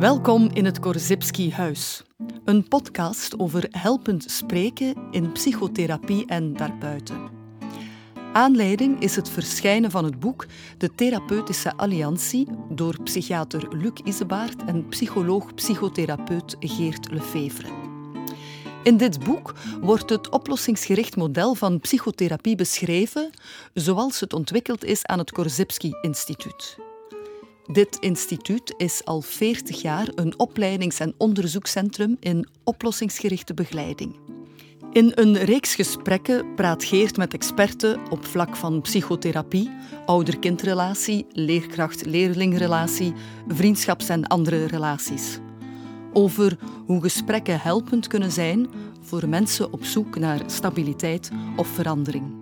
Welkom 0.00 0.48
in 0.52 0.64
het 0.64 0.78
Korzybski 0.78 1.52
Huis. 1.52 2.02
Een 2.44 2.68
podcast 2.68 3.38
over 3.38 3.66
helpend 3.70 4.30
spreken 4.30 4.94
in 5.10 5.32
psychotherapie 5.32 6.26
en 6.26 6.52
daarbuiten. 6.52 7.30
Aanleiding 8.32 9.00
is 9.00 9.16
het 9.16 9.30
verschijnen 9.30 9.90
van 9.90 10.04
het 10.04 10.20
boek 10.20 10.46
De 10.78 10.94
Therapeutische 10.94 11.76
Alliantie 11.76 12.48
door 12.70 13.02
psychiater 13.02 13.76
Luc 13.76 14.00
Isebaert 14.04 14.64
en 14.64 14.88
psycholoog-psychotherapeut 14.88 16.56
Geert 16.60 17.10
Lefevre. 17.10 17.87
In 18.88 18.96
dit 18.96 19.24
boek 19.24 19.54
wordt 19.80 20.10
het 20.10 20.28
oplossingsgericht 20.28 21.16
model 21.16 21.54
van 21.54 21.80
psychotherapie 21.80 22.56
beschreven 22.56 23.30
zoals 23.74 24.20
het 24.20 24.32
ontwikkeld 24.32 24.84
is 24.84 25.06
aan 25.06 25.18
het 25.18 25.30
Korzybski 25.30 25.92
Instituut. 26.00 26.76
Dit 27.72 27.96
instituut 28.00 28.74
is 28.76 29.04
al 29.04 29.20
40 29.20 29.82
jaar 29.82 30.08
een 30.14 30.38
opleidings- 30.38 31.00
en 31.00 31.14
onderzoekscentrum 31.18 32.16
in 32.20 32.48
oplossingsgerichte 32.64 33.54
begeleiding. 33.54 34.16
In 34.92 35.12
een 35.14 35.36
reeks 35.36 35.74
gesprekken 35.74 36.54
praat 36.54 36.84
Geert 36.84 37.16
met 37.16 37.34
experten 37.34 38.00
op 38.10 38.24
vlak 38.24 38.56
van 38.56 38.80
psychotherapie, 38.80 39.70
ouder-kindrelatie, 40.06 41.26
leerkracht-leerlingrelatie, 41.32 43.12
vriendschaps- 43.48 44.08
en 44.08 44.26
andere 44.26 44.66
relaties. 44.66 45.38
Over 46.18 46.58
hoe 46.86 47.02
gesprekken 47.02 47.60
helpend 47.60 48.06
kunnen 48.06 48.32
zijn 48.32 48.66
voor 49.00 49.28
mensen 49.28 49.72
op 49.72 49.84
zoek 49.84 50.18
naar 50.18 50.50
stabiliteit 50.50 51.30
of 51.56 51.68
verandering. 51.68 52.34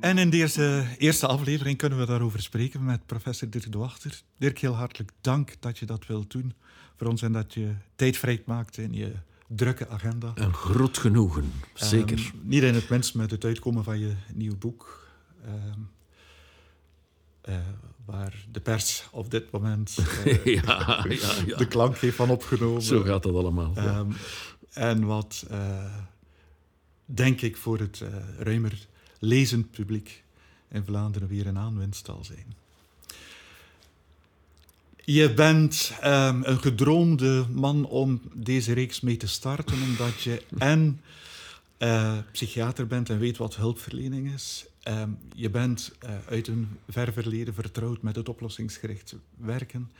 En 0.00 0.18
in 0.18 0.30
deze 0.30 0.86
eerste 0.98 1.26
aflevering 1.26 1.78
kunnen 1.78 1.98
we 1.98 2.06
daarover 2.06 2.42
spreken 2.42 2.84
met 2.84 3.06
professor 3.06 3.50
Dirk 3.50 3.72
de 3.72 3.78
Wachter. 3.78 4.22
Dirk, 4.38 4.58
heel 4.58 4.74
hartelijk 4.74 5.10
dank 5.20 5.54
dat 5.60 5.78
je 5.78 5.86
dat 5.86 6.06
wilt 6.06 6.30
doen 6.30 6.54
voor 6.96 7.06
ons 7.06 7.22
en 7.22 7.32
dat 7.32 7.54
je 7.54 7.74
tijd 7.94 8.16
vrij 8.16 8.42
maakt 8.46 8.78
in 8.78 8.92
je 8.92 9.12
drukke 9.48 9.88
agenda. 9.88 10.32
Een 10.34 10.54
groot 10.54 10.98
genoegen, 10.98 11.52
zeker. 11.74 12.18
Um, 12.18 12.40
niet 12.42 12.62
in 12.62 12.74
het 12.74 12.88
minst 12.88 13.14
met 13.14 13.30
het 13.30 13.44
uitkomen 13.44 13.84
van 13.84 13.98
je 13.98 14.14
nieuwe 14.34 14.56
boek. 14.56 15.10
Um, 15.46 15.90
uh, 17.48 17.54
waar 18.04 18.34
de 18.52 18.60
pers 18.60 19.04
op 19.10 19.30
dit 19.30 19.50
moment 19.50 19.96
uh, 20.24 20.44
ja, 20.62 21.04
ja, 21.08 21.34
ja. 21.46 21.56
de 21.56 21.66
klank 21.68 21.96
heeft 21.96 22.16
van 22.16 22.30
opgenomen. 22.30 22.82
Zo 22.82 23.02
gaat 23.02 23.22
dat 23.22 23.34
allemaal. 23.34 23.72
Ja. 23.74 23.98
Um, 23.98 24.16
en 24.70 25.04
wat, 25.04 25.46
uh, 25.50 25.94
denk 27.04 27.40
ik, 27.40 27.56
voor 27.56 27.78
het 27.78 28.02
ruimer 28.38 28.86
lezend 29.18 29.70
publiek 29.70 30.22
in 30.70 30.84
Vlaanderen 30.84 31.28
weer 31.28 31.46
een 31.46 31.58
aanwinst 31.58 32.06
zal 32.06 32.24
zijn. 32.24 32.54
Je 35.04 35.34
bent 35.34 35.92
um, 36.04 36.44
een 36.44 36.60
gedroomde 36.60 37.46
man 37.50 37.84
om 37.84 38.20
deze 38.34 38.72
reeks 38.72 39.00
mee 39.00 39.16
te 39.16 39.26
starten, 39.26 39.82
omdat 39.82 40.22
je 40.22 40.42
en 40.58 41.00
psychiater 42.32 42.86
bent 42.86 43.10
en 43.10 43.18
weet 43.18 43.36
wat 43.36 43.56
hulpverlening 43.56 44.32
is. 44.32 44.66
Um, 44.88 45.18
je 45.34 45.50
bent 45.50 45.92
uh, 46.04 46.10
uit 46.28 46.48
een 46.48 46.78
ver 46.88 47.12
verleden 47.12 47.54
vertrouwd 47.54 48.02
met 48.02 48.16
het 48.16 48.28
oplossingsgericht 48.28 49.14
werken. 49.36 49.90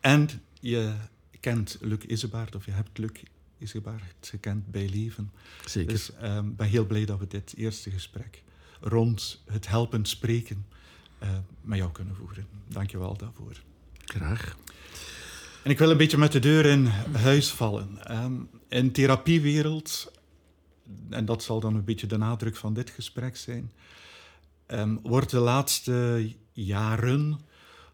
En 0.00 0.28
je 0.60 0.94
kent 1.40 1.78
Luc 1.80 1.98
Isebaard, 2.06 2.54
of 2.54 2.64
je 2.64 2.70
hebt 2.70 2.98
Luc 2.98 3.10
Isebaard 3.58 4.28
gekend 4.28 4.70
bij 4.70 4.88
Leven. 4.88 5.30
Zeker. 5.66 5.92
Dus 5.92 6.10
ik 6.10 6.22
um, 6.22 6.56
ben 6.56 6.66
heel 6.66 6.86
blij 6.86 7.04
dat 7.04 7.18
we 7.18 7.26
dit 7.26 7.54
eerste 7.56 7.90
gesprek 7.90 8.42
rond 8.80 9.42
het 9.46 9.68
helpend 9.68 10.08
spreken 10.08 10.66
uh, 11.22 11.28
met 11.60 11.78
jou 11.78 11.92
kunnen 11.92 12.16
voeren. 12.16 12.46
Dank 12.68 12.90
je 12.90 12.98
wel 12.98 13.16
daarvoor. 13.16 13.60
Graag. 14.04 14.56
En 15.62 15.70
ik 15.70 15.78
wil 15.78 15.90
een 15.90 15.96
beetje 15.96 16.18
met 16.18 16.32
de 16.32 16.38
deur 16.38 16.66
in 16.66 16.86
huis 17.12 17.50
vallen. 17.50 18.16
Um, 18.24 18.48
in 18.68 18.86
de 18.86 18.92
therapiewereld, 18.92 20.12
en 21.10 21.24
dat 21.24 21.42
zal 21.42 21.60
dan 21.60 21.74
een 21.74 21.84
beetje 21.84 22.06
de 22.06 22.16
nadruk 22.16 22.56
van 22.56 22.74
dit 22.74 22.90
gesprek 22.90 23.36
zijn, 23.36 23.72
um, 24.72 25.00
wordt 25.02 25.30
de 25.30 25.38
laatste 25.38 26.32
jaren 26.52 27.40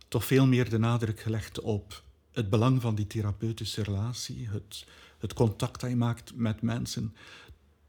toch 0.08 0.24
veel 0.24 0.46
meer 0.46 0.70
de 0.70 0.78
nadruk 0.78 1.20
gelegd 1.20 1.60
op 1.60 2.02
het 2.32 2.50
belang 2.50 2.80
van 2.80 2.94
die 2.94 3.06
therapeutische 3.06 3.82
relatie, 3.82 4.48
het, 4.48 4.86
het 5.18 5.32
contact 5.32 5.80
dat 5.80 5.90
je 5.90 5.96
maakt 5.96 6.32
met 6.34 6.62
mensen, 6.62 7.14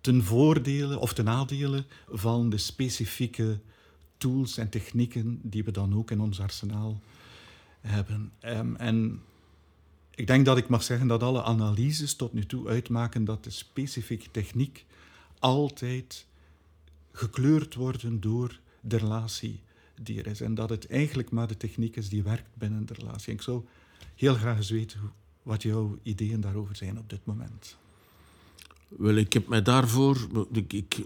ten 0.01 0.23
voordele 0.23 0.99
of 0.99 1.13
ten 1.13 1.25
nadele 1.25 1.85
van 2.07 2.49
de 2.49 2.57
specifieke 2.57 3.59
tools 4.17 4.57
en 4.57 4.69
technieken 4.69 5.39
die 5.43 5.63
we 5.63 5.71
dan 5.71 5.95
ook 5.95 6.11
in 6.11 6.21
ons 6.21 6.39
arsenaal 6.39 7.01
hebben. 7.81 8.31
Um, 8.45 8.75
en 8.75 9.21
ik 10.15 10.27
denk 10.27 10.45
dat 10.45 10.57
ik 10.57 10.67
mag 10.67 10.83
zeggen 10.83 11.07
dat 11.07 11.23
alle 11.23 11.43
analyses 11.43 12.15
tot 12.15 12.33
nu 12.33 12.45
toe 12.45 12.67
uitmaken 12.67 13.25
dat 13.25 13.43
de 13.43 13.49
specifieke 13.49 14.31
techniek 14.31 14.85
altijd 15.39 16.25
gekleurd 17.11 17.75
worden 17.75 18.19
door 18.19 18.59
de 18.81 18.97
relatie 18.97 19.61
die 20.01 20.19
er 20.19 20.27
is. 20.27 20.41
En 20.41 20.55
dat 20.55 20.69
het 20.69 20.87
eigenlijk 20.87 21.31
maar 21.31 21.47
de 21.47 21.57
techniek 21.57 21.95
is 21.95 22.09
die 22.09 22.23
werkt 22.23 22.49
binnen 22.53 22.85
de 22.85 22.93
relatie. 22.93 23.33
Ik 23.33 23.41
zou 23.41 23.65
heel 24.15 24.35
graag 24.35 24.57
eens 24.57 24.69
weten 24.69 24.99
wat 25.43 25.63
jouw 25.63 25.97
ideeën 26.03 26.41
daarover 26.41 26.75
zijn 26.75 26.97
op 26.97 27.09
dit 27.09 27.25
moment. 27.25 27.77
Wel, 28.97 29.15
ik 29.15 29.33
heb 29.33 29.47
mij 29.47 29.61
daarvoor... 29.61 30.17
Ik, 30.51 30.73
ik 30.73 31.01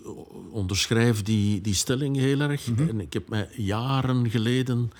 onderschrijf 0.51 1.21
die, 1.21 1.61
die 1.61 1.73
stelling 1.73 2.15
heel 2.15 2.39
erg. 2.39 2.67
Mhm. 2.67 2.89
En 2.89 2.99
ik 2.99 3.13
heb 3.13 3.29
mij 3.29 3.49
jaren 3.55 4.29
geleden 4.29 4.91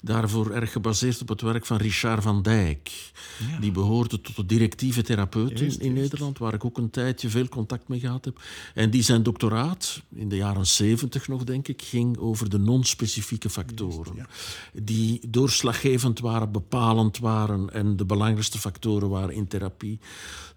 daarvoor 0.00 0.50
erg 0.50 0.72
gebaseerd 0.72 1.20
op 1.20 1.28
het 1.28 1.40
werk 1.40 1.66
van 1.66 1.76
Richard 1.76 2.22
van 2.22 2.42
Dijk. 2.42 3.12
Ja. 3.50 3.58
Die 3.58 3.72
behoorde 3.72 4.20
tot 4.20 4.36
de 4.36 4.46
directieve 4.46 5.02
therapeuten 5.02 5.56
Juist, 5.56 5.78
in. 5.78 5.92
Nederland, 5.92 6.38
waar 6.38 6.54
ik 6.54 6.64
ook 6.64 6.78
een 6.78 6.90
tijdje 6.90 7.28
veel 7.28 7.48
contact 7.48 7.88
mee 7.88 8.00
gehad 8.00 8.24
heb. 8.24 8.40
En 8.74 8.90
die 8.90 9.02
zijn 9.02 9.22
doctoraat, 9.22 10.02
in 10.14 10.28
de 10.28 10.36
jaren 10.36 10.66
zeventig 10.66 11.28
nog 11.28 11.44
denk 11.44 11.68
ik, 11.68 11.82
ging 11.82 12.18
over 12.18 12.50
de 12.50 12.58
non-specifieke 12.58 13.50
factoren. 13.50 14.14
ja. 14.16 14.26
Die 14.72 15.20
doorslaggevend 15.28 16.20
waren, 16.20 16.52
bepalend 16.52 17.18
waren 17.18 17.72
en 17.72 17.96
de 17.96 18.04
belangrijkste 18.04 18.58
factoren 18.58 19.08
waren 19.08 19.34
in 19.34 19.46
therapie 19.46 19.98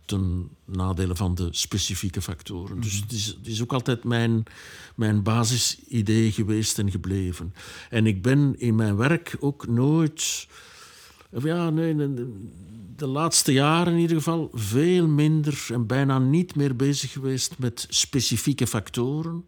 ten 0.05 0.49
nadele 0.65 1.15
van 1.15 1.35
de 1.35 1.47
specifieke 1.51 2.21
factoren. 2.21 2.81
Dus 2.81 2.93
het 2.93 3.11
is, 3.11 3.25
het 3.25 3.47
is 3.47 3.61
ook 3.61 3.73
altijd 3.73 4.03
mijn, 4.03 4.43
mijn 4.95 5.23
basisidee 5.23 6.31
geweest 6.31 6.79
en 6.79 6.91
gebleven. 6.91 7.53
En 7.89 8.05
ik 8.07 8.21
ben 8.21 8.55
in 8.57 8.75
mijn 8.75 8.95
werk 8.95 9.35
ook 9.39 9.67
nooit... 9.67 10.47
Ja, 11.43 11.69
nee, 11.69 11.95
de, 11.95 12.33
de 12.95 13.07
laatste 13.07 13.53
jaren 13.53 13.93
in 13.93 13.99
ieder 13.99 14.17
geval 14.17 14.49
veel 14.53 15.07
minder 15.07 15.65
en 15.73 15.85
bijna 15.85 16.19
niet 16.19 16.55
meer 16.55 16.75
bezig 16.75 17.11
geweest 17.11 17.57
met 17.57 17.85
specifieke 17.89 18.67
factoren 18.67 19.45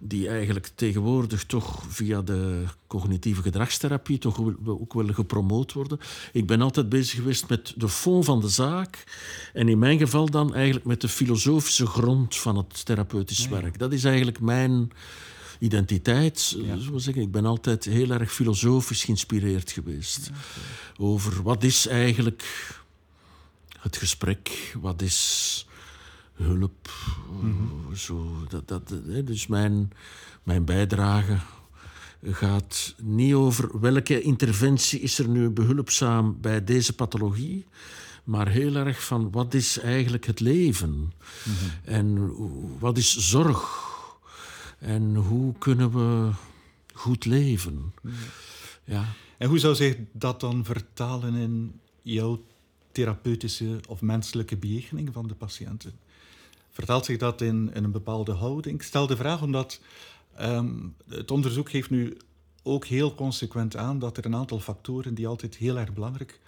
die 0.00 0.28
eigenlijk 0.28 0.70
tegenwoordig 0.74 1.44
toch 1.44 1.84
via 1.88 2.22
de 2.22 2.64
cognitieve 2.86 3.42
gedragstherapie 3.42 4.18
toch 4.18 4.40
ook 4.64 4.92
wel 4.92 5.12
gepromoot 5.12 5.72
worden. 5.72 5.98
Ik 6.32 6.46
ben 6.46 6.60
altijd 6.60 6.88
bezig 6.88 7.18
geweest 7.18 7.48
met 7.48 7.72
de 7.76 7.88
fond 7.88 8.24
van 8.24 8.40
de 8.40 8.48
zaak 8.48 9.04
en 9.52 9.68
in 9.68 9.78
mijn 9.78 9.98
geval 9.98 10.30
dan 10.30 10.54
eigenlijk 10.54 10.86
met 10.86 11.00
de 11.00 11.08
filosofische 11.08 11.86
grond 11.86 12.36
van 12.36 12.56
het 12.56 12.84
therapeutisch 12.84 13.48
werk. 13.48 13.78
Dat 13.78 13.92
is 13.92 14.04
eigenlijk 14.04 14.40
mijn 14.40 14.90
identiteit. 15.58 16.56
Ja. 16.62 16.76
We 16.92 16.98
zeggen. 16.98 17.22
Ik 17.22 17.30
ben 17.30 17.46
altijd 17.46 17.84
heel 17.84 18.10
erg 18.10 18.32
filosofisch 18.32 19.04
geïnspireerd 19.04 19.70
geweest 19.70 20.30
over 20.96 21.42
wat 21.42 21.62
is 21.62 21.86
eigenlijk 21.86 22.44
het 23.80 23.96
gesprek, 23.96 24.74
wat 24.80 25.02
is 25.02 25.65
hulp. 26.36 26.90
Zo, 27.94 28.44
dat, 28.48 28.68
dat, 28.68 28.94
hè, 29.06 29.24
dus 29.24 29.46
mijn, 29.46 29.90
mijn 30.42 30.64
bijdrage 30.64 31.38
gaat 32.24 32.94
niet 33.02 33.34
over 33.34 33.80
welke 33.80 34.20
interventie 34.22 35.00
is 35.00 35.18
er 35.18 35.28
nu 35.28 35.50
behulpzaam 35.50 36.40
bij 36.40 36.64
deze 36.64 36.92
pathologie, 36.92 37.66
maar 38.24 38.48
heel 38.48 38.74
erg 38.74 39.04
van 39.04 39.30
wat 39.30 39.54
is 39.54 39.78
eigenlijk 39.78 40.26
het 40.26 40.40
leven 40.40 41.12
en 41.84 42.16
hoe- 42.16 42.78
wat 42.78 42.98
is 42.98 43.16
zorg 43.16 43.84
en 44.78 45.14
hoe 45.14 45.54
kunnen 45.58 45.90
we 45.92 46.30
goed 46.94 47.24
leven. 47.24 47.92
Ja. 48.84 49.04
En 49.38 49.48
hoe 49.48 49.58
zou 49.58 49.74
zich 49.74 49.96
dat 50.12 50.40
dan 50.40 50.64
vertalen 50.64 51.34
in 51.34 51.80
jouw 52.02 52.44
therapeutische 52.92 53.80
of 53.88 54.00
menselijke 54.00 54.56
bejegening 54.56 55.12
van 55.12 55.26
de 55.26 55.34
patiënten? 55.34 55.92
Vertaalt 56.76 57.04
zich 57.04 57.18
dat 57.18 57.40
in, 57.40 57.70
in 57.74 57.84
een 57.84 57.90
bepaalde 57.90 58.32
houding? 58.32 58.74
Ik 58.74 58.82
stel 58.82 59.06
de 59.06 59.16
vraag 59.16 59.42
omdat 59.42 59.80
ehm, 60.34 60.74
het 61.08 61.30
onderzoek 61.30 61.70
geeft 61.70 61.90
nu 61.90 62.16
ook 62.62 62.84
heel 62.84 63.14
consequent 63.14 63.76
aan 63.76 63.98
dat 63.98 64.16
er 64.16 64.24
een 64.24 64.34
aantal 64.34 64.60
factoren 64.60 65.14
die 65.14 65.26
altijd 65.26 65.56
heel 65.56 65.78
erg 65.78 65.92
belangrijk 65.92 66.40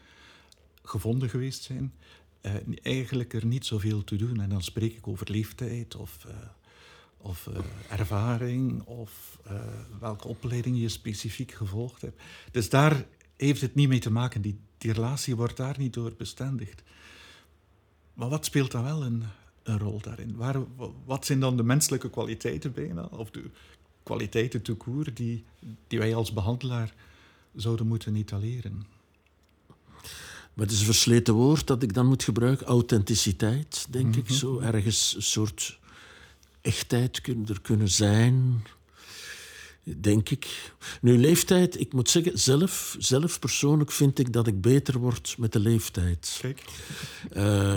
gevonden 0.82 1.28
geweest 1.28 1.62
zijn, 1.62 1.94
eh, 2.40 2.54
eigenlijk 2.82 3.34
er 3.34 3.46
niet 3.46 3.66
zoveel 3.66 4.04
te 4.04 4.16
doen. 4.16 4.40
En 4.40 4.48
dan 4.48 4.62
spreek 4.62 4.96
ik 4.96 5.06
over 5.08 5.30
leeftijd 5.30 5.96
of 5.96 6.24
eh, 6.24 6.34
of 7.16 7.46
eh, 7.46 7.58
ervaring 7.98 8.82
of 8.82 9.38
welke 10.00 10.28
opleiding 10.28 10.80
je 10.80 10.88
specifiek 10.88 11.52
gevolgd 11.52 12.02
hebt. 12.02 12.22
Dus 12.50 12.68
daar 12.68 13.06
heeft 13.36 13.60
het 13.60 13.74
niet 13.74 13.88
mee 13.88 13.98
te 13.98 14.10
maken. 14.10 14.42
Die, 14.42 14.58
die 14.78 14.92
relatie 14.92 15.36
wordt 15.36 15.56
daar 15.56 15.78
niet 15.78 15.92
door 15.92 16.14
bestendigd. 16.18 16.82
Maar 18.14 18.28
wat 18.28 18.44
speelt 18.44 18.70
dan 18.70 18.82
wel 18.82 19.04
een, 19.04 19.24
een 19.68 19.78
rol 19.78 20.00
daarin? 20.00 20.36
Waar, 20.36 20.56
wat 21.04 21.26
zijn 21.26 21.40
dan 21.40 21.56
de 21.56 21.62
menselijke 21.62 22.10
kwaliteiten 22.10 22.72
bijna, 22.72 23.02
of 23.02 23.30
de 23.30 23.44
kwaliteiten 24.02 24.62
tout 24.62 25.16
die, 25.16 25.44
die 25.86 25.98
wij 25.98 26.14
als 26.14 26.32
behandelaar 26.32 26.94
zouden 27.54 27.86
moeten 27.86 28.16
etaleren? 28.16 28.86
Maar 30.58 30.66
het 30.66 30.70
is 30.76 30.78
een 30.78 30.84
versleten 30.92 31.34
woord 31.34 31.66
dat 31.66 31.82
ik 31.82 31.94
dan 31.94 32.06
moet 32.06 32.22
gebruiken. 32.22 32.66
Authenticiteit, 32.66 33.86
denk 33.90 34.16
ik. 34.16 34.24
Mhm. 34.24 34.32
Zo 34.32 34.58
ergens 34.58 35.14
een 35.16 35.22
soort 35.22 35.78
echtheid 36.60 37.20
kunnen 37.20 37.48
er 37.48 37.60
kunnen 37.60 37.88
zijn. 37.88 38.62
Denk 39.96 40.30
ik. 40.30 40.72
Nu, 41.00 41.18
leeftijd, 41.18 41.80
ik 41.80 41.92
moet 41.92 42.10
zeggen, 42.10 42.38
zelf, 42.38 42.96
zelf 42.98 43.38
persoonlijk 43.38 43.92
vind 43.92 44.18
ik 44.18 44.32
dat 44.32 44.46
ik 44.46 44.60
beter 44.60 44.98
word 44.98 45.34
met 45.38 45.52
de 45.52 45.58
leeftijd. 45.58 46.38
Kijk. 46.40 46.62
Uh, 47.36 47.74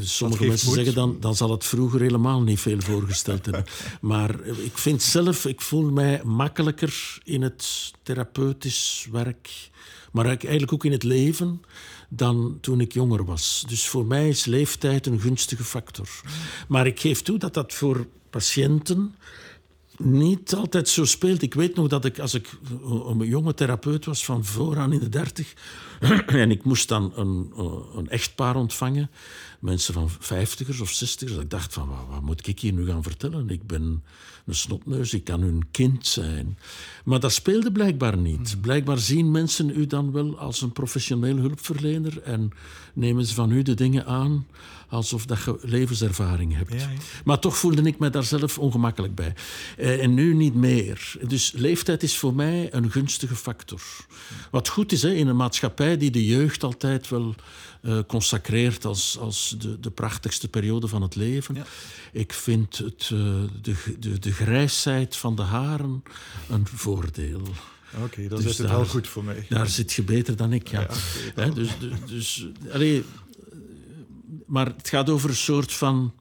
sommige 0.00 0.46
mensen 0.46 0.72
zeggen 0.72 0.94
dan, 0.94 1.16
dan 1.20 1.36
zal 1.36 1.50
het 1.50 1.64
vroeger 1.64 2.00
helemaal 2.00 2.42
niet 2.42 2.60
veel 2.60 2.80
voorgesteld 2.80 3.44
hebben. 3.44 3.64
Maar 4.00 4.44
ik 4.44 4.78
vind 4.78 5.02
zelf, 5.02 5.44
ik 5.44 5.60
voel 5.60 5.90
mij 5.90 6.20
makkelijker 6.24 7.18
in 7.24 7.42
het 7.42 7.92
therapeutisch 8.02 9.08
werk, 9.12 9.70
maar 10.12 10.26
eigenlijk 10.26 10.72
ook 10.72 10.84
in 10.84 10.92
het 10.92 11.02
leven 11.02 11.60
dan 12.08 12.58
toen 12.60 12.80
ik 12.80 12.92
jonger 12.92 13.24
was. 13.24 13.64
Dus 13.68 13.86
voor 13.86 14.06
mij 14.06 14.28
is 14.28 14.44
leeftijd 14.44 15.06
een 15.06 15.20
gunstige 15.20 15.64
factor. 15.64 16.08
Maar 16.68 16.86
ik 16.86 17.00
geef 17.00 17.22
toe 17.22 17.38
dat 17.38 17.54
dat 17.54 17.72
voor 17.72 18.06
patiënten 18.30 19.14
niet 19.98 20.54
altijd 20.54 20.88
zo 20.88 21.04
speelt. 21.04 21.42
Ik 21.42 21.54
weet 21.54 21.74
nog 21.74 21.88
dat 21.88 22.04
ik, 22.04 22.18
als 22.18 22.34
ik 22.34 22.48
een 22.82 23.26
jonge 23.26 23.54
therapeut 23.54 24.04
was 24.04 24.24
van 24.24 24.44
vooraan 24.44 24.92
in 24.92 24.98
de 24.98 25.08
dertig, 25.08 25.54
en 26.26 26.50
ik 26.50 26.64
moest 26.64 26.88
dan 26.88 27.12
een, 27.16 27.52
een 27.96 28.08
echtpaar 28.08 28.56
ontvangen, 28.56 29.10
mensen 29.60 29.94
van 29.94 30.10
vijftigers 30.18 30.80
of 30.80 30.90
zestigers, 30.90 31.34
dat 31.34 31.44
ik 31.44 31.50
dacht 31.50 31.74
van, 31.74 31.88
wat, 31.88 32.06
wat, 32.10 32.22
moet 32.22 32.46
ik 32.46 32.60
hier 32.60 32.72
nu 32.72 32.86
gaan 32.86 33.02
vertellen? 33.02 33.50
Ik 33.50 33.66
ben 33.66 34.02
een 34.46 34.54
snotneus, 34.54 35.14
ik 35.14 35.24
kan 35.24 35.40
hun 35.40 35.70
kind 35.70 36.06
zijn. 36.06 36.58
Maar 37.04 37.20
dat 37.20 37.32
speelde 37.32 37.72
blijkbaar 37.72 38.16
niet. 38.16 38.52
Hmm. 38.52 38.60
Blijkbaar 38.60 38.98
zien 38.98 39.30
mensen 39.30 39.70
u 39.70 39.86
dan 39.86 40.12
wel 40.12 40.38
als 40.38 40.62
een 40.62 40.72
professioneel 40.72 41.36
hulpverlener 41.36 42.22
en 42.22 42.50
nemen 42.92 43.26
ze 43.26 43.34
van 43.34 43.50
u 43.50 43.62
de 43.62 43.74
dingen 43.74 44.06
aan 44.06 44.46
alsof 44.88 45.26
dat 45.26 45.42
je 45.44 45.58
levenservaring 45.62 46.56
hebt. 46.56 46.86
Maar 47.24 47.38
toch 47.38 47.56
voelde 47.56 47.82
ik 47.82 47.98
me 47.98 48.10
daar 48.10 48.24
zelf 48.24 48.58
ongemakkelijk 48.58 49.14
bij. 49.14 49.34
Eh, 49.76 50.02
en 50.02 50.14
nu 50.14 50.34
niet 50.34 50.54
meer. 50.54 51.16
Dus 51.28 51.52
leeftijd 51.52 52.02
is 52.02 52.16
voor 52.16 52.34
mij 52.34 52.68
een 52.70 52.90
gunstige 52.90 53.36
factor. 53.36 53.80
Wat 54.50 54.68
goed 54.68 54.92
is 54.92 55.02
hè, 55.02 55.12
in 55.12 55.26
een 55.26 55.36
maatschappij 55.36 55.96
die 55.96 56.10
de 56.10 56.26
jeugd 56.26 56.62
altijd 56.64 57.08
wel 57.08 57.34
uh, 57.82 57.98
consacreert 58.06 58.84
als, 58.84 59.18
als 59.18 59.54
de, 59.58 59.80
de 59.80 59.90
prachtigste 59.90 60.48
periode 60.48 60.88
van 60.88 61.02
het 61.02 61.14
leven. 61.16 61.56
Ik 62.12 62.32
vind 62.32 62.78
het, 62.78 63.10
uh, 63.12 63.20
de, 63.62 63.74
de, 63.98 64.18
de 64.18 64.32
grijsheid 64.32 65.16
van 65.16 65.36
de 65.36 65.42
haren 65.42 66.02
een 66.48 66.66
voordeel. 66.66 67.42
Oké, 68.02 68.28
dat 68.28 68.38
dus 68.38 68.50
is 68.50 68.58
het 68.58 68.70
wel 68.70 68.84
goed 68.84 69.08
voor 69.08 69.24
mij. 69.24 69.46
Daar 69.48 69.68
zit 69.68 69.92
je 69.92 70.02
beter 70.02 70.36
dan 70.36 70.52
ik, 70.52 70.68
ja. 70.68 70.88
ja 71.36 71.48
dus, 71.48 71.68
dus, 71.78 71.92
dus 72.06 72.46
allee, 72.72 73.04
maar 74.46 74.66
het 74.66 74.88
gaat 74.88 75.10
over 75.10 75.28
een 75.30 75.36
soort 75.36 75.72
van 75.72 76.14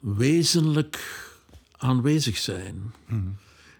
wezenlijk 0.00 1.24
aanwezig 1.76 2.36
zijn. 2.36 2.92
Hmm. 3.06 3.36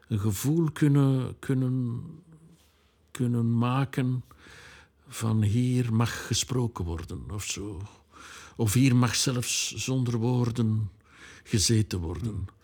Een 0.08 0.18
gevoel 0.18 0.70
kunnen, 0.70 1.38
kunnen, 1.38 2.02
kunnen 3.10 3.58
maken 3.58 4.24
van 5.08 5.42
hier 5.42 5.92
mag 5.92 6.26
gesproken 6.26 6.84
worden 6.84 7.30
of 7.30 7.44
zo. 7.44 7.82
Of 8.56 8.72
hier 8.72 8.96
mag 8.96 9.14
zelfs 9.14 9.74
zonder 9.74 10.16
woorden 10.16 10.90
gezeten 11.44 11.98
worden. 11.98 12.30
Hmm. 12.30 12.55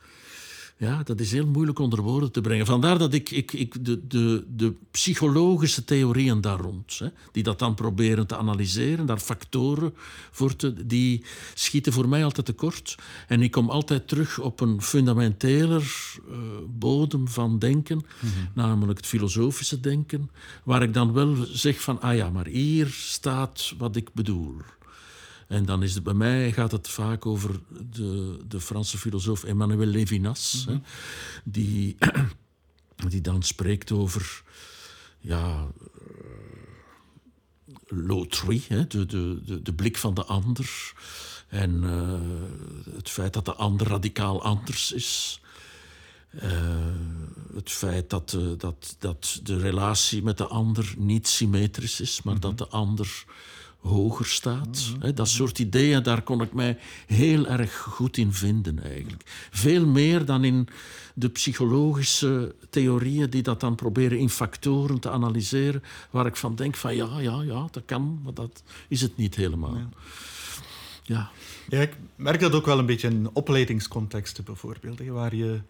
Ja, 0.77 1.03
dat 1.03 1.21
is 1.21 1.33
heel 1.33 1.47
moeilijk 1.47 1.79
onder 1.79 2.03
woorden 2.03 2.33
te 2.33 2.41
brengen. 2.41 2.67
Vandaar 2.67 2.99
dat 2.99 3.15
ik, 3.15 3.31
ik, 3.31 3.53
ik 3.53 3.85
de, 3.85 4.07
de, 4.07 4.45
de 4.49 4.75
psychologische 4.91 5.85
theorieën 5.85 6.41
daar 6.41 6.59
rond, 6.59 6.99
hè, 6.99 7.07
die 7.33 7.43
dat 7.43 7.59
dan 7.59 7.75
proberen 7.75 8.27
te 8.27 8.37
analyseren, 8.37 9.07
daar 9.07 9.19
factoren 9.19 9.95
voor 10.31 10.57
te, 10.57 10.87
die 10.87 11.25
schieten 11.55 11.93
voor 11.93 12.09
mij 12.09 12.25
altijd 12.25 12.47
tekort. 12.47 12.97
En 13.29 13.43
ik 13.43 13.51
kom 13.51 13.71
altijd 13.71 14.09
terug 14.09 14.39
op 14.39 14.61
een 14.61 14.83
fundamenteler 14.83 15.83
uh, 16.31 16.37
bodem 16.69 17.29
van 17.29 17.59
denken, 17.59 18.05
mhm. 18.21 18.33
namelijk 18.55 18.99
het 18.99 19.09
filosofische 19.09 19.81
denken, 19.81 20.31
waar 20.65 20.83
ik 20.83 20.95
dan 20.95 21.13
wel 21.13 21.37
zeg 21.53 21.81
van, 21.81 22.01
ah 22.01 22.17
ja, 22.17 22.31
maar 22.31 22.47
hier 22.47 22.87
staat 22.87 23.75
wat 23.79 23.97
ik 23.97 24.13
bedoel. 24.13 24.57
En 25.49 25.65
dan 25.65 25.83
is 25.83 25.95
het 25.95 26.03
bij 26.03 26.15
mij 26.15 26.53
gaat 26.53 26.73
het 26.73 26.89
vaak 26.89 27.27
over 27.27 27.61
de, 27.91 28.39
de 28.49 28.61
Franse 28.61 28.99
filosoof 28.99 29.45
Emmanuel 29.45 29.87
Levinas, 29.87 30.65
hè, 30.67 30.73
mhm. 30.73 30.83
die, 31.45 31.97
die 33.09 33.21
dan 33.21 33.43
spreekt 33.43 33.93
over 33.93 34.43
ja, 35.19 35.67
uh, 35.81 35.93
l'autrui, 37.87 38.63
de, 38.69 38.87
de, 38.87 39.41
de, 39.45 39.63
de, 39.63 39.73
blik 39.73 39.97
van 39.97 40.15
de 40.15 40.25
ander. 40.25 40.93
En 41.49 41.83
uh, 41.83 42.95
het 42.95 43.09
feit 43.09 43.33
dat 43.33 43.45
de 43.45 43.55
ander 43.55 43.87
radicaal 43.87 44.43
anders 44.43 44.93
is. 44.93 45.41
Uh, 46.35 46.51
het 47.55 47.71
feit 47.71 48.11
dat, 48.11 48.33
uh, 48.39 48.59
dat, 48.59 48.97
dat 48.99 49.41
de 49.43 49.59
relatie 49.59 50.23
met 50.23 50.39
de 50.39 50.47
ander 50.47 50.95
niet 50.99 51.29
symmetrisch 51.29 52.01
is, 52.01 52.23
maar 52.23 52.35
mm 52.35 52.41
-hmm. 52.41 52.57
dat 52.57 52.69
de 52.69 52.75
ander 52.75 53.25
hoger 53.83 54.27
staat. 54.27 54.95
Dat 55.15 55.29
soort 55.29 55.59
ideeën, 55.59 56.03
daar 56.03 56.23
kon 56.23 56.43
ik 56.43 56.53
mij 56.53 56.79
heel 57.07 57.47
erg 57.47 57.79
goed 57.79 58.17
in 58.17 58.33
vinden 58.33 58.83
eigenlijk. 58.83 59.49
Veel 59.51 59.87
meer 59.87 60.25
dan 60.25 60.45
in 60.45 60.69
de 61.15 61.29
psychologische 61.29 62.55
theorieën 62.71 63.31
die 63.31 63.43
dat 63.43 63.61
dan 63.61 63.75
proberen 63.75 64.19
in 64.19 64.29
factoren 64.29 65.01
te 65.01 65.11
analyseren, 65.11 65.83
waar 66.11 66.27
ik 66.27 66.37
van 66.37 66.55
denk 66.55 66.77
van 66.77 66.97
ja, 66.97 67.21
ja, 67.21 67.43
ja, 67.43 67.69
dat 67.71 67.83
kan, 67.87 68.21
maar 68.23 68.35
dat 68.35 68.63
is 68.89 69.01
het 69.01 69.17
niet 69.17 69.35
helemaal. 69.35 69.77
Ja. 71.03 71.31
ja. 71.69 71.81
ik 71.81 71.97
merk 72.17 72.41
dat 72.41 72.53
ook 72.53 72.67
wel 72.67 72.79
een 72.79 72.87
beetje 72.87 73.09
in 73.09 73.31
opleidingscontexten 73.33 74.45
bijvoorbeeld, 74.45 75.01
waar 75.01 75.35
je 75.35 75.61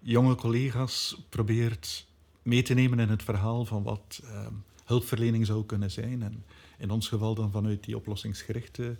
jonge 0.00 0.34
collega's 0.34 1.16
probeert 1.28 2.06
mee 2.42 2.62
te 2.62 2.74
nemen 2.74 2.98
in 2.98 3.08
het 3.08 3.22
verhaal 3.22 3.64
van 3.64 3.82
wat 3.82 4.20
uh, 4.24 4.46
hulpverlening 4.84 5.46
zou 5.46 5.64
kunnen 5.64 5.90
zijn. 5.90 6.22
En 6.22 6.44
in 6.78 6.90
ons 6.90 7.08
geval 7.08 7.34
dan 7.34 7.50
vanuit 7.50 7.84
die 7.84 7.96
oplossingsgerichte 7.96 8.96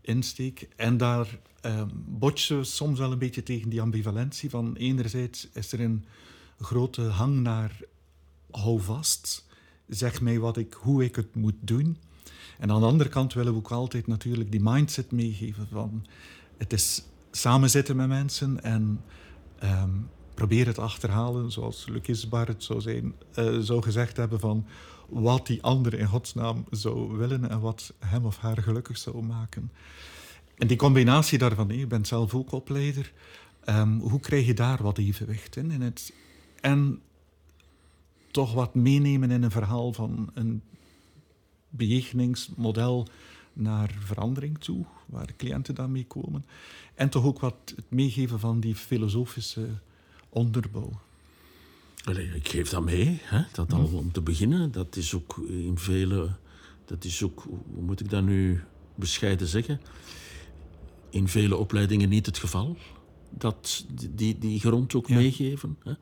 insteek. 0.00 0.68
En 0.76 0.96
daar 0.96 1.38
um, 1.62 1.90
botsen 2.06 2.58
we 2.58 2.64
soms 2.64 2.98
wel 2.98 3.12
een 3.12 3.18
beetje 3.18 3.42
tegen 3.42 3.68
die 3.68 3.80
ambivalentie 3.80 4.50
van 4.50 4.76
enerzijds 4.76 5.48
is 5.52 5.72
er 5.72 5.80
een 5.80 6.04
grote 6.58 7.02
hang 7.02 7.40
naar 7.40 7.80
hou 8.50 8.80
vast, 8.80 9.46
zeg 9.86 10.20
mij 10.20 10.38
wat 10.38 10.56
ik, 10.56 10.72
hoe 10.72 11.04
ik 11.04 11.16
het 11.16 11.34
moet 11.34 11.54
doen. 11.60 11.96
En 12.58 12.70
aan 12.70 12.80
de 12.80 12.86
andere 12.86 13.10
kant 13.10 13.32
willen 13.32 13.52
we 13.52 13.58
ook 13.58 13.70
altijd 13.70 14.06
natuurlijk 14.06 14.50
die 14.50 14.62
mindset 14.62 15.12
meegeven 15.12 15.68
van 15.70 16.06
het 16.56 16.72
is 16.72 17.02
samen 17.30 17.70
zitten 17.70 17.96
met 17.96 18.08
mensen 18.08 18.62
en 18.62 19.00
um, 19.62 20.08
probeer 20.34 20.66
het 20.66 20.78
achterhalen, 20.78 21.50
zoals 21.50 21.86
Lucas 21.88 22.28
Barrett 22.28 22.64
zou, 22.64 22.80
zijn, 22.80 23.14
uh, 23.38 23.58
zou 23.58 23.82
gezegd 23.82 24.16
hebben 24.16 24.40
van 24.40 24.66
wat 25.10 25.46
die 25.46 25.62
ander 25.62 25.94
in 25.94 26.06
godsnaam 26.06 26.64
zou 26.70 27.16
willen 27.16 27.50
en 27.50 27.60
wat 27.60 27.92
hem 27.98 28.24
of 28.24 28.38
haar 28.38 28.62
gelukkig 28.62 28.98
zou 28.98 29.22
maken. 29.22 29.72
En 30.58 30.66
die 30.66 30.76
combinatie 30.76 31.38
daarvan, 31.38 31.68
je 31.68 31.86
bent 31.86 32.06
zelf 32.06 32.34
ook 32.34 32.52
opleider, 32.52 33.12
um, 33.68 34.00
hoe 34.00 34.20
krijg 34.20 34.46
je 34.46 34.54
daar 34.54 34.82
wat 34.82 34.98
evenwicht 34.98 35.56
in? 35.56 35.70
in 35.70 35.80
het, 35.80 36.12
en 36.60 37.00
toch 38.30 38.54
wat 38.54 38.74
meenemen 38.74 39.30
in 39.30 39.42
een 39.42 39.50
verhaal 39.50 39.92
van 39.92 40.30
een 40.34 40.62
bejegeningsmodel 41.68 43.06
naar 43.52 43.94
verandering 43.98 44.58
toe, 44.58 44.84
waar 45.06 45.26
de 45.26 45.36
cliënten 45.36 45.74
dan 45.74 45.92
mee 45.92 46.06
komen. 46.06 46.44
En 46.94 47.08
toch 47.08 47.24
ook 47.24 47.40
wat 47.40 47.72
het 47.76 47.90
meegeven 47.90 48.40
van 48.40 48.60
die 48.60 48.74
filosofische 48.74 49.68
onderbouw 50.28 51.00
ik 52.08 52.48
geef 52.48 52.68
dat 52.68 52.84
mee, 52.84 53.20
hè? 53.22 53.42
dat 53.52 53.72
al 53.72 53.90
om 53.92 54.12
te 54.12 54.20
beginnen. 54.20 54.72
Dat 54.72 54.96
is 54.96 55.14
ook 55.14 55.36
in 55.48 55.78
vele. 55.78 56.30
Dat 56.84 57.04
is 57.04 57.22
ook, 57.22 57.42
hoe 57.74 57.82
moet 57.82 58.00
ik 58.00 58.10
dat 58.10 58.22
nu 58.22 58.60
bescheiden 58.94 59.46
zeggen? 59.46 59.80
In 61.10 61.28
vele 61.28 61.56
opleidingen 61.56 62.08
niet 62.08 62.26
het 62.26 62.38
geval. 62.38 62.76
dat, 63.30 63.86
die, 64.10 64.38
die 64.38 64.60
grond 64.60 64.94
ook 64.94 65.08
meegeven. 65.08 65.76
Hè. 65.84 65.92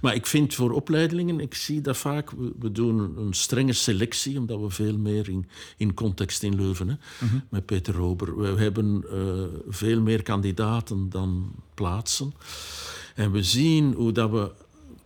Maar 0.00 0.14
ik 0.14 0.26
vind 0.26 0.54
voor 0.54 0.72
opleidingen, 0.72 1.40
ik 1.40 1.54
zie 1.54 1.80
dat 1.80 1.96
vaak, 1.96 2.30
we, 2.58 2.72
doen 2.72 3.18
een 3.18 3.34
strenge 3.34 3.72
selectie, 3.72 4.38
omdat 4.38 4.60
we 4.60 4.70
veel 4.70 4.98
meer 4.98 5.28
in, 5.28 5.48
in 5.76 5.94
context 5.94 6.42
in 6.42 6.56
Leuven, 6.56 6.88
hè, 6.88 6.94
mhm. 7.26 7.38
met 7.48 7.66
Peter 7.66 7.94
Rober. 7.94 8.38
We 8.38 8.60
hebben 8.62 9.04
uh, 9.12 9.44
veel 9.68 10.00
meer 10.00 10.22
kandidaten 10.22 11.10
dan 11.10 11.54
plaatsen. 11.74 12.32
En 13.14 13.32
we 13.32 13.42
zien 13.42 13.92
hoe 13.92 14.12
dat 14.12 14.30
we, 14.30 14.52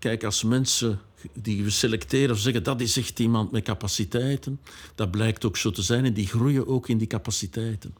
kijk, 0.01 0.25
als 0.25 0.43
mensen 0.43 1.01
die 1.33 1.65
we 1.65 1.71
selecteren 1.71 2.35
of 2.35 2.41
zeggen 2.41 2.63
dat 2.63 2.81
is 2.81 2.97
echt 2.97 3.19
iemand 3.19 3.51
met 3.51 3.65
capaciteiten, 3.65 4.61
dat 4.95 5.11
blijkt 5.11 5.45
ook 5.45 5.57
zo 5.57 5.71
te 5.71 5.83
zijn 5.83 6.05
en 6.05 6.13
die 6.13 6.27
groeien 6.27 6.67
ook 6.67 6.89
in 6.89 6.99
die 6.99 7.07
capaciteiten 7.07 7.95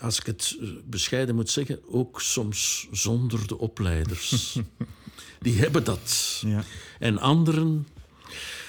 als 0.00 0.18
ik 0.18 0.26
het 0.26 0.56
eh, 0.60 0.68
bescheiden 0.84 1.34
moet 1.34 1.50
zeggen, 1.50 1.80
ook 1.88 2.20
soms 2.20 2.88
zonder 2.90 3.46
de 3.46 3.58
opleiders. 3.58 4.58
die 5.40 5.58
hebben 5.58 5.84
dat. 5.84 6.38
Ja. 6.46 6.64
En 6.98 7.18
anderen, 7.18 7.86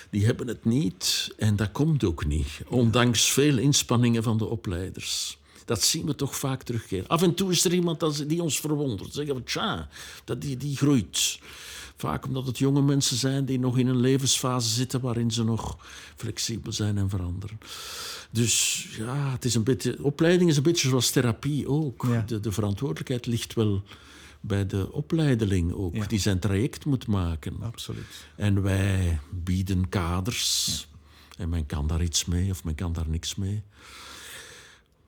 die 0.10 0.26
hebben 0.26 0.48
het 0.48 0.66
niet. 0.66 1.34
En 1.38 1.56
dat 1.56 1.72
komt 1.72 2.04
ook 2.04 2.26
niet, 2.26 2.48
ondanks 2.68 3.32
veel 3.32 3.58
inspanningen 3.58 4.24
van 4.24 4.38
de 4.38 4.46
opleiders. 4.46 5.38
Dat 5.66 5.84
zien 5.84 6.06
we 6.06 6.16
toch 6.16 6.36
vaak 6.36 6.64
terugkeren. 6.64 7.08
Af 7.08 7.22
en 7.22 7.34
toe 7.34 7.52
is 7.52 7.66
er 7.66 7.74
iemand 7.74 8.30
die 8.30 8.42
ons 8.42 8.60
verwondert. 8.60 9.14
Zeggen 9.14 9.36
we, 9.36 9.44
tja, 9.44 9.90
dat 10.24 10.42
die, 10.42 10.58
die 10.58 10.78
groeit. 10.78 11.40
Vaak 11.98 12.26
omdat 12.26 12.46
het 12.46 12.58
jonge 12.58 12.82
mensen 12.82 13.18
zijn 13.18 13.46
die 13.46 13.60
nog 13.60 13.78
in 13.78 13.88
een 13.88 14.00
levensfase 14.00 14.70
zitten 14.70 15.02
waarin 15.02 15.32
ze 15.32 15.44
nog 15.44 15.78
flexibel 16.16 16.72
zijn 16.72 16.98
en 16.98 17.10
veranderen. 17.10 17.60
Dus 18.32 18.86
ja, 18.98 19.32
het 19.32 19.46
is 19.46 19.56
een 19.56 19.64
beetje, 19.64 20.04
opleiding 20.04 20.50
is 20.50 20.58
een 20.58 20.64
beetje 20.64 20.90
zoals 20.90 21.10
therapie 21.10 21.68
ook. 21.68 22.28
De, 22.28 22.40
de, 22.40 22.52
verantwoordelijkheid 22.52 23.26
ligt 23.26 23.54
wel 23.54 23.84
bij 24.42 24.66
de 24.66 24.92
opleideling 24.92 25.74
ook, 25.74 26.10
die 26.10 26.20
zijn 26.20 26.40
traject 26.40 26.86
moet 26.86 27.08
maken. 27.08 27.56
Absoluut. 27.62 28.28
En 28.36 28.62
wij 28.62 29.20
bieden 29.30 29.90
kaders. 29.90 30.88
En 31.38 31.50
men 31.50 31.66
kan 31.66 31.88
daar 31.88 32.04
iets 32.04 32.26
mee 32.26 32.50
of 32.50 32.64
men 32.64 32.76
kan 32.76 32.94
daar 32.94 33.10
niks 33.10 33.36
mee. 33.36 33.64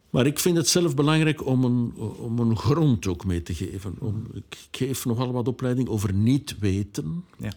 Maar 0.09 0.25
ik 0.25 0.39
vind 0.39 0.57
het 0.57 0.67
zelf 0.67 0.95
belangrijk 0.95 1.45
om 1.45 1.63
een, 1.63 1.93
om 2.17 2.39
een 2.39 2.57
grond 2.57 3.07
ook 3.07 3.25
mee 3.25 3.43
te 3.43 3.53
geven. 3.53 3.95
Om, 3.99 4.27
ik 4.33 4.67
geef 4.71 5.05
nogal 5.05 5.31
wat 5.31 5.47
opleiding 5.47 5.87
over 5.87 6.13
niet 6.13 6.59
weten. 6.59 7.25
Ja. 7.37 7.51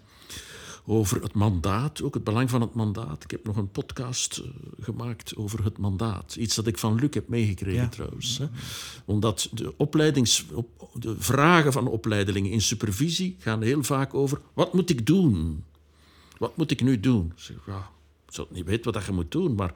Over 0.86 1.22
het 1.22 1.32
mandaat, 1.32 2.02
ook 2.02 2.14
het 2.14 2.24
belang 2.24 2.50
van 2.50 2.60
het 2.60 2.74
mandaat. 2.74 3.24
Ik 3.24 3.30
heb 3.30 3.44
nog 3.44 3.56
een 3.56 3.70
podcast 3.70 4.38
uh, 4.38 4.50
gemaakt 4.80 5.36
over 5.36 5.64
het 5.64 5.78
mandaat. 5.78 6.36
Iets 6.36 6.54
dat 6.54 6.66
ik 6.66 6.78
van 6.78 6.94
Luc 6.94 7.14
heb 7.14 7.28
meegekregen 7.28 7.90
trouwens. 7.90 8.38
Hè. 8.38 8.46
Omdat 9.04 9.48
de, 9.52 9.74
opleidings, 9.76 10.46
op, 10.52 10.88
de 10.94 11.14
vragen 11.18 11.72
van 11.72 11.86
opleidingen 11.86 12.50
in 12.50 12.62
supervisie 12.62 13.36
gaan 13.38 13.62
heel 13.62 13.82
vaak 13.82 14.14
over... 14.14 14.40
Wat 14.52 14.72
moet 14.72 14.90
ik 14.90 15.06
doen? 15.06 15.64
Wat 16.38 16.56
moet 16.56 16.70
ik 16.70 16.82
nu 16.82 17.00
doen? 17.00 17.32
Ik 17.36 17.42
zeg, 17.42 17.56
ja, 17.66 17.90
ik 18.26 18.34
zou 18.34 18.46
niet 18.50 18.64
weten 18.64 18.92
wat 18.92 19.04
je 19.04 19.12
moet 19.12 19.30
doen, 19.30 19.54
maar 19.54 19.74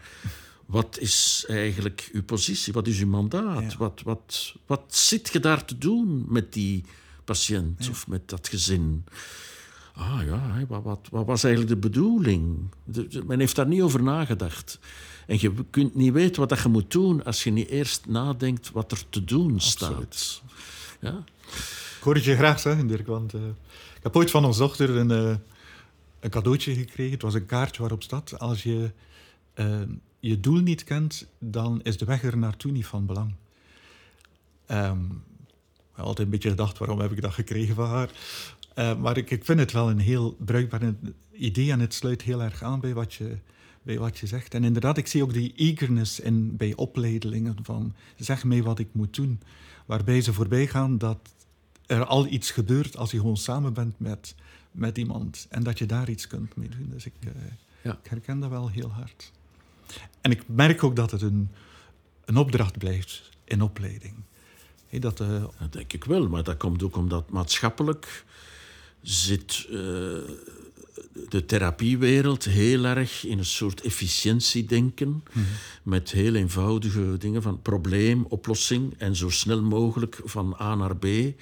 wat 0.67 0.99
is 0.99 1.45
eigenlijk 1.49 2.09
uw 2.13 2.23
positie? 2.23 2.73
Wat 2.73 2.87
is 2.87 3.01
uw 3.01 3.07
mandaat? 3.07 3.77
Wat, 3.77 4.03
wat, 4.05 4.55
wat 4.67 4.83
zit 4.89 5.33
je 5.33 5.41
daar 5.41 5.65
te 5.65 5.79
doen 5.79 6.25
met 6.29 6.53
die 6.53 6.85
patiënt 7.25 7.89
of 7.91 8.07
met 8.07 8.29
dat 8.29 8.49
gezin? 8.49 9.05
Ah 9.93 10.21
ja, 10.25 10.65
wat, 10.69 10.83
wat, 10.83 11.09
wat 11.11 11.27
was 11.27 11.45
eigenlijk 11.45 11.75
de 11.75 11.89
bedoeling? 11.89 12.71
men 13.27 13.39
heeft 13.39 13.57
daar 13.57 13.67
niet 13.67 13.83
over 13.83 14.03
nagedacht. 14.03 14.79
En 15.27 15.37
je 15.41 15.53
kunt 15.71 15.95
niet 15.95 16.13
weten 16.13 16.49
wat 16.49 16.61
je 16.63 16.69
moet 16.69 16.91
doen 16.91 17.25
als 17.25 17.45
je 17.45 17.51
niet 17.51 17.69
eerst 17.69 18.07
nadenkt 18.07 18.71
wat 18.71 18.93
er 18.93 19.03
te 19.09 19.25
doen 19.25 19.61
staat. 19.61 20.43
Ja? 21.01 21.25
Ik 21.97 22.03
hoor 22.03 22.15
het 22.15 22.25
je 22.25 22.37
graag 22.37 22.61
zeggen, 22.61 22.87
Dirk, 22.87 23.07
want 23.07 23.35
uh, 23.35 23.41
ik 23.97 24.03
heb 24.03 24.17
ooit 24.17 24.31
van 24.31 24.45
onze 24.45 24.59
dochter 24.59 24.91
een, 24.91 25.11
uh, 25.11 25.37
een 26.21 26.31
cadeautje 26.31 26.75
gekregen. 26.75 27.13
Het 27.13 27.23
was 27.23 27.35
een 27.35 27.47
kaartje 27.47 27.81
waarop 27.81 28.03
staat: 28.03 28.39
als 28.39 28.63
je 28.63 28.91
uh, 29.55 29.81
je 30.21 30.41
doel 30.41 30.61
niet 30.61 30.85
kent, 30.85 31.27
dan 31.39 31.81
is 31.83 31.97
de 31.97 32.05
weg 32.05 32.23
er 32.23 32.39
naartoe 32.39 32.73
niet 32.73 32.87
van 32.87 33.07
belang. 33.07 33.35
Um, 34.71 35.23
ik 35.77 36.03
heb 36.03 36.05
altijd 36.05 36.27
een 36.27 36.33
beetje 36.33 36.51
gedacht, 36.51 36.79
waarom 36.79 37.01
heb 37.01 37.13
ik 37.13 37.23
dat 37.23 37.33
gekregen 37.33 37.75
van 37.75 37.89
haar? 37.89 38.11
Uh, 38.79 38.97
maar 38.97 39.17
ik, 39.17 39.31
ik, 39.31 39.45
vind 39.45 39.59
het 39.59 39.73
wel 39.73 39.91
een 39.91 39.99
heel 39.99 40.37
bruikbaar 40.39 40.95
idee 41.33 41.71
en 41.71 41.81
het 41.81 41.95
sluit 41.95 42.23
heel 42.23 42.43
erg 42.43 42.63
aan 42.63 42.81
bij 42.81 42.95
wat 42.95 43.15
je, 43.15 43.37
bij 43.83 43.99
wat 43.99 44.19
je 44.19 44.27
zegt. 44.27 44.55
En 44.55 44.65
inderdaad, 44.65 44.97
ik 44.97 45.07
zie 45.07 45.23
ook 45.23 45.33
die 45.33 45.53
eagerness 45.57 46.21
in, 46.21 46.57
bij 46.57 46.75
opleidelingen 46.75 47.57
van 47.63 47.95
zeg 48.17 48.45
mij 48.45 48.63
wat 48.63 48.79
ik 48.79 48.89
moet 48.93 49.15
doen. 49.15 49.41
Waarbij 49.87 50.21
ze 50.21 50.33
voorbij 50.33 50.67
gaan 50.67 50.99
dat 50.99 51.19
er 51.87 52.05
al 52.05 52.27
iets 52.27 52.51
gebeurt 52.51 52.97
als 52.97 53.11
je 53.11 53.19
gewoon 53.19 53.37
samen 53.37 53.73
bent 53.73 53.99
met, 53.99 54.35
met 54.71 54.99
iemand. 54.99 55.47
En 55.51 55.63
dat 55.63 55.79
je 55.79 55.87
daar 55.87 56.11
iets 56.11 56.27
kunt 56.27 56.57
mee 56.57 56.69
doen. 56.69 56.89
Dus 56.91 57.07
ik, 57.07 57.15
uh, 57.25 57.31
ja. 57.83 57.99
ik 58.03 58.11
herken 58.11 58.41
dat 58.41 58.51
wel 58.51 58.69
heel 58.69 58.91
hard. 58.91 59.33
En 60.21 60.31
ik 60.31 60.43
merk 60.47 60.85
ook 60.85 60.97
dat 60.97 61.11
het 61.11 61.23
een, 61.23 61.51
een 62.25 62.37
opdracht 62.37 62.79
blijft 62.79 63.31
in 63.45 63.63
opleiding. 63.63 64.15
dat, 64.91 65.21
uh... 65.21 65.45
Dat 65.59 65.73
denk 65.73 65.93
ik 65.93 66.05
wel, 66.05 66.29
maar 66.29 66.43
dat 66.43 66.57
komt 66.57 66.83
ook 66.83 66.97
omdat 66.97 67.31
maatschappelijk 67.31 68.25
zit 69.03 69.67
uh, 69.71 69.79
de 71.29 71.45
therapiewereld 71.47 72.45
heel 72.45 72.85
erg 72.85 73.25
in 73.25 73.39
een 73.39 73.45
soort 73.45 73.81
efficiëntiedenken. 73.81 75.25
Mm 75.33 75.45
Met 75.83 76.11
heel 76.11 76.35
eenvoudige 76.35 77.17
dingen 77.19 77.43
van 77.43 77.63
probleem, 77.63 78.25
oplossing 78.29 78.95
en 78.99 79.17
zo 79.17 79.31
snel 79.31 79.63
mogelijk 79.63 80.21
van 80.25 80.57
A 80.61 80.75
naar 80.75 80.97
B. 80.97 81.05
Uh, 81.05 81.37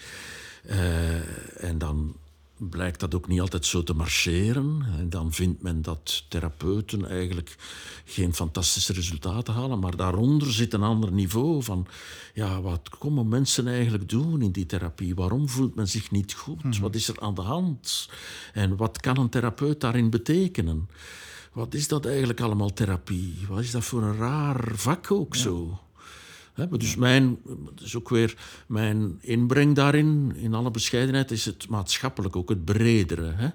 en 1.65 1.79
dan 1.79 2.17
blijkt 2.59 3.01
dat 3.01 3.15
ook 3.15 3.29
niet 3.29 3.41
altijd 3.41 3.67
zo 3.67 3.83
te 3.83 3.95
marcheren. 3.95 4.87
En 4.99 5.11
dan 5.11 5.33
vindt 5.33 5.63
men 5.63 5.83
dat 5.83 6.25
therapeuten 6.29 7.09
eigenlijk 7.09 7.57
geen 8.05 8.35
fantastische 8.35 8.93
resultaten 8.93 9.55
halen. 9.55 9.79
Maar 9.79 9.97
daaronder 9.97 10.53
zit 10.53 10.73
een 10.73 10.83
ander 10.83 11.13
niveau 11.13 11.63
van... 11.63 11.87
Ja, 12.35 12.61
wat 12.61 12.89
komen 12.99 13.29
mensen 13.29 13.69
eigenlijk 13.69 14.09
doen 14.09 14.43
in 14.43 14.53
die 14.53 14.67
therapie? 14.67 15.15
Waarom 15.15 15.49
voelt 15.49 15.75
men 15.75 15.89
zich 15.89 16.11
niet 16.11 16.33
goed? 16.33 16.63
Mhm. 16.63 16.81
Wat 16.81 16.95
is 16.95 17.09
er 17.09 17.21
aan 17.21 17.35
de 17.35 17.43
hand? 17.43 18.09
En 18.53 18.77
wat 18.77 19.01
kan 19.01 19.19
een 19.19 19.29
therapeut 19.29 19.81
daarin 19.81 20.11
betekenen? 20.11 20.89
Wat 21.53 21.75
is 21.75 21.89
dat 21.89 22.07
eigenlijk 22.07 22.41
allemaal 22.41 22.73
therapie? 22.73 23.35
Wat 23.49 23.61
is 23.61 23.71
dat 23.71 23.85
voor 23.85 24.03
een 24.03 24.17
raar 24.17 24.71
vak 24.75 25.11
ook 25.11 25.37
zo? 25.37 25.79
Dus 26.55 26.97
mijn, 26.97 27.39
is 27.83 27.97
ook 27.97 28.09
weer 28.09 28.37
mijn 28.67 29.19
inbreng 29.21 29.75
daarin, 29.75 30.33
in 30.37 30.55
alle 30.55 30.71
bescheidenheid, 30.71 31.31
is 31.31 31.45
het 31.45 31.69
maatschappelijk 31.69 32.37
ook 32.37 32.49
het 32.49 32.65
bredere. 32.65 33.55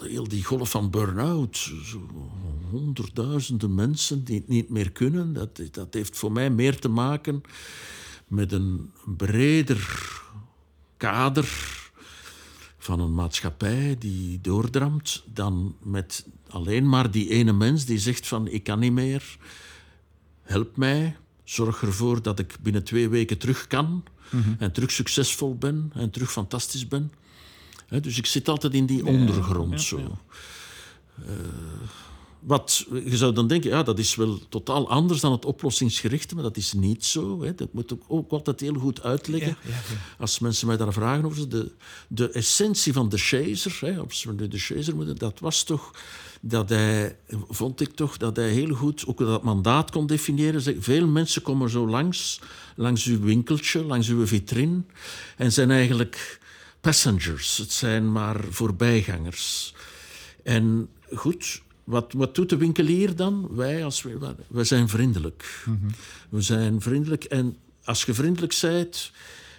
Heel 0.00 0.28
die 0.28 0.44
golf 0.44 0.70
van 0.70 0.90
burn-out, 0.90 1.70
honderdduizenden 2.70 3.74
mensen 3.74 4.24
die 4.24 4.36
het 4.38 4.48
niet 4.48 4.68
meer 4.68 4.92
kunnen, 4.92 5.32
dat, 5.32 5.60
dat 5.70 5.94
heeft 5.94 6.16
voor 6.16 6.32
mij 6.32 6.50
meer 6.50 6.78
te 6.78 6.88
maken 6.88 7.42
met 8.26 8.52
een 8.52 8.90
breder 9.16 10.12
kader 10.96 11.74
van 12.78 13.00
een 13.00 13.14
maatschappij 13.14 13.96
die 13.98 14.40
doordramt 14.40 15.24
dan 15.26 15.76
met 15.82 16.26
alleen 16.48 16.88
maar 16.88 17.10
die 17.10 17.28
ene 17.28 17.52
mens 17.52 17.84
die 17.84 17.98
zegt 17.98 18.26
van 18.26 18.48
ik 18.48 18.62
kan 18.62 18.78
niet 18.78 18.92
meer, 18.92 19.36
help 20.42 20.76
mij, 20.76 21.16
Zorg 21.46 21.82
ervoor 21.82 22.22
dat 22.22 22.38
ik 22.38 22.56
binnen 22.60 22.84
twee 22.84 23.08
weken 23.08 23.38
terug 23.38 23.66
kan 23.66 24.04
mhm. 24.30 24.54
en 24.58 24.72
terug 24.72 24.90
succesvol 24.90 25.54
ben 25.54 25.90
en 25.94 26.10
terug 26.10 26.32
fantastisch 26.32 26.88
ben. 26.88 27.12
dus 27.88 28.18
ik 28.18 28.26
zit 28.26 28.48
altijd 28.48 28.74
in 28.74 28.86
die 28.86 29.06
ondergrond 29.06 29.82
zo. 29.82 29.98
Uh, 29.98 31.26
wat, 32.40 32.86
je 33.04 33.16
zou 33.16 33.32
dan 33.32 33.46
denken, 33.46 33.70
ja, 33.70 33.82
dat 33.82 33.98
is 33.98 34.14
wel 34.14 34.38
totaal 34.48 34.90
anders 34.90 35.20
dan 35.20 35.32
het 35.32 35.44
oplossingsgerichte, 35.44 36.34
maar 36.34 36.44
dat 36.44 36.56
is 36.56 36.72
niet 36.72 37.04
zo. 37.04 37.42
Hè. 37.42 37.54
Dat 37.54 37.72
moet 37.72 37.90
ik 37.90 38.00
ook 38.06 38.30
altijd 38.30 38.60
heel 38.60 38.74
goed 38.74 39.02
uitleggen. 39.02 39.56
Ja, 39.62 39.70
ja, 39.70 39.80
Als 40.18 40.38
mensen 40.38 40.66
mij 40.66 40.76
daar 40.76 40.92
vragen 40.92 41.24
over 41.24 41.48
de, 41.48 41.70
de 42.08 42.30
essentie 42.30 42.92
van 42.92 43.08
de 43.08 43.18
chaser, 43.18 43.78
hè, 43.80 43.98
als 43.98 44.24
we 44.24 44.32
nu 44.32 44.48
de 44.48 44.58
chaser 44.58 44.96
moeten, 44.96 45.16
dat 45.16 45.38
was 45.38 45.62
toch 45.62 45.90
dat 46.48 46.68
hij, 46.68 47.16
vond 47.48 47.80
ik 47.80 47.94
toch, 47.94 48.16
dat 48.16 48.36
hij 48.36 48.50
heel 48.50 48.74
goed 48.74 49.06
ook 49.06 49.18
dat 49.18 49.42
mandaat 49.42 49.90
kon 49.90 50.06
definiëren. 50.06 50.82
Veel 50.82 51.06
mensen 51.06 51.42
komen 51.42 51.70
zo 51.70 51.88
langs, 51.88 52.40
langs 52.76 53.04
uw 53.04 53.20
winkeltje, 53.20 53.84
langs 53.84 54.08
uw 54.08 54.26
vitrine, 54.26 54.82
en 55.36 55.52
zijn 55.52 55.70
eigenlijk 55.70 56.40
passengers. 56.80 57.56
Het 57.56 57.72
zijn 57.72 58.12
maar 58.12 58.44
voorbijgangers. 58.50 59.74
En 60.42 60.88
goed, 61.14 61.62
wat, 61.84 62.12
wat 62.12 62.34
doet 62.34 62.48
de 62.48 62.56
winkelier 62.56 63.16
dan? 63.16 63.48
Wij, 63.50 63.84
als 63.84 64.04
wij 64.48 64.64
zijn 64.64 64.88
vriendelijk. 64.88 65.64
Mhm. 65.66 65.76
We 66.28 66.40
zijn 66.40 66.80
vriendelijk 66.80 67.24
en 67.24 67.56
als 67.84 68.04
je 68.04 68.14
vriendelijk 68.14 68.58
bent, 68.60 69.12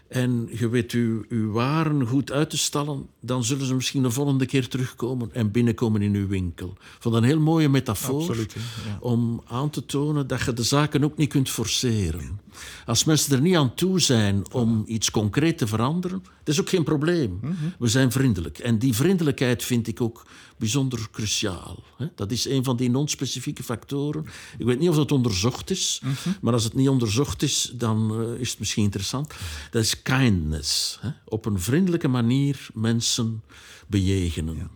en 0.09 0.49
je 0.51 0.69
weet 0.69 0.91
uw, 0.91 1.23
uw 1.29 1.51
waren 1.51 2.07
goed 2.07 2.31
uit 2.31 2.49
te 2.49 2.57
stallen, 2.57 3.07
dan 3.19 3.43
zullen 3.43 3.65
ze 3.65 3.75
misschien 3.75 4.03
de 4.03 4.11
volgende 4.11 4.45
keer 4.45 4.67
terugkomen 4.67 5.29
en 5.33 5.51
binnenkomen 5.51 6.01
in 6.01 6.15
uw 6.15 6.27
winkel. 6.27 6.67
Ik 6.67 6.97
vond 6.99 7.13
dat 7.13 7.23
een 7.23 7.29
heel 7.29 7.39
mooie 7.39 7.69
metafoor 7.69 8.19
Absoluut, 8.19 8.53
ja. 8.53 8.97
om 8.99 9.41
aan 9.47 9.69
te 9.69 9.85
tonen 9.85 10.27
dat 10.27 10.41
je 10.41 10.53
de 10.53 10.63
zaken 10.63 11.03
ook 11.03 11.17
niet 11.17 11.29
kunt 11.29 11.49
forceren. 11.49 12.39
Als 12.85 13.03
mensen 13.03 13.35
er 13.35 13.41
niet 13.41 13.55
aan 13.55 13.73
toe 13.73 13.99
zijn 13.99 14.51
om 14.51 14.83
iets 14.87 15.11
concreet 15.11 15.57
te 15.57 15.67
veranderen, 15.67 16.23
dat 16.43 16.55
is 16.55 16.61
ook 16.61 16.69
geen 16.69 16.83
probleem. 16.83 17.39
We 17.79 17.87
zijn 17.87 18.11
vriendelijk. 18.11 18.59
En 18.59 18.79
die 18.79 18.93
vriendelijkheid 18.93 19.63
vind 19.63 19.87
ik 19.87 20.01
ook 20.01 20.25
bijzonder 20.57 21.07
cruciaal. 21.11 21.83
Dat 22.15 22.31
is 22.31 22.47
een 22.47 22.63
van 22.63 22.77
die 22.77 22.89
non-specifieke 22.89 23.63
factoren. 23.63 24.25
Ik 24.57 24.65
weet 24.65 24.79
niet 24.79 24.89
of 24.89 24.95
dat 24.95 25.11
onderzocht 25.11 25.69
is, 25.69 26.01
maar 26.41 26.53
als 26.53 26.63
het 26.63 26.73
niet 26.73 26.89
onderzocht 26.89 27.41
is, 27.41 27.71
dan 27.75 28.11
eh, 28.11 28.39
is 28.39 28.49
het 28.49 28.59
misschien 28.59 28.83
interessant. 28.83 29.33
Dat 29.71 29.83
is 29.83 29.96
kindness. 30.01 30.97
hè. 31.01 31.09
Op 31.25 31.45
een 31.45 31.59
vriendelijke 31.59 32.07
manier 32.07 32.67
mensen 32.73 33.43
bejegenen. 33.87 34.71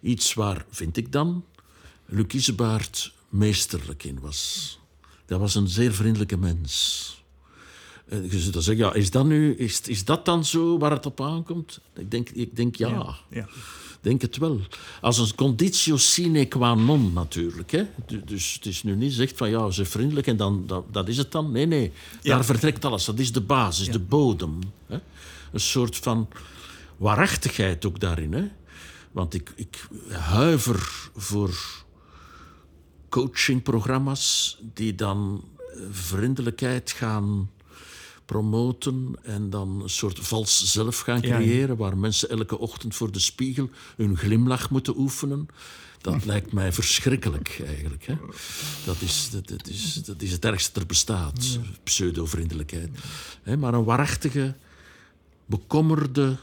Iets 0.00 0.34
waar, 0.34 0.64
vind 0.70 0.96
ik 0.96 1.12
dan, 1.12 1.44
Luc 2.06 2.26
Isebaert 2.32 3.14
meesterlijk 3.28 4.04
in 4.04 4.20
was. 4.20 4.78
Dat 5.26 5.40
was 5.40 5.54
een 5.54 5.68
zeer 5.68 5.92
vriendelijke 5.92 6.36
mens. 6.36 7.23
Je 8.08 8.38
zult 8.38 8.52
dan 8.52 8.62
zeggen, 8.62 8.84
ja, 8.84 8.92
is 8.94 9.10
dat, 9.10 9.26
nu, 9.26 9.54
is, 9.54 9.80
is 9.80 10.04
dat 10.04 10.24
dan 10.24 10.44
zo 10.44 10.78
waar 10.78 10.90
het 10.90 11.06
op 11.06 11.20
aankomt? 11.20 11.80
Ik 11.96 12.10
denk, 12.10 12.28
ik 12.30 12.56
denk 12.56 12.76
ja. 12.76 13.16
Ja. 13.30 13.48
denk 14.00 14.22
het 14.22 14.36
wel. 14.36 14.60
Als 15.00 15.18
een 15.18 15.34
conditio 15.34 15.96
sine 15.96 16.44
qua 16.44 16.74
non 16.74 17.12
natuurlijk. 17.12 17.70
Hè? 17.70 17.82
Du- 18.06 18.24
Dus 18.24 18.54
het 18.54 18.66
is 18.66 18.82
nu 18.82 18.94
niet 18.94 19.12
zegt 19.12 19.36
van 19.36 19.50
ja, 19.50 19.70
ze 19.70 19.84
vriendelijk 19.84 20.26
en 20.26 20.36
dan, 20.36 20.64
dat, 20.66 20.84
dat 20.92 21.08
is 21.08 21.16
het 21.16 21.32
dan. 21.32 21.52
Nee, 21.52 21.66
nee. 21.66 21.92
Ja. 22.22 22.34
Daar 22.34 22.44
vertrekt 22.44 22.84
alles. 22.84 23.04
Dat 23.04 23.18
is 23.18 23.32
de 23.32 23.40
basis, 23.40 23.88
de 23.88 23.98
bodem. 23.98 24.58
Hè? 24.86 24.98
Een 25.52 25.60
soort 25.60 25.96
van 25.96 26.28
waarachtigheid 26.96 27.84
ook 27.86 28.00
daarin. 28.00 28.32
Hè? 28.32 28.44
Want 29.12 29.34
ik, 29.34 29.52
ik 29.56 29.88
huiver 30.10 31.10
voor 31.16 31.82
coachingprogramma's 33.08 34.58
die 34.74 34.94
dan 34.94 35.44
eh, 35.58 35.80
vriendelijkheid 35.90 36.90
gaan 36.90 37.50
promoten 38.24 39.14
en 39.22 39.50
dan 39.50 39.82
een 39.82 39.90
soort 39.90 40.18
vals 40.18 40.72
zelf 40.72 40.98
gaan 40.98 41.20
ja. 41.20 41.36
creëren, 41.36 41.76
waar 41.76 41.98
mensen 41.98 42.28
elke 42.28 42.58
ochtend 42.58 42.94
voor 42.94 43.12
de 43.12 43.18
spiegel 43.18 43.70
hun 43.96 44.16
glimlach 44.16 44.70
moeten 44.70 44.98
oefenen. 44.98 45.48
Dat 46.00 46.24
lijkt 46.24 46.52
mij 46.52 46.72
verschrikkelijk 46.72 47.62
eigenlijk. 47.66 48.06
Hè? 48.06 48.14
Dat, 48.84 49.00
is, 49.00 49.30
dat, 49.30 49.48
dat 49.48 49.68
is, 49.68 49.94
dat 49.94 50.22
is 50.22 50.32
het 50.32 50.44
ergste 50.44 50.80
er 50.80 50.86
bestaat, 50.86 51.58
pseudo-vriendelijkheid. 51.82 52.90
Hè, 53.42 53.56
Maar 53.56 53.74
een 53.74 53.84
waarachtige, 53.84 54.54
bekommerde 55.46 56.36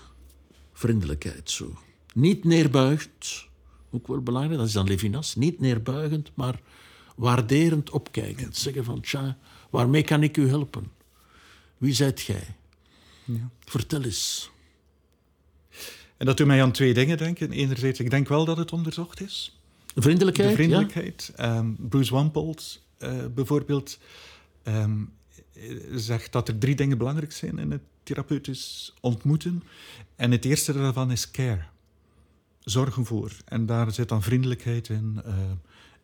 vriendelijkheid. 0.73 1.49
Zo. 1.49 1.77
Niet 2.13 2.43
neerbuigend, 2.43 3.45
ook 3.91 4.07
wel 4.07 4.21
belangrijk, 4.21 4.57
dat 4.57 4.67
is 4.67 4.73
dan 4.73 4.87
Levinas. 4.87 5.35
Niet 5.35 5.59
neerbuigend, 5.59 6.31
maar 6.33 6.59
waarderend 7.15 7.89
opkijkend. 7.89 8.57
Zeggen 8.57 8.83
van, 8.83 9.01
tja, 9.01 9.37
waarmee 9.69 10.03
kan 10.03 10.23
ik 10.23 10.37
u 10.37 10.47
helpen? 10.47 10.91
Wie 11.81 11.93
zijt 11.93 12.21
gij? 12.21 12.43
Vertel 13.59 14.03
eens. 14.03 14.51
En 16.17 16.25
dat 16.25 16.37
doet 16.37 16.47
mij 16.47 16.61
aan 16.61 16.71
twee 16.71 16.93
dingen 16.93 17.17
denken. 17.17 17.51
Enerzijds, 17.51 17.99
ik 17.99 18.09
denk 18.09 18.27
wel 18.27 18.45
dat 18.45 18.57
het 18.57 18.71
onderzocht 18.71 19.21
is. 19.21 19.59
Vriendelijkheid, 19.95 20.49
de 20.49 20.55
vriendelijkheid. 20.55 21.31
Ehm, 21.35 21.73
Bruce 21.77 22.13
Wampold 22.13 22.81
eh, 22.97 23.25
bijvoorbeeld 23.35 23.99
ehm, 24.63 25.01
eh, 25.53 25.75
zegt 25.95 26.31
dat 26.31 26.47
er 26.47 26.57
drie 26.57 26.75
dingen 26.75 26.97
belangrijk 26.97 27.31
zijn 27.31 27.59
in 27.59 27.71
het 27.71 27.81
therapeutisch 28.03 28.93
ontmoeten. 28.99 29.63
En 30.15 30.31
het 30.31 30.45
eerste 30.45 30.73
daarvan 30.73 31.11
is 31.11 31.31
care. 31.31 31.63
Zorgen 32.59 33.05
voor. 33.05 33.31
En 33.45 33.65
daar 33.65 33.91
zit 33.91 34.09
dan 34.09 34.21
vriendelijkheid 34.21 34.89
in, 34.89 35.21
eh, 35.25 35.33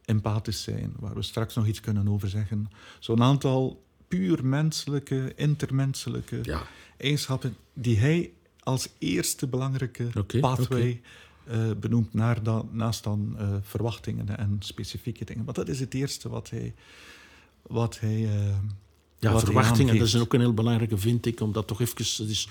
empathisch 0.06 0.64
zijn, 0.64 0.94
waar 1.00 1.16
we 1.16 1.22
straks 1.22 1.56
nog 1.56 1.68
iets 1.68 1.80
kunnen 1.80 2.08
over 2.08 2.30
zeggen. 2.30 2.70
Zo'n 3.00 3.24
aantal 3.24 3.86
puur 4.08 4.46
menselijke, 4.46 5.34
intermenselijke 5.36 6.40
Ja. 6.44 6.68
eigenschappen 6.98 7.56
die 7.74 7.98
hij 7.98 8.32
als 8.60 8.90
eerste 8.98 9.48
belangrijke 9.48 10.10
pathway 10.40 11.02
eh, 11.44 11.72
benoemt 11.80 12.14
naar 12.14 12.44
dan, 12.44 12.70
naast 12.72 13.04
dan 13.04 13.36
eh, 13.38 13.48
verwachtingen 13.62 14.38
en 14.38 14.56
specifieke 14.60 15.26
dingen. 15.26 15.44
Want 15.44 15.58
dat 15.58 15.68
is 15.68 15.80
het 15.80 15.94
eerste 15.94 16.30
wat 16.30 16.50
hij... 16.50 16.74
Wat 17.62 18.00
hij 18.00 18.16
eh, 18.26 18.56
Ja, 19.20 19.32
wat 19.32 19.42
hij 19.42 19.52
verwachtingen, 19.52 19.98
dat 19.98 20.08
is 20.08 20.18
ook 20.18 20.34
een 20.34 20.40
heel 20.40 20.54
belangrijke, 20.54 20.98
vind 20.98 21.26
ik, 21.26 21.40
omdat 21.40 21.68
toch 21.68 21.82
even... 21.82 21.98
Het 21.98 22.30
is, 22.30 22.50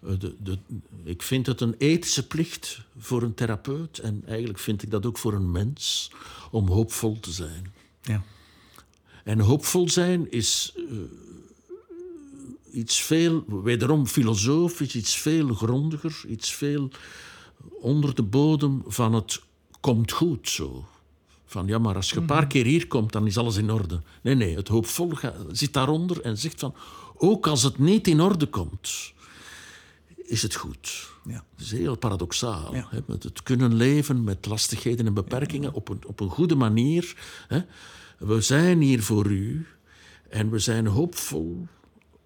de, 0.00 0.34
de, 0.42 0.58
ik 1.04 1.22
vind 1.22 1.46
het 1.46 1.60
een 1.60 1.74
ethische 1.78 2.26
plicht 2.26 2.80
voor 2.98 3.22
een 3.22 3.34
therapeut, 3.34 3.98
en 3.98 4.22
eigenlijk 4.26 4.58
vind 4.58 4.82
ik 4.82 4.90
dat 4.90 5.06
ook 5.06 5.18
voor 5.18 5.32
een 5.32 5.50
mens, 5.50 6.10
om 6.50 6.68
hoopvol 6.68 7.20
te 7.20 7.32
zijn. 7.32 7.72
Ja. 8.02 8.22
En 9.24 9.40
hoopvol 9.40 9.88
zijn 9.88 10.30
is 10.30 10.74
eh, 10.76 10.82
iets 12.70 13.02
veel, 13.02 13.44
wederom 13.62 14.06
filosofisch, 14.06 14.94
iets 14.94 15.16
veel 15.16 15.54
grondiger, 15.54 16.24
iets 16.28 16.52
veel 16.52 16.90
onder 17.80 18.14
de 18.14 18.22
bodem 18.22 18.82
van 18.86 19.14
het 19.14 19.42
komt 19.80 20.12
goed 20.12 20.48
zo. 20.48 20.84
Van 21.44 21.66
ja, 21.66 21.78
maar 21.78 21.94
als 21.94 22.10
je 22.10 22.16
een 22.16 22.26
paar 22.26 22.46
keer 22.46 22.64
hier 22.64 22.86
komt, 22.86 23.12
dan 23.12 23.26
is 23.26 23.38
alles 23.38 23.56
in 23.56 23.70
orde. 23.70 24.02
Nee, 24.22 24.34
nee, 24.34 24.56
het 24.56 24.68
hoopvol 24.68 25.12
zit 25.52 25.72
daaronder 25.72 26.20
en 26.20 26.38
zegt 26.38 26.60
van, 26.60 26.74
ook 27.16 27.46
als 27.46 27.62
het 27.62 27.78
niet 27.78 28.06
in 28.06 28.20
orde 28.20 28.46
komt, 28.46 29.12
is 30.16 30.42
het 30.42 30.54
goed. 30.54 31.08
Ja. 31.24 31.44
Dat 31.56 31.66
is 31.66 31.70
heel 31.70 31.96
paradoxaal. 31.96 32.74
Ja. 32.74 32.86
Hè? 32.90 32.98
Met 33.06 33.22
het 33.22 33.42
kunnen 33.42 33.74
leven 33.74 34.24
met 34.24 34.46
lastigheden 34.46 35.06
en 35.06 35.14
beperkingen 35.14 35.72
op, 35.72 35.88
een, 35.88 36.00
op 36.06 36.20
een 36.20 36.30
goede 36.30 36.54
manier. 36.54 37.16
Hè? 37.48 37.60
We 38.18 38.40
zijn 38.40 38.80
hier 38.80 39.02
voor 39.02 39.26
u 39.26 39.66
en 40.28 40.50
we 40.50 40.58
zijn 40.58 40.86
hoopvol, 40.86 41.66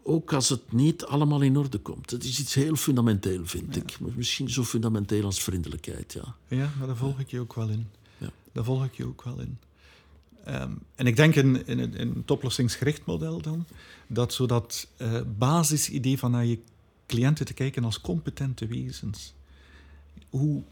ook 0.02 0.33
als 0.33 0.48
het 0.48 0.72
niet 0.72 1.05
allemaal 1.05 1.40
in 1.40 1.57
orde 1.57 1.78
komt. 1.78 2.11
Het 2.11 2.24
is 2.24 2.40
iets 2.40 2.55
heel 2.55 2.74
fundamenteel, 2.76 3.46
vind 3.46 3.76
ik. 3.76 3.98
Misschien 4.00 4.50
zo 4.50 4.64
fundamenteel 4.64 5.24
als 5.24 5.42
vriendelijkheid, 5.42 6.12
ja. 6.12 6.35
Ja, 6.48 6.70
maar 6.78 6.87
daar 6.87 6.96
volg 6.96 7.18
ik 7.20 7.31
je 7.31 7.40
ook 7.40 7.55
wel 7.55 7.68
in. 7.68 7.87
Ja. 8.18 8.31
Daar 8.52 8.64
volg 8.64 8.85
ik 8.85 8.94
je 8.94 9.07
ook 9.07 9.22
wel 9.24 9.40
in. 9.40 9.59
Ehm, 10.44 10.70
en 10.94 11.07
ik 11.07 11.16
denk 11.16 11.35
in, 11.35 11.66
in, 11.66 11.78
het- 11.78 11.94
in 11.94 12.12
het 12.16 12.31
oplossingsgericht 12.31 13.05
model 13.05 13.40
dan, 13.40 13.66
dat 14.07 14.33
zo 14.33 14.46
dat 14.46 14.88
eh, 14.96 15.20
basisidee 15.38 16.18
van 16.18 16.31
naar 16.31 16.44
je 16.44 16.59
cliënten 17.07 17.46
te 17.46 17.55
kijken 17.55 17.85
als 17.85 18.00
competente 18.00 18.66
wezens. 18.66 19.35
Hoe 20.31 20.62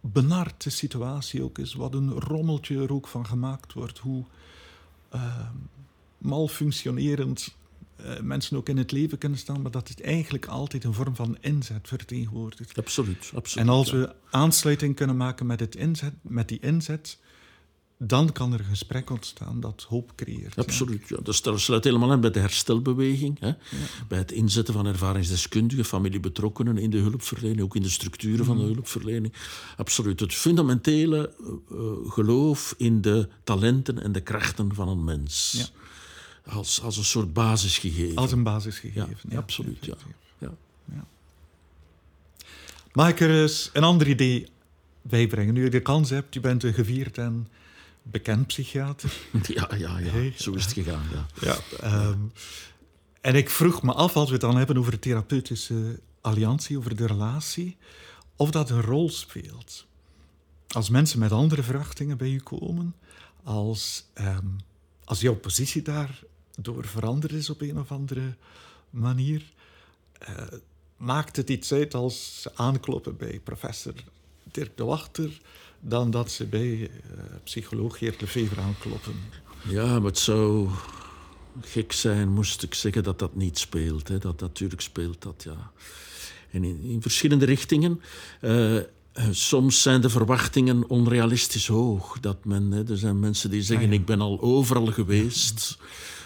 benard 0.00 0.62
de 0.62 0.70
situatie 0.70 1.42
ook 1.42 1.58
is, 1.58 1.74
wat 1.74 1.94
een 1.94 2.10
rommeltje 2.10 2.82
er 2.82 2.92
ook 2.92 3.06
van 3.08 3.26
gemaakt 3.26 3.72
wordt, 3.72 3.98
hoe 3.98 4.24
malfunctionerend 6.18 7.56
eh, 7.96 8.20
mensen 8.20 8.56
ook 8.56 8.68
in 8.68 8.76
het 8.76 8.92
leven 8.92 9.18
kunnen 9.18 9.38
staan, 9.38 9.62
maar 9.62 9.70
dat 9.70 9.88
het 9.88 10.02
eigenlijk 10.02 10.46
altijd 10.46 10.84
een 10.84 10.94
vorm 10.94 11.16
van 11.16 11.36
inzet 11.40 11.88
vertegenwoordigt. 11.88 12.78
Absoluut, 12.78 13.30
absoluut. 13.34 13.66
En 13.66 13.72
als 13.72 13.90
ja. 13.90 13.96
we 13.96 14.14
aansluiting 14.30 14.96
kunnen 14.96 15.16
maken 15.16 15.46
met, 15.46 15.60
het 15.60 15.76
inzet, 15.76 16.14
met 16.22 16.48
die 16.48 16.60
inzet, 16.60 17.18
dan 17.98 18.32
kan 18.32 18.52
er 18.52 18.60
een 18.60 18.64
gesprek 18.64 19.10
ontstaan 19.10 19.60
dat 19.60 19.86
hoop 19.88 20.12
creëert. 20.16 20.56
Absoluut, 20.56 21.08
ja. 21.08 21.16
Dat 21.22 21.60
sluit 21.60 21.84
helemaal 21.84 22.12
aan 22.12 22.20
bij 22.20 22.30
de 22.30 22.38
herstelbeweging. 22.38 23.40
Hè? 23.40 23.52
Bij 24.08 24.18
het 24.18 24.32
inzetten 24.32 24.74
van 24.74 24.86
ervaringsdeskundigen, 24.86 25.84
familiebetrokkenen 25.84 26.78
in 26.78 26.90
de 26.90 26.98
hulpverlening, 26.98 27.60
ook 27.60 27.76
in 27.76 27.82
de 27.82 27.88
structuren 27.88 28.44
van 28.44 28.56
de 28.56 28.62
hulpverlening. 28.62 29.32
Absoluut. 29.76 30.20
Het 30.20 30.34
fundamentele 30.34 31.34
eh, 31.38 31.78
eh, 31.78 32.10
geloof 32.10 32.74
in 32.76 33.00
de 33.00 33.28
talenten 33.44 34.02
en 34.02 34.12
de 34.12 34.20
krachten 34.20 34.74
van 34.74 34.88
een 34.88 35.04
mens. 35.04 35.54
Ja. 35.56 36.52
Als, 36.52 36.82
als 36.82 36.96
een 36.96 37.04
soort 37.04 37.32
basisgegeven. 37.32 38.16
Als 38.16 38.32
een 38.32 38.42
basisgegeven. 38.42 39.08
Ja, 39.22 39.28
ja, 39.28 39.38
absoluut, 39.38 39.84
ja. 39.84 39.94
Ja. 40.38 41.04
Mag 42.92 43.08
ik 43.08 43.20
er 43.20 43.42
eens 43.42 43.70
een 43.72 43.84
ander 43.84 44.08
idee 44.08 44.48
bij 45.02 45.26
brengen? 45.26 45.54
Nu 45.54 45.64
je 45.64 45.70
de 45.70 45.80
kans 45.80 46.10
hebt, 46.10 46.34
je 46.34 46.40
bent 46.40 46.62
een 46.62 46.74
gevierd 46.74 47.18
en 47.18 47.48
bekend 48.04 48.46
psychiater. 48.46 49.12
Ja, 49.42 49.70
ja, 49.76 49.98
ja. 49.98 50.10
Hey. 50.10 50.34
Zo 50.36 50.52
is 50.52 50.64
het 50.64 50.72
gegaan, 50.72 51.06
ja. 51.12 51.26
Ja. 51.40 51.56
ehm, 51.80 52.18
en 53.20 53.34
ik 53.34 53.50
vroeg 53.50 53.82
me 53.82 53.92
af, 53.92 54.16
als 54.16 54.26
we 54.26 54.32
het 54.32 54.40
dan 54.40 54.56
hebben 54.56 54.78
over 54.78 54.92
de 54.92 54.98
therapeutische 54.98 56.00
alliantie, 56.20 56.78
over 56.78 56.96
de 56.96 57.06
relatie, 57.06 57.76
of 58.36 58.50
dat 58.50 58.70
een 58.70 58.80
rol 58.80 59.10
speelt. 59.10 59.86
Als 60.68 60.88
mensen 60.88 61.18
met 61.18 61.32
andere 61.32 61.62
verwachtingen 61.62 62.16
bij 62.16 62.30
u 62.30 62.38
komen, 62.40 62.94
als, 63.42 64.04
ehm, 64.14 64.46
als 65.04 65.20
jouw 65.20 65.34
positie 65.34 65.82
daardoor 65.82 66.84
veranderd 66.84 67.32
is 67.32 67.50
op 67.50 67.60
een 67.60 67.78
of 67.78 67.92
andere 67.92 68.36
manier, 68.90 69.52
eh, 70.18 70.46
maakt 70.96 71.36
het 71.36 71.50
iets 71.50 71.72
uit 71.72 71.94
als 71.94 72.42
ze 72.42 72.50
aankloppen 72.54 73.16
bij 73.16 73.40
professor 73.44 73.94
Dirk 74.50 74.76
de 74.76 74.84
Wachter, 74.84 75.40
dan 75.86 76.10
dat 76.10 76.30
ze 76.30 76.46
bij 76.46 76.82
eh, 76.82 76.90
psycholoog 77.44 77.98
Geert 77.98 78.20
Lefever 78.20 78.60
aankloppen. 78.60 79.14
Ja, 79.68 79.86
maar 79.86 80.10
het 80.10 80.18
zou 80.18 80.68
gek 81.60 81.92
zijn, 81.92 82.28
moest 82.28 82.62
ik 82.62 82.74
zeggen 82.74 83.02
dat 83.02 83.18
dat 83.18 83.36
niet 83.36 83.58
speelt. 83.58 84.08
Hè. 84.08 84.18
Dat 84.18 84.40
natuurlijk 84.40 84.80
speelt 84.80 85.22
dat, 85.22 85.42
ja. 85.42 85.70
En 86.50 86.64
in, 86.64 86.80
in 86.82 87.02
verschillende 87.02 87.44
richtingen. 87.44 88.00
Uh, 88.40 88.78
soms 89.30 89.82
zijn 89.82 90.00
de 90.00 90.10
verwachtingen 90.10 90.88
onrealistisch 90.88 91.66
hoog. 91.66 92.20
Dat 92.20 92.44
men, 92.44 92.70
hè, 92.70 92.88
er 92.88 92.98
zijn 92.98 93.20
mensen 93.20 93.50
die 93.50 93.62
zeggen: 93.62 93.92
Ik 93.92 94.04
ben 94.04 94.20
al 94.20 94.40
overal 94.40 94.86
geweest 94.86 95.78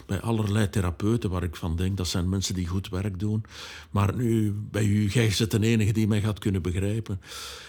bij 0.09 0.21
allerlei 0.21 0.69
therapeuten 0.69 1.31
waar 1.31 1.43
ik 1.43 1.57
van 1.57 1.77
denk 1.77 1.97
dat 1.97 2.09
zijn 2.09 2.29
mensen 2.29 2.55
die 2.55 2.67
goed 2.67 2.89
werk 2.89 3.19
doen. 3.19 3.45
Maar 3.91 4.15
nu, 4.15 4.53
bij 4.71 4.85
u, 4.85 5.09
jij 5.09 5.27
is 5.27 5.39
het 5.39 5.51
de 5.51 5.61
enige 5.61 5.93
die 5.93 6.07
mij 6.07 6.21
gaat 6.21 6.39
kunnen 6.39 6.63
begrijpen. 6.63 7.21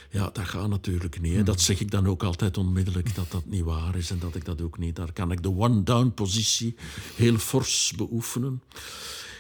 Ja, 0.10 0.30
dat 0.34 0.48
gaat 0.48 0.70
natuurlijk 0.70 1.22
niet. 1.22 1.36
Hè. 1.36 1.44
Dat 1.44 1.62
zeg 1.62 1.80
ik 1.80 1.92
dan 1.92 2.08
ook 2.08 2.24
altijd 2.24 2.58
onmiddellijk, 2.58 3.16
dat 3.16 3.32
dat 3.32 3.46
niet 3.46 3.64
waar 3.64 3.96
is 3.96 4.12
en 4.12 4.20
dat 4.20 4.36
ik 4.36 4.46
dat 4.46 4.62
ook 4.62 4.78
niet. 4.78 4.96
Daar 4.96 5.14
kan 5.14 5.32
ik 5.32 5.44
de 5.44 5.56
one-down-positie 5.56 6.76
heel 7.16 7.38
fors 7.38 7.94
beoefenen. 7.96 8.62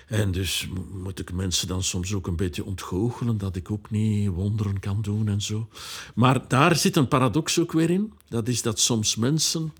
En 0.07 0.31
dus 0.31 0.69
moet 1.03 1.19
ik 1.19 1.33
mensen 1.33 1.67
dan 1.67 1.83
soms 1.83 2.13
ook 2.13 2.27
een 2.27 2.35
beetje 2.35 2.65
ontgoochelen 2.65 3.37
dat 3.37 3.55
ik 3.55 3.71
ook 3.71 3.89
niet 3.89 4.29
wonderen 4.29 4.79
kan 4.79 5.01
doen 5.01 5.27
en 5.27 5.41
zo. 5.41 5.67
Maar 6.15 6.47
daar 6.47 6.75
zit 6.75 6.95
een 6.95 7.07
paradox 7.07 7.59
ook 7.59 7.71
weer 7.71 7.89
in. 7.89 8.13
Dat 8.29 8.47
is 8.47 8.61
dat 8.61 8.79
soms 8.79 9.15
mensen 9.15 9.73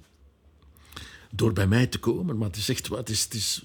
door 1.29 1.53
bij 1.53 1.67
mij 1.67 1.87
te 1.87 1.99
komen. 1.99 2.37
Maar 2.37 2.47
het 2.47 2.57
is 2.57 2.69
echt 2.69 2.87
wat. 2.87 2.99
Het 2.99 3.09
is, 3.09 3.23
het 3.23 3.33
is, 3.33 3.63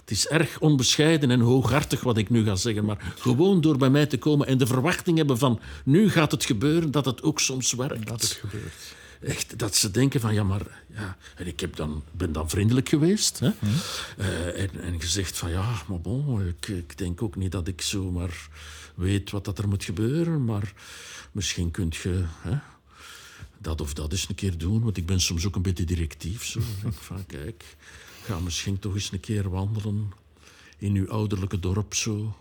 het 0.00 0.10
is 0.10 0.28
erg 0.28 0.60
onbescheiden 0.60 1.30
en 1.30 1.40
hooghartig 1.40 2.00
wat 2.00 2.16
ik 2.16 2.30
nu 2.30 2.44
ga 2.44 2.54
zeggen. 2.54 2.84
Maar 2.84 3.14
gewoon 3.18 3.60
door 3.60 3.76
bij 3.76 3.90
mij 3.90 4.06
te 4.06 4.18
komen 4.18 4.46
en 4.46 4.58
de 4.58 4.66
verwachting 4.66 5.16
hebben 5.16 5.38
van 5.38 5.60
nu 5.84 6.10
gaat 6.10 6.30
het 6.30 6.44
gebeuren, 6.44 6.90
dat 6.90 7.04
het 7.04 7.22
ook 7.22 7.40
soms 7.40 7.72
werkt. 7.72 8.06
Dat 8.06 8.20
het 8.20 8.32
gebeurt. 8.32 8.94
Echt, 9.20 9.58
dat 9.58 9.76
ze 9.76 9.90
denken 9.90 10.20
van 10.20 10.34
ja, 10.34 10.42
maar 10.42 10.82
ja. 10.94 11.16
En 11.36 11.46
ik 11.46 11.60
heb 11.60 11.76
dan, 11.76 12.02
ben 12.12 12.32
dan 12.32 12.48
vriendelijk 12.48 12.88
geweest. 12.88 13.38
Hè? 13.38 13.48
Mhm. 13.58 13.72
Uh, 14.18 14.60
en, 14.60 14.80
en 14.80 15.00
gezegd 15.00 15.38
van 15.38 15.50
ja, 15.50 15.82
maar 15.88 16.00
bon, 16.00 16.46
ik, 16.46 16.68
ik 16.68 16.98
denk 16.98 17.22
ook 17.22 17.36
niet 17.36 17.52
dat 17.52 17.68
ik 17.68 17.80
zomaar 17.80 18.48
weet 18.94 19.30
wat 19.30 19.44
dat 19.44 19.58
er 19.58 19.68
moet 19.68 19.84
gebeuren. 19.84 20.44
Maar 20.44 20.72
misschien 21.32 21.70
kunt 21.70 21.96
je. 21.96 22.24
Hè, 22.40 22.58
dat 23.60 23.80
of 23.80 23.94
dat 23.94 24.12
eens 24.12 24.28
een 24.28 24.34
keer 24.34 24.58
doen. 24.58 24.82
Want 24.82 24.96
ik 24.96 25.06
ben 25.06 25.20
soms 25.20 25.46
ook 25.46 25.56
een 25.56 25.62
beetje 25.62 25.84
directief. 25.84 26.44
Zo. 26.44 26.60
denk 26.82 26.94
van, 26.94 27.26
kijk, 27.26 27.76
ga 28.22 28.38
misschien 28.38 28.78
toch 28.78 28.94
eens 28.94 29.12
een 29.12 29.20
keer 29.20 29.50
wandelen 29.50 30.12
in 30.78 30.94
uw 30.94 31.10
ouderlijke 31.10 31.60
dorp 31.60 31.94
zo. 31.94 32.36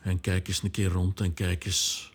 En 0.00 0.20
kijk 0.20 0.48
eens 0.48 0.62
een 0.62 0.70
keer 0.70 0.90
rond 0.90 1.20
en 1.20 1.34
kijk 1.34 1.64
eens 1.64 2.12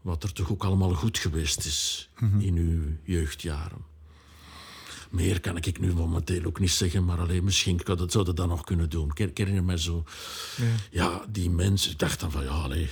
wat 0.00 0.22
er 0.22 0.32
toch 0.32 0.50
ook 0.50 0.64
allemaal 0.64 0.94
goed 0.94 1.18
geweest 1.18 1.64
is 1.64 2.08
mhm. 2.18 2.40
in 2.40 2.56
uw 2.56 2.82
jeugdjaren. 3.02 3.88
Meer 5.10 5.40
kan 5.40 5.56
ik 5.56 5.80
nu 5.80 5.92
momenteel 5.92 6.44
ook 6.44 6.60
niet 6.60 6.70
zeggen, 6.70 7.04
maar 7.04 7.18
alleen 7.18 7.44
misschien 7.44 7.80
zou 7.84 7.98
dat, 7.98 8.12
dat 8.12 8.36
dan 8.36 8.48
nog 8.48 8.64
kunnen 8.64 8.90
doen. 8.90 9.12
Ik 9.14 9.38
herinner 9.38 9.64
me 9.64 9.78
zo, 9.78 10.04
ja, 10.56 10.64
ja 10.90 11.24
die 11.28 11.50
mensen, 11.50 11.90
ik 11.90 11.98
dacht 11.98 12.20
dan 12.20 12.30
van 12.30 12.44
ja, 12.44 12.50
allee, 12.50 12.88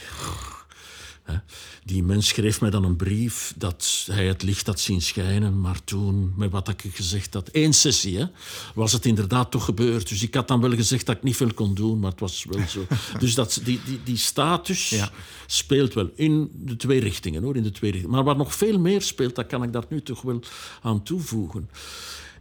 die 1.85 2.03
mens 2.03 2.29
schreef 2.29 2.61
mij 2.61 2.71
dan 2.71 2.85
een 2.85 2.97
brief 2.97 3.55
dat 3.57 4.07
hij 4.11 4.27
het 4.27 4.43
licht 4.43 4.67
had 4.67 4.81
zien 4.81 5.03
schijnen, 5.03 5.61
maar 5.61 5.85
toen, 5.85 6.33
met 6.37 6.51
wat 6.51 6.69
ik 6.69 6.85
gezegd 6.93 7.35
had, 7.35 7.49
één 7.49 7.73
sessie, 7.73 8.19
hè, 8.19 8.27
was 8.75 8.93
het 8.93 9.07
inderdaad 9.07 9.51
toch 9.51 9.65
gebeurd. 9.65 10.09
Dus 10.09 10.23
ik 10.23 10.35
had 10.35 10.49
dan 10.49 10.61
wel 10.61 10.75
gezegd 10.75 11.07
dat 11.07 11.17
ik 11.17 11.23
niet 11.23 11.37
veel 11.37 11.55
kon 11.55 11.75
doen, 11.75 11.99
maar 11.99 12.11
het 12.11 12.21
was 12.21 12.45
wel 12.49 12.67
zo. 12.67 12.87
dus 13.19 13.35
dat, 13.35 13.61
die, 13.65 13.81
die, 13.85 14.01
die 14.05 14.17
status 14.17 14.89
ja. 14.89 15.11
speelt 15.47 15.95
wel 15.95 16.11
in 16.15 16.51
de 16.55 16.77
twee 16.77 17.01
richtingen, 17.01 17.43
hoor, 17.43 17.57
in 17.57 17.63
de 17.63 17.71
twee 17.71 17.91
richtingen. 17.91 18.17
Maar 18.17 18.25
wat 18.25 18.37
nog 18.37 18.55
veel 18.55 18.79
meer 18.79 19.03
speelt, 19.03 19.35
dat 19.35 19.47
kan 19.47 19.63
ik 19.63 19.73
daar 19.73 19.87
nu 19.89 20.03
toch 20.03 20.23
wel 20.23 20.41
aan 20.83 21.03
toevoegen. 21.03 21.71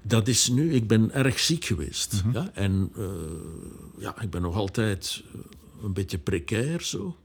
Dat 0.02 0.28
is 0.28 0.48
nu, 0.48 0.74
ik 0.74 0.88
ben 0.88 1.14
erg 1.14 1.40
ziek 1.40 1.66
geweest. 1.66 2.24
Mhm. 2.24 2.34
ja, 2.38 2.50
en 2.54 2.92
uh, 2.98 3.06
ja, 4.00 4.22
ik 4.22 4.30
ben 4.30 4.42
nog 4.42 4.56
altijd 4.56 5.24
een 5.84 5.94
beetje 5.94 6.18
precair 6.18 6.82
zo. 6.82 7.16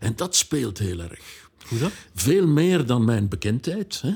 En 0.00 0.16
dat 0.16 0.36
speelt 0.36 0.78
heel 0.78 1.00
erg. 1.00 1.50
Hoe 1.68 1.78
dat? 1.78 1.92
Veel 2.14 2.46
meer 2.46 2.86
dan 2.86 3.04
mijn 3.04 3.28
bekendheid. 3.28 4.00
Hè? 4.00 4.12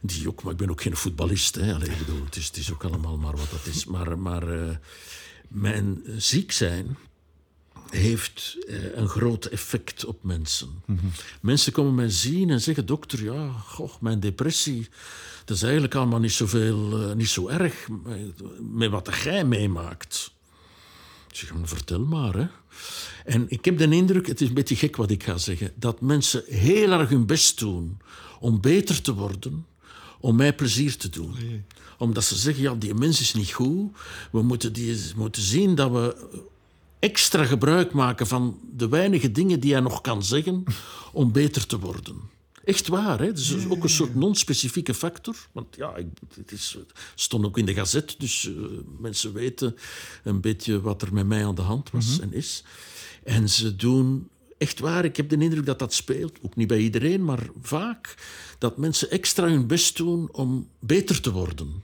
Die 0.00 0.28
ook, 0.28 0.42
maar 0.42 0.52
ik 0.52 0.58
ben 0.58 0.70
ook 0.70 0.82
geen 0.82 0.96
voetballist. 0.96 1.54
Hè? 1.54 1.74
Allee, 1.74 1.96
bedoel, 1.98 2.24
het, 2.24 2.36
is, 2.36 2.46
het 2.46 2.56
is 2.56 2.72
ook 2.72 2.84
allemaal 2.84 3.16
maar 3.16 3.36
wat 3.36 3.50
dat 3.50 3.74
is. 3.74 3.84
Maar, 3.84 4.18
maar 4.18 4.48
uh, 4.48 4.70
mijn 5.48 6.02
ziek 6.16 6.52
zijn 6.52 6.96
heeft 7.90 8.56
uh, 8.68 8.96
een 8.96 9.08
groot 9.08 9.44
effect 9.44 10.04
op 10.04 10.22
mensen. 10.22 10.82
Mm 10.84 10.98
-hmm. 10.98 11.10
Mensen 11.40 11.72
komen 11.72 11.94
mij 11.94 12.10
zien 12.10 12.50
en 12.50 12.60
zeggen: 12.60 12.86
Dokter, 12.86 13.24
ja, 13.24 13.48
goh, 13.50 13.92
mijn 14.00 14.20
depressie. 14.20 14.88
Dat 15.44 15.56
is 15.56 15.62
eigenlijk 15.62 15.94
allemaal 15.94 16.20
niet, 16.20 16.32
zoveel, 16.32 17.08
uh, 17.08 17.14
niet 17.14 17.28
zo 17.28 17.48
erg 17.48 17.88
met 18.60 18.90
wat 18.90 19.10
jij 19.22 19.44
meemaakt. 19.44 20.32
Ik 21.30 21.36
zeg: 21.36 21.52
Vertel 21.62 22.04
maar. 22.04 22.34
Hè. 22.34 22.46
En 23.24 23.46
ik 23.48 23.64
heb 23.64 23.78
de 23.78 23.90
indruk, 23.90 24.26
het 24.26 24.40
is 24.40 24.48
een 24.48 24.54
beetje 24.54 24.76
gek 24.76 24.96
wat 24.96 25.10
ik 25.10 25.22
ga 25.22 25.38
zeggen, 25.38 25.72
dat 25.74 26.00
mensen 26.00 26.42
heel 26.46 26.90
erg 26.90 27.08
hun 27.08 27.26
best 27.26 27.58
doen 27.58 27.98
om 28.40 28.60
beter 28.60 29.02
te 29.02 29.14
worden, 29.14 29.66
om 30.20 30.36
mij 30.36 30.54
plezier 30.54 30.96
te 30.96 31.08
doen. 31.08 31.34
Omdat 31.98 32.24
ze 32.24 32.36
zeggen, 32.36 32.62
ja, 32.62 32.74
die 32.74 32.94
mens 32.94 33.20
is 33.20 33.34
niet 33.34 33.52
goed. 33.52 33.96
We 34.32 34.42
moeten, 34.42 34.72
die, 34.72 35.00
moeten 35.16 35.42
zien 35.42 35.74
dat 35.74 35.90
we 35.90 36.28
extra 36.98 37.44
gebruik 37.44 37.92
maken 37.92 38.26
van 38.26 38.58
de 38.76 38.88
weinige 38.88 39.32
dingen 39.32 39.60
die 39.60 39.72
hij 39.72 39.80
nog 39.80 40.00
kan 40.00 40.22
zeggen 40.22 40.64
om 41.12 41.32
beter 41.32 41.66
te 41.66 41.78
worden. 41.78 42.16
Echt 42.64 42.88
waar, 42.88 43.18
hè? 43.18 43.26
Het 43.26 43.38
is 43.38 43.68
ook 43.68 43.82
een 43.82 43.90
soort 43.90 44.14
non-specifieke 44.14 44.94
factor. 44.94 45.36
Want 45.52 45.76
ja, 45.76 45.94
het, 46.34 46.52
is, 46.52 46.76
het 46.78 46.92
stond 47.14 47.44
ook 47.44 47.58
in 47.58 47.64
de 47.64 47.74
gazet, 47.74 48.14
dus 48.18 48.44
uh, 48.44 48.56
mensen 48.98 49.32
weten 49.32 49.76
een 50.24 50.40
beetje 50.40 50.80
wat 50.80 51.02
er 51.02 51.12
met 51.12 51.26
mij 51.26 51.46
aan 51.46 51.54
de 51.54 51.62
hand 51.62 51.90
was 51.90 52.06
mm 52.06 52.12
-hmm. 52.14 52.22
en 52.22 52.32
is. 52.32 52.64
En 53.24 53.48
ze 53.48 53.76
doen 53.76 54.28
echt 54.58 54.78
waar, 54.78 55.04
ik 55.04 55.16
heb 55.16 55.28
de 55.28 55.36
indruk 55.36 55.66
dat 55.66 55.78
dat 55.78 55.94
speelt, 55.94 56.38
ook 56.42 56.56
niet 56.56 56.68
bij 56.68 56.78
iedereen, 56.78 57.24
maar 57.24 57.50
vaak, 57.62 58.14
dat 58.58 58.76
mensen 58.76 59.10
extra 59.10 59.46
hun 59.46 59.66
best 59.66 59.96
doen 59.96 60.28
om 60.32 60.68
beter 60.78 61.20
te 61.20 61.32
worden. 61.32 61.82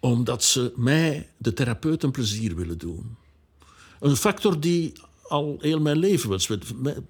Omdat 0.00 0.44
ze 0.44 0.72
mij, 0.76 1.28
de 1.36 1.52
therapeut, 1.52 2.02
een 2.02 2.10
plezier 2.10 2.56
willen 2.56 2.78
doen. 2.78 3.16
Een 4.00 4.16
factor 4.16 4.60
die 4.60 4.92
al 5.28 5.56
heel 5.60 5.80
mijn 5.80 5.98
leven 5.98 6.28
was. 6.28 6.50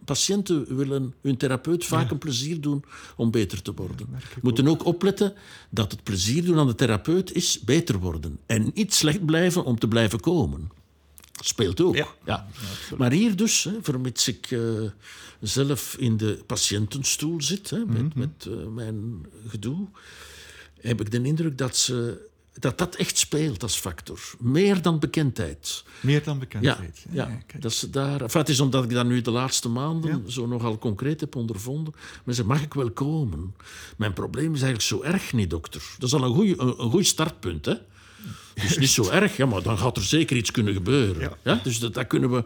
Patiënten 0.04 0.76
willen 0.76 1.14
hun 1.20 1.36
therapeut 1.36 1.84
vaak 1.84 2.10
een 2.10 2.18
plezier 2.18 2.60
doen 2.60 2.84
om 3.16 3.30
beter 3.30 3.62
te 3.62 3.74
worden. 3.74 4.06
Ja, 4.12 4.18
moeten 4.42 4.68
ook 4.68 4.84
opletten 4.84 5.34
dat 5.70 5.92
het 5.92 6.02
plezier 6.02 6.44
doen 6.44 6.58
aan 6.58 6.66
de 6.66 6.74
therapeut 6.74 7.32
is 7.32 7.60
beter 7.60 7.98
worden. 7.98 8.38
En 8.46 8.70
niet 8.74 8.94
slecht 8.94 9.24
blijven 9.24 9.64
om 9.64 9.78
te 9.78 9.88
blijven 9.88 10.20
komen. 10.20 10.70
Speelt 11.42 11.80
ook. 11.80 11.96
Ja. 11.96 12.06
ja. 12.24 12.46
maar 12.98 13.12
hier 13.12 13.36
dus, 13.36 13.64
hè, 13.64 13.72
vermits 13.82 14.28
ik 14.28 14.50
uh, 14.50 14.90
zelf 15.40 15.96
in 15.98 16.16
de 16.16 16.42
patiëntenstoel 16.46 17.42
zit, 17.42 17.70
hè, 17.70 17.78
met, 17.78 17.88
mm 17.88 17.96
-hmm. 17.96 18.10
met 18.14 18.46
uh, 18.48 18.66
mijn 18.66 19.26
gedoe, 19.48 19.86
heb 20.80 21.00
ik 21.00 21.10
de 21.10 21.22
indruk 21.22 21.58
dat, 21.58 21.76
ze, 21.76 22.26
dat 22.58 22.78
dat 22.78 22.94
echt 22.94 23.18
speelt 23.18 23.62
als 23.62 23.76
factor. 23.76 24.20
Meer 24.38 24.82
dan 24.82 24.98
bekendheid. 24.98 25.84
Meer 26.00 26.22
dan 26.22 26.38
bekendheid. 26.38 27.04
Ja, 27.10 27.28
ja, 27.28 27.42
ja 27.52 27.58
dat 27.58 27.72
ze 27.72 27.90
daar, 27.90 28.20
enfin, 28.20 28.40
het 28.40 28.48
is 28.48 28.60
omdat 28.60 28.84
ik 28.84 28.90
dat 28.90 29.06
nu 29.06 29.20
de 29.20 29.30
laatste 29.30 29.68
maanden 29.68 30.32
zo 30.32 30.46
nogal 30.46 30.78
concreet 30.78 31.20
heb 31.20 31.34
ondervonden. 31.36 31.94
Maar 32.24 32.34
ze 32.34 32.44
mag 32.44 32.62
ik 32.62 32.74
wel 32.74 32.90
komen. 32.90 33.54
Mijn 33.96 34.12
probleem 34.12 34.54
is 34.54 34.62
eigenlijk 34.62 34.82
zo 34.82 35.02
erg 35.02 35.32
niet, 35.32 35.50
dokter. 35.50 35.82
Dat 35.98 36.08
is 36.08 36.14
al 36.14 36.24
een 36.24 36.34
goed 36.34 36.60
een, 36.60 36.96
een 36.96 37.04
startpunt, 37.04 37.64
hè. 37.64 37.74
Dus 38.54 38.78
niet 38.78 38.90
zo 38.90 39.10
erg, 39.10 39.36
ja, 39.36 39.46
maar 39.46 39.62
dan 39.62 39.78
gaat 39.78 39.96
er 39.96 40.02
zeker 40.02 40.36
iets 40.36 40.50
kunnen 40.50 40.74
gebeuren. 40.74 41.20
Ja. 41.20 41.36
ja? 41.42 41.60
Dus 41.62 41.78
dat, 41.78 41.94
dat, 41.94 42.06
kunnen 42.06 42.30
we 42.30 42.44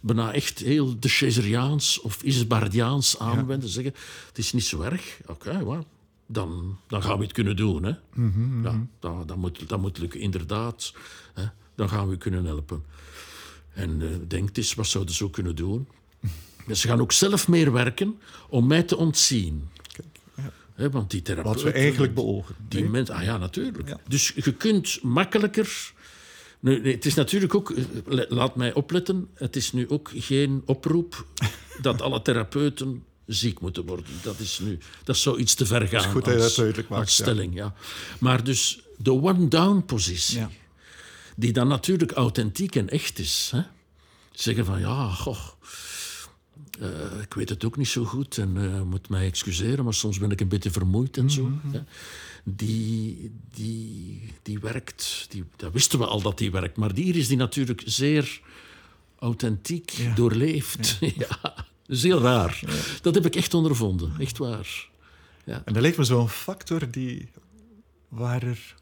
bijna 0.00 0.32
echt 0.32 0.58
heel 0.58 1.00
de 1.00 1.08
Cheseriaans 1.08 2.00
of 2.00 2.22
Isbardiaans 2.22 3.18
aanwenden. 3.18 3.68
Zeggen, 3.68 3.94
het 4.28 4.38
is 4.38 4.52
niet 4.52 4.64
zo 4.64 4.80
erg. 4.80 5.18
Oké, 5.26 5.48
okay, 5.48 5.84
dan, 6.32 6.78
dan 6.86 7.02
gaan 7.02 7.16
we 7.16 7.22
het 7.22 7.32
kunnen 7.32 7.56
doen. 7.56 7.82
Hè? 7.82 7.92
Mm 8.14 8.32
-hmm. 8.32 8.64
ja, 8.64 8.86
dat, 8.98 9.28
dat, 9.28 9.36
moet, 9.36 9.68
dat 9.68 9.80
moet 9.80 9.98
lukken, 9.98 10.20
inderdaad. 10.20 10.94
Hè? 11.34 11.44
Dan 11.74 11.88
gaan 11.88 12.08
we 12.08 12.16
kunnen 12.16 12.44
helpen. 12.44 12.84
En 13.74 14.00
uh, 14.00 14.08
denk 14.28 14.56
eens, 14.56 14.74
wat 14.74 14.86
zouden 14.86 15.14
ze 15.14 15.24
ook 15.24 15.32
kunnen 15.32 15.56
doen? 15.56 15.88
Dus 16.66 16.80
ze 16.80 16.88
gaan 16.88 17.00
ook 17.00 17.12
zelf 17.12 17.48
meer 17.48 17.72
werken 17.72 18.20
om 18.48 18.66
mij 18.66 18.82
te 18.82 18.96
ontzien. 18.96 19.68
He, 20.74 20.90
want 20.90 21.10
die 21.10 21.22
therapeuten... 21.22 21.64
Wat 21.64 21.72
we 21.72 21.78
eigenlijk 21.78 22.14
beogen. 22.14 22.54
Die 22.68 22.84
mensen, 22.84 23.14
ah 23.14 23.22
ja, 23.22 23.36
natuurlijk. 23.36 23.88
Ja. 23.88 24.00
Dus 24.08 24.32
je 24.34 24.52
kunt 24.52 25.02
makkelijker... 25.02 25.92
Nu, 26.60 26.80
nee, 26.80 26.94
het 26.94 27.06
is 27.06 27.14
natuurlijk 27.14 27.54
ook... 27.54 27.74
Laat 28.28 28.56
mij 28.56 28.72
opletten. 28.72 29.28
Het 29.34 29.56
is 29.56 29.72
nu 29.72 29.88
ook 29.88 30.10
geen 30.14 30.62
oproep 30.64 31.26
dat 31.80 32.02
alle 32.02 32.22
therapeuten 32.22 33.04
ziek 33.26 33.60
moeten 33.60 33.86
worden. 33.86 34.06
Dat 34.22 34.38
is 34.38 34.58
nu... 34.58 34.78
Dat 35.04 35.16
zou 35.16 35.38
iets 35.38 35.54
te 35.54 35.66
ver 35.66 35.88
gaan 35.88 36.04
is 36.04 36.06
goed 36.06 36.28
als, 36.28 36.36
dat 36.36 36.54
duidelijk 36.54 36.88
maakt, 36.88 37.02
als 37.02 37.14
stelling. 37.14 37.54
Ja. 37.54 37.74
Maar 38.18 38.44
dus 38.44 38.80
de 38.96 39.12
one-down-positie... 39.12 40.38
Ja. 40.38 40.50
Die 41.36 41.52
dan 41.52 41.68
natuurlijk 41.68 42.12
authentiek 42.12 42.76
en 42.76 42.88
echt 42.88 43.18
is. 43.18 43.50
Hè? 43.54 43.62
Zeggen 44.32 44.64
van, 44.64 44.80
ja, 44.80 45.08
goh 45.08 45.38
eh, 46.80 47.20
ik 47.22 47.34
weet 47.34 47.48
het 47.48 47.64
ook 47.64 47.76
niet 47.76 47.88
zo 47.88 48.04
goed 48.04 48.38
en 48.38 48.56
uh, 48.56 48.82
moet 48.82 49.08
mij 49.08 49.26
excuseren, 49.26 49.84
maar 49.84 49.94
soms 49.94 50.18
ben 50.18 50.30
ik 50.30 50.40
een 50.40 50.48
beetje 50.48 50.70
vermoeid 50.70 51.16
en 51.16 51.30
zo. 51.30 51.44
Mhm. 51.44 51.78
Die, 52.44 53.32
die, 53.54 54.32
die 54.42 54.58
werkt, 54.58 55.26
die, 55.28 55.44
dat 55.56 55.72
wisten 55.72 55.98
we 55.98 56.06
al 56.06 56.22
dat 56.22 56.38
die 56.38 56.50
werkt, 56.50 56.76
maar 56.76 56.94
die 56.94 57.14
is 57.14 57.28
die 57.28 57.36
natuurlijk 57.36 57.82
zeer 57.84 58.40
authentiek 59.18 59.90
Ja. 59.90 60.14
doorleefd. 60.14 60.98
Ja. 61.00 61.54
dat 61.86 61.96
is 61.96 62.02
heel 62.02 62.20
raar. 62.20 62.60
Dat 63.02 63.14
heb 63.14 63.26
ik 63.26 63.36
echt 63.36 63.54
ondervonden, 63.54 64.12
echt 64.18 64.38
waar. 64.38 64.90
En 65.64 65.72
dat 65.72 65.82
lijkt 65.82 65.96
me 65.96 66.04
zo'n 66.04 66.28
factor 66.28 66.90
die, 66.90 67.30
waar 68.08 68.42
er 68.42 68.74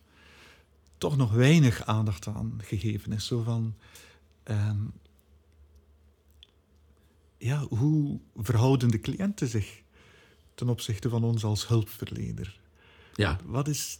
toch 0.98 1.16
nog 1.16 1.32
weinig 1.32 1.86
aandacht 1.86 2.26
aan 2.26 2.60
gegeven 2.62 3.12
is. 3.12 3.26
Zo 3.26 3.42
van, 3.42 3.74
ehm, 4.42 4.78
ja, 7.38 7.66
hoe 7.68 8.18
verhouden 8.36 8.88
de 8.88 9.00
cliënten 9.00 9.48
zich 9.48 9.82
ten 10.54 10.68
opzichte 10.68 11.08
van 11.08 11.24
ons 11.24 11.44
als 11.44 11.68
hulpverlener? 11.68 12.60
Ja, 13.14 13.38
Wat 13.44 13.68
is, 13.68 13.98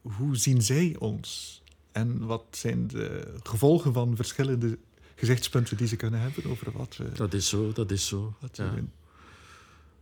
hoe 0.00 0.36
zien 0.36 0.62
zij 0.62 0.96
ons? 0.98 1.62
En 1.92 2.26
wat 2.26 2.44
zijn 2.50 2.86
de 2.86 3.34
gevolgen 3.42 3.92
van 3.92 4.16
verschillende 4.16 4.78
gezichtspunten 5.16 5.76
die 5.76 5.86
ze 5.86 5.96
kunnen 5.96 6.20
hebben 6.20 6.50
over 6.50 6.72
wat 6.72 6.98
dat 7.14 7.34
is 7.34 7.48
zo, 7.48 7.72
dat 7.72 7.90
is 7.90 8.06
zo. 8.06 8.34
wat 8.40 8.60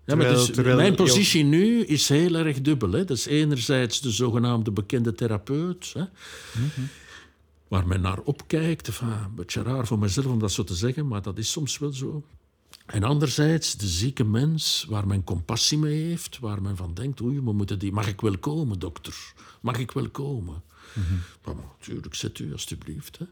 Ja. 0.05 0.15
maar 0.17 0.29
dus 0.29 0.51
mijn 0.51 0.95
positie 0.95 1.45
nu 1.45 1.85
is 1.85 2.09
heel 2.09 2.35
erg 2.35 2.61
dubbel. 2.61 2.93
Hè. 2.93 3.05
Dat 3.05 3.17
is 3.17 3.27
enerzijds 3.27 4.01
de 4.01 4.11
zogenaamde 4.11 4.71
bekende 4.71 5.15
therapeut, 5.15 5.93
hè, 5.93 6.05
waar 7.69 7.87
men 7.87 8.01
naar 8.01 8.21
opkijkt. 8.21 8.87
Enfin, 8.87 9.09
een 9.09 9.35
beetje 9.35 9.63
raar 9.63 9.87
voor 9.87 9.99
mezelf 9.99 10.27
om 10.27 10.39
dat 10.39 10.53
zo 10.53 10.65
te 10.65 10.75
zeggen, 10.75 11.07
maar 11.07 11.23
dat 11.23 11.39
is 11.39 11.51
soms 11.51 11.79
wel 11.79 11.93
zo. 11.93 12.25
En 12.87 13.03
anderzijds 13.03 13.77
de 13.77 13.87
zieke 13.87 14.25
mens, 14.25 14.87
waar 14.89 15.07
men 15.07 15.25
compassie 15.25 15.79
mee 15.79 16.03
heeft, 16.03 16.39
waar 16.39 16.63
men 16.63 16.77
van 16.77 16.95
denkt, 16.95 17.21
oei, 17.21 17.41
we 17.41 17.53
moeten 17.53 17.79
die... 17.79 17.93
Mag 17.93 18.09
ik 18.09 18.21
wel 18.21 18.39
komen, 18.39 18.79
dokter? 18.79 19.33
Mag 19.61 19.79
ik 19.79 19.91
wel 19.91 20.09
komen? 20.09 20.63
Maar 21.45 21.55
natuurlijk, 21.79 22.15
zet 22.15 22.39
u 22.39 22.53
alstublieft. 22.53 23.19
Hè. 23.19 23.25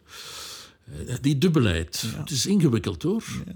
Eh, 0.84 1.14
Die 1.20 1.38
dubbelheid, 1.38 2.04
het 2.16 2.30
is 2.30 2.46
ingewikkeld 2.46 3.02
hoor. 3.02 3.24
Ja. 3.46 3.52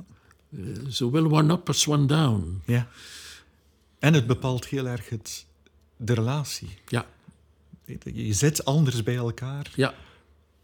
Eh, 0.59 0.65
Zowel 0.89 1.31
one 1.33 1.53
up 1.53 1.69
als 1.69 1.87
one 1.87 2.07
down. 2.07 2.62
Ja. 2.65 2.89
En 3.99 4.15
het 4.15 4.27
bepaalt 4.27 4.67
heel 4.67 4.87
erg 4.87 5.09
het, 5.09 5.47
de 5.97 6.12
relatie. 6.15 6.69
Ja, 6.89 7.07
Je 8.05 8.33
zit 8.33 8.65
anders 8.65 9.03
bij 9.03 9.17
elkaar 9.17 9.73
ja. 9.77 9.95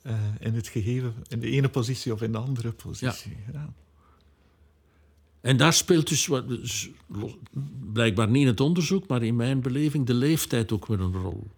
eh, 0.02 0.14
in 0.40 0.54
het 0.54 0.68
gegeven, 0.68 1.14
in 1.28 1.40
de 1.40 1.50
ene 1.50 1.68
positie 1.68 2.12
of 2.12 2.22
in 2.22 2.32
de 2.32 2.38
andere 2.38 2.72
positie. 2.72 3.36
Ja. 3.52 3.72
En 5.40 5.56
daar 5.56 5.72
speelt 5.72 6.08
dus, 6.08 6.26
wat, 6.26 6.48
dus 6.48 6.90
blijkbaar 7.92 8.28
niet 8.28 8.42
in 8.42 8.46
het 8.48 8.60
onderzoek, 8.60 9.06
maar 9.06 9.22
in 9.22 9.36
mijn 9.36 9.60
beleving 9.60 10.06
de 10.06 10.14
leeftijd 10.14 10.72
ook 10.72 10.86
weer 10.86 11.00
een 11.00 11.12
rol. 11.12 11.50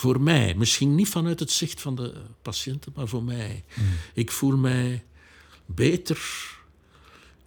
Voor 0.00 0.20
mij, 0.20 0.54
misschien 0.54 0.94
niet 0.94 1.08
vanuit 1.08 1.40
het 1.40 1.50
zicht 1.50 1.80
van 1.80 1.94
de 1.94 2.14
patiënten, 2.42 2.92
maar 2.94 3.08
voor 3.08 3.22
mij. 3.22 3.64
Ik 4.14 4.30
voel 4.30 4.56
mij 4.56 5.04
beter 5.66 6.20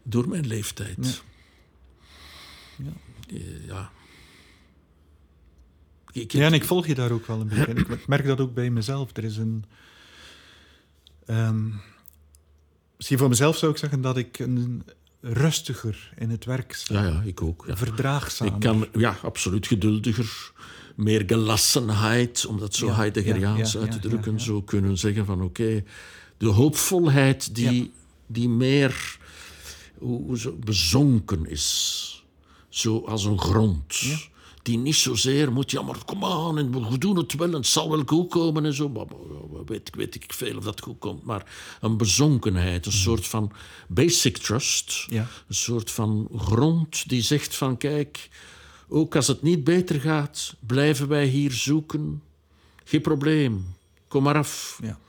door 0.04 0.28
mijn 0.28 0.48
leeftijd. 0.48 1.24
Ja. 2.78 2.84
Eh, 3.30 3.66
ja. 3.68 3.92
Ik, 6.12 6.32
ja, 6.32 6.46
en 6.46 6.54
ik 6.54 6.64
volg 6.64 6.88
je 6.88 6.96
daar 6.96 7.12
ook 7.12 7.26
wel 7.26 7.42
een 7.42 7.48
beetje. 7.48 7.74
Ik 7.74 8.08
merk 8.14 8.26
dat 8.26 8.40
ook 8.40 8.54
bij 8.54 8.70
mezelf. 8.70 9.18
Er 9.18 9.24
is 9.24 9.38
een. 9.38 9.66
ehm, 11.26 11.70
misschien 12.98 13.18
voor 13.18 13.30
mezelf 13.30 13.58
zou 13.58 13.72
ik 13.72 13.78
zeggen 13.78 14.02
dat 14.02 14.18
ik 14.18 14.40
een 14.40 14.84
rustiger 15.22 16.14
in 16.16 16.30
het 16.30 16.46
werk 16.46 16.74
sta. 16.74 16.94
ja, 16.94 17.08
ja, 17.08 17.22
ik 17.26 17.42
ook. 17.42 17.64
Ja. 17.68 17.78
Verdraagzamer. 17.78 18.54
Ik 18.54 18.60
kan, 18.60 18.88
ja, 18.94 19.18
absoluut 19.22 19.68
geduldiger. 19.68 20.52
Meer 20.96 21.24
gelassenheid, 21.28 22.46
om 22.46 22.60
dat 22.60 22.76
zo 22.76 22.86
Ja, 22.86 22.94
Heideggeriaans 22.94 23.72
ja, 23.72 23.80
ja, 23.80 23.86
uit 23.86 24.02
te 24.02 24.08
drukken. 24.08 24.42
Zo 24.42 24.62
kunnen 24.62 24.98
zeggen 24.98 25.26
van 25.26 25.42
oké, 25.42 25.84
de 26.38 26.48
hoopvolheid 26.48 27.56
die, 27.56 27.92
die 28.28 28.50
meer 28.50 29.18
hoe, 29.98 30.22
hoe 30.22 30.38
zo, 30.38 30.58
bezonken 30.60 31.46
is. 31.50 32.26
Zo 32.70 33.04
als 33.06 33.26
een 33.26 33.40
grond. 33.40 34.02
Die 34.62 34.78
niet 34.78 34.96
zozeer 34.96 35.52
moet, 35.52 35.72
ja 35.72 35.82
maar 35.82 36.06
kom 36.06 36.26
aan, 36.26 36.58
en 36.58 36.90
we 36.90 36.98
doen 36.98 37.18
het 37.18 37.34
wel 37.34 37.48
en 37.48 37.54
het 37.54 37.68
zal 37.68 37.90
wel 37.90 38.04
goed 38.06 38.30
komen 38.30 38.66
en 38.66 38.74
zo. 38.74 38.90
Maar, 38.90 39.06
weet, 39.66 39.90
weet 39.96 40.16
ik 40.16 40.34
veel 40.34 40.58
of 40.58 40.64
dat 40.64 40.82
goed 40.82 41.00
komt. 41.00 41.24
Maar 41.24 41.46
een 41.82 41.98
bezonkenheid, 41.98 42.86
een 42.86 42.92
soort 42.92 43.28
van 43.28 43.52
basic 43.88 44.38
trust. 44.38 45.08
Een 45.10 45.28
soort 45.50 45.92
van 45.92 46.30
grond 46.36 47.10
die 47.10 47.22
zegt 47.22 47.56
van 47.56 47.78
kijk, 47.78 48.30
ook 48.94 49.16
als 49.16 49.28
het 49.28 49.42
niet 49.42 49.64
beter 49.64 50.02
gaat, 50.02 50.56
blijven 50.60 51.08
wij 51.08 51.26
hier 51.26 51.52
zoeken. 51.52 52.22
Geen 52.84 53.02
probleem, 53.02 53.66
kom 54.08 54.24
maar 54.24 54.36
af. 54.36 54.80
Ja. 54.84 55.00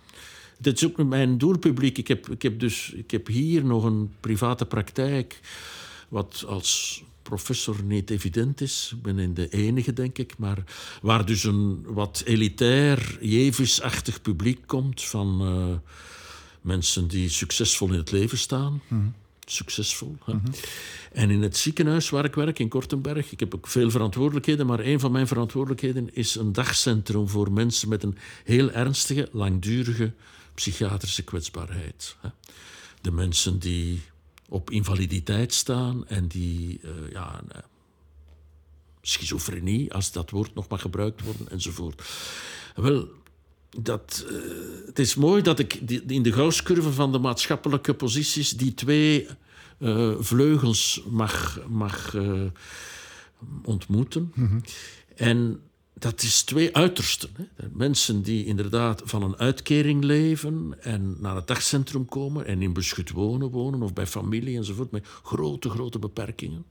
Dit 0.58 0.76
is 0.76 0.86
ook 0.86 1.04
mijn 1.04 1.38
doelpubliek. 1.38 1.98
Ik 1.98 2.08
heb, 2.08 2.28
ik, 2.28 2.42
heb 2.42 2.60
dus, 2.60 2.92
ik 2.92 3.10
heb 3.10 3.26
hier 3.26 3.64
nog 3.64 3.84
een 3.84 4.12
private 4.20 4.66
praktijk, 4.66 5.40
wat 6.08 6.44
als 6.46 7.02
professor 7.22 7.82
niet 7.82 8.10
evident 8.10 8.60
is. 8.60 8.92
Ik 8.96 9.02
ben 9.02 9.18
in 9.18 9.34
de 9.34 9.48
enige, 9.48 9.92
denk 9.92 10.18
ik. 10.18 10.38
Maar 10.38 10.64
waar 11.02 11.26
dus 11.26 11.44
een 11.44 11.82
wat 11.86 12.22
elitair, 12.26 13.18
jevisachtig 13.20 14.22
publiek 14.22 14.60
komt 14.66 15.02
van 15.02 15.40
eh, 15.40 15.92
mensen 16.60 17.08
die 17.08 17.28
succesvol 17.28 17.88
in 17.88 17.98
het 17.98 18.10
leven 18.10 18.38
staan. 18.38 18.82
Succesvol. 19.46 20.16
Hè? 20.24 20.35
En 21.12 21.30
in 21.30 21.42
het 21.42 21.57
ziekenhuis 21.57 22.11
waar 22.11 22.24
ik 22.24 22.35
werk, 22.35 22.59
in 22.59 22.68
Kortenberg, 22.68 23.33
ik 23.33 23.40
heb 23.40 23.54
ook 23.54 23.66
veel 23.66 23.90
verantwoordelijkheden, 23.90 24.66
maar 24.66 24.80
een 24.80 25.00
van 25.00 25.12
mijn 25.12 25.26
verantwoordelijkheden 25.26 26.14
is 26.14 26.35
een 26.35 26.52
dagcentrum 26.52 27.28
voor 27.28 27.52
mensen 27.52 27.88
met 27.88 28.02
een 28.02 28.16
heel 28.44 28.70
ernstige, 28.70 29.28
langdurige 29.33 30.12
psychiatrische 30.54 31.22
kwetsbaarheid. 31.22 32.16
Hè? 32.20 32.28
De 33.00 33.11
mensen 33.11 33.59
die 33.59 34.02
op 34.48 34.70
invaliditeit 34.70 35.52
staan 35.52 36.07
en 36.07 36.26
die 36.26 36.80
eh, 36.83 36.90
ja, 37.12 37.40
eh, 37.48 37.59
schizofrenie, 39.02 39.92
als 39.94 40.12
dat 40.12 40.30
woord 40.30 40.54
nog 40.54 40.68
mag 40.68 40.80
gebruikt 40.80 41.22
worden, 41.22 41.50
enzovoort. 41.50 42.02
Wel, 42.74 43.09
dat, 43.80 44.24
eh, 44.28 44.34
het 44.87 44.98
is 44.98 45.14
mooi 45.14 45.42
dat 45.42 45.58
ik 45.58 45.88
die- 45.88 46.02
in 46.06 46.22
de 46.22 46.32
gausscurve 46.32 46.92
van 46.92 47.12
de 47.12 47.18
maatschappelijke 47.18 47.94
posities 47.94 48.50
die 48.50 48.74
twee 48.74 49.26
eh, 49.78 50.12
vleugels 50.18 51.02
mag, 51.08 51.60
mag 51.68 52.14
eh, 52.14 52.42
ontmoeten. 53.64 54.32
En 55.16 55.60
dat 55.94 56.22
is 56.22 56.42
twee 56.42 56.76
uitersten. 56.76 57.30
Hè. 57.37 57.66
Mensen 57.72 58.22
die 58.22 58.44
inderdaad 58.44 59.02
van 59.04 59.22
een 59.22 59.37
uitkering 59.37 60.04
leven 60.04 60.74
en 60.80 61.16
naar 61.20 61.37
het 61.37 61.46
dagcentrum 61.46 62.04
komen 62.06 62.46
en 62.46 62.62
in 62.62 62.72
beschut 62.72 63.10
wonen 63.10 63.50
wonen 63.50 63.82
of 63.82 63.92
bij 63.92 64.06
familie 64.06 64.56
enzovoort 64.56 64.90
met 64.90 65.06
grote, 65.22 65.70
grote 65.70 65.98
beperkingen. 65.98 66.64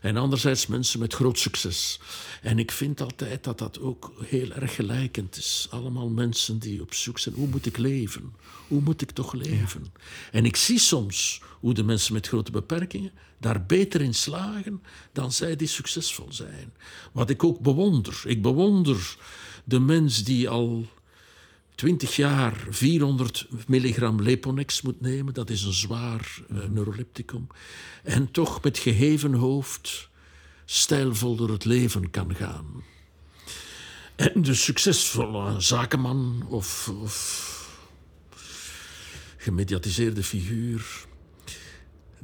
En 0.00 0.16
anderzijds 0.16 0.66
mensen 0.66 1.00
met 1.00 1.14
groot 1.14 1.38
succes. 1.38 2.00
En 2.42 2.58
ik 2.58 2.70
vind 2.70 3.00
altijd 3.00 3.44
dat 3.44 3.58
dat 3.58 3.80
ook 3.80 4.12
heel 4.24 4.50
erg 4.50 4.74
gelijkend 4.74 5.36
is. 5.36 5.66
Allemaal 5.70 6.08
mensen 6.08 6.58
die 6.58 6.82
op 6.82 6.94
zoek 6.94 7.18
zijn. 7.18 7.34
Hoe 7.34 7.48
moet 7.48 7.66
ik 7.66 7.76
leven? 7.76 8.34
Hoe 8.68 8.80
moet 8.80 9.02
ik 9.02 9.10
toch 9.10 9.32
leven? 9.32 9.92
En 10.32 10.44
ik 10.44 10.56
zie 10.56 10.78
soms 10.78 11.40
hoe 11.60 11.74
de 11.74 11.84
mensen 11.84 12.12
met 12.12 12.28
grote 12.28 12.50
beperkingen 12.50 13.12
daar 13.38 13.66
beter 13.66 14.00
in 14.00 14.14
slagen 14.14 14.82
dan 15.12 15.32
zij 15.32 15.56
die 15.56 15.68
succesvol 15.68 16.32
zijn. 16.32 16.72
Wat 17.12 17.30
ik 17.30 17.44
ook 17.44 17.60
bewonder. 17.60 18.22
Ik 18.26 18.42
bewonder 18.42 19.16
de 19.64 19.80
mens 19.80 20.24
die 20.24 20.48
al 20.48 20.86
20 21.74 22.16
jaar 22.16 22.66
400 22.70 23.46
milligram 23.66 24.22
Leponex 24.22 24.82
moet 24.82 25.00
nemen. 25.00 25.34
Dat 25.34 25.50
is 25.50 25.62
een 25.62 25.72
zwaar 25.72 26.42
eh, 26.48 26.56
neurolepticum. 26.68 27.46
En 28.02 28.30
toch 28.30 28.62
met 28.62 28.78
geheven 28.78 29.34
hoofd 29.34 30.08
stijlvol 30.64 31.36
door 31.36 31.50
het 31.50 31.64
leven 31.64 32.10
kan 32.10 32.34
gaan. 32.34 32.84
En 34.16 34.42
de 34.42 34.54
succesvolle 34.54 35.60
zakenman 35.60 36.46
of, 36.48 36.88
of 36.88 37.52
gemediatiseerde 39.36 40.22
figuur 40.22 41.06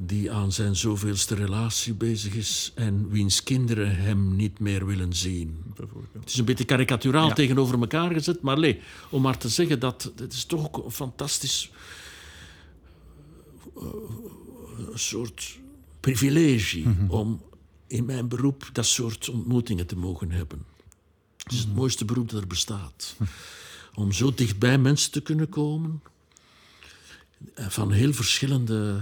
die 0.05 0.31
aan 0.31 0.51
zijn 0.51 0.75
zoveelste 0.75 1.35
relatie 1.35 1.93
bezig 1.93 2.33
is 2.33 2.71
en 2.75 3.09
wiens 3.09 3.43
kinderen 3.43 3.95
hem 3.95 4.35
niet 4.35 4.59
meer 4.59 4.85
willen 4.85 5.13
zien. 5.13 5.63
Het 6.19 6.29
is 6.29 6.37
een 6.37 6.45
beetje 6.45 6.65
karikaturaal 6.65 7.27
Ja. 7.27 7.33
tegenover 7.33 7.79
elkaar 7.79 8.11
gezet, 8.13 8.41
maar 8.41 8.59
nee, 8.59 8.79
om 9.09 9.21
maar 9.21 9.37
te 9.37 9.49
zeggen 9.49 9.79
dat 9.79 10.11
het 10.15 10.33
is 10.33 10.45
toch 10.45 10.65
ook 10.65 10.85
een 10.85 10.91
fantastisch 10.91 11.71
eh, 13.77 13.83
een 14.91 14.99
soort 14.99 15.57
privilege 15.99 16.83
om 17.07 17.41
in 17.87 18.05
mijn 18.05 18.27
beroep 18.27 18.69
dat 18.73 18.85
soort 18.85 19.29
ontmoetingen 19.29 19.87
te 19.87 19.95
mogen 19.97 20.31
hebben. 20.31 20.65
Het 21.43 21.51
is 21.51 21.59
het 21.59 21.75
mooiste 21.75 22.05
beroep 22.05 22.29
dat 22.29 22.41
er 22.41 22.47
bestaat. 22.47 23.15
Om 23.93 24.11
zo 24.11 24.33
dicht 24.33 24.59
bij 24.59 24.77
mensen 24.77 25.11
te 25.11 25.21
kunnen 25.21 25.49
komen 25.49 26.01
van 27.55 27.91
heel 27.91 28.13
verschillende 28.13 29.01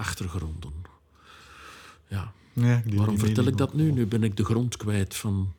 achtergronden. 0.00 0.72
ja. 2.08 2.32
Waarom 2.94 3.18
vertel 3.18 3.44
ik 3.44 3.56
dat 3.56 3.74
nu? 3.74 3.92
Nu 3.92 4.06
ben 4.06 4.22
ik 4.22 4.36
de 4.36 4.44
grond 4.44 4.76
kwijt 4.76 5.16
van, 5.16 5.52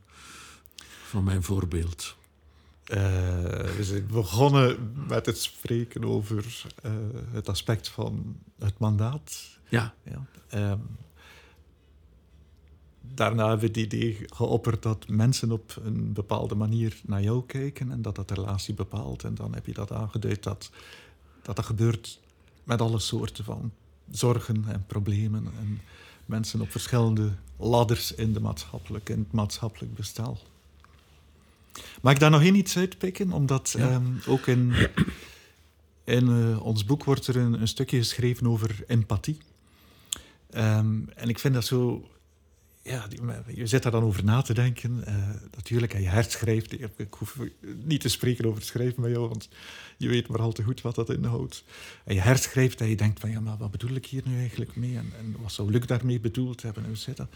van 1.03 1.23
mijn 1.23 1.43
voorbeeld. 1.43 2.15
Eh, 2.83 2.97
we 3.77 3.79
zijn 3.79 4.07
begonnen 4.07 4.93
met 5.07 5.25
het 5.25 5.37
spreken 5.37 6.03
over 6.03 6.65
eh, 6.81 6.91
het 7.31 7.49
aspect 7.49 7.87
van 7.87 8.35
het 8.59 8.79
mandaat. 8.79 9.59
Ja, 9.69 9.93
Ja. 10.03 10.25
Ehm, 10.47 10.79
daarna 13.01 13.47
hebben 13.47 13.73
we 13.73 13.79
het 13.79 13.93
idee 13.93 14.25
geopperd 14.33 14.81
dat 14.81 15.07
mensen 15.07 15.51
op 15.51 15.75
een 15.83 16.13
bepaalde 16.13 16.55
manier 16.55 16.99
naar 17.05 17.21
jou 17.21 17.45
kijken 17.45 17.91
en 17.91 18.01
dat 18.01 18.15
dat 18.15 18.27
de 18.27 18.33
relatie 18.33 18.73
bepaalt. 18.73 19.23
En 19.23 19.35
dan 19.35 19.53
heb 19.53 19.65
je 19.65 19.73
dat 19.73 19.91
aangeduid 19.91 20.43
dat 20.43 20.71
dat, 21.41 21.55
dat 21.55 21.65
gebeurt 21.65 22.19
met 22.63 22.81
alle 22.81 22.99
soorten 22.99 23.43
van 23.43 23.71
zorgen 24.11 24.63
en 24.67 24.83
problemen 24.87 25.45
en 25.59 25.81
mensen 26.25 26.61
op 26.61 26.71
verschillende 26.71 27.31
ladders 27.57 28.15
in, 28.15 28.33
de 28.33 28.39
maatschappelijk, 28.39 29.09
in 29.09 29.19
het 29.19 29.31
maatschappelijk 29.31 29.95
bestel. 29.95 30.39
Mag 32.01 32.13
ik 32.13 32.19
daar 32.19 32.29
nog 32.29 32.41
één 32.41 32.55
iets 32.55 32.77
uitpikken? 32.77 33.31
Omdat 33.31 33.75
Ja. 33.77 33.89
ehm, 33.89 34.05
ook 34.27 34.47
in, 34.47 34.73
in 36.03 36.27
eh, 36.27 36.65
ons 36.65 36.85
boek 36.85 37.03
wordt 37.03 37.27
er 37.27 37.35
een, 37.35 37.61
een 37.61 37.67
stukje 37.67 37.97
geschreven 37.97 38.47
over 38.47 38.83
empathie. 38.87 39.37
Ehm, 40.49 40.95
en 41.15 41.29
ik 41.29 41.39
vind 41.39 41.53
dat 41.53 41.65
zo... 41.65 42.09
Ja, 42.83 43.07
je 43.47 43.67
zit 43.67 43.83
daar 43.83 43.91
dan 43.91 44.03
over 44.03 44.23
na 44.23 44.41
te 44.41 44.53
denken. 44.53 45.05
Eh, 45.05 45.15
natuurlijk, 45.55 45.93
je 45.93 46.07
herschrijft. 46.07 46.71
Ik, 46.71 47.13
hoef 47.13 47.37
niet 47.83 48.01
te 48.01 48.09
spreken 48.09 48.45
over 48.45 48.57
het 48.57 48.67
schrijven 48.67 49.01
met 49.01 49.11
jou, 49.11 49.27
want 49.27 49.49
je 49.97 50.07
weet 50.07 50.27
maar 50.27 50.39
al 50.39 50.51
te 50.51 50.63
goed 50.63 50.81
wat 50.81 50.95
dat 50.95 51.09
inhoudt. 51.09 51.63
En 52.03 52.15
je 52.15 52.21
herschrijft 52.21 52.81
en 52.81 52.89
je 52.89 52.95
denkt 52.95 53.19
van, 53.19 53.29
ja, 53.29 53.39
maar 53.39 53.57
wat 53.57 53.71
bedoel 53.71 53.95
ik 53.95 54.05
hier 54.05 54.21
nu 54.25 54.39
eigenlijk 54.39 54.75
mee? 54.75 54.97
En, 54.97 55.11
en 55.19 55.35
wat 55.41 55.51
zou 55.51 55.71
Luc 55.71 55.85
daarmee 55.85 56.19
bedoeld 56.19 56.61
hebben? 56.61 56.85
En? 56.85 57.29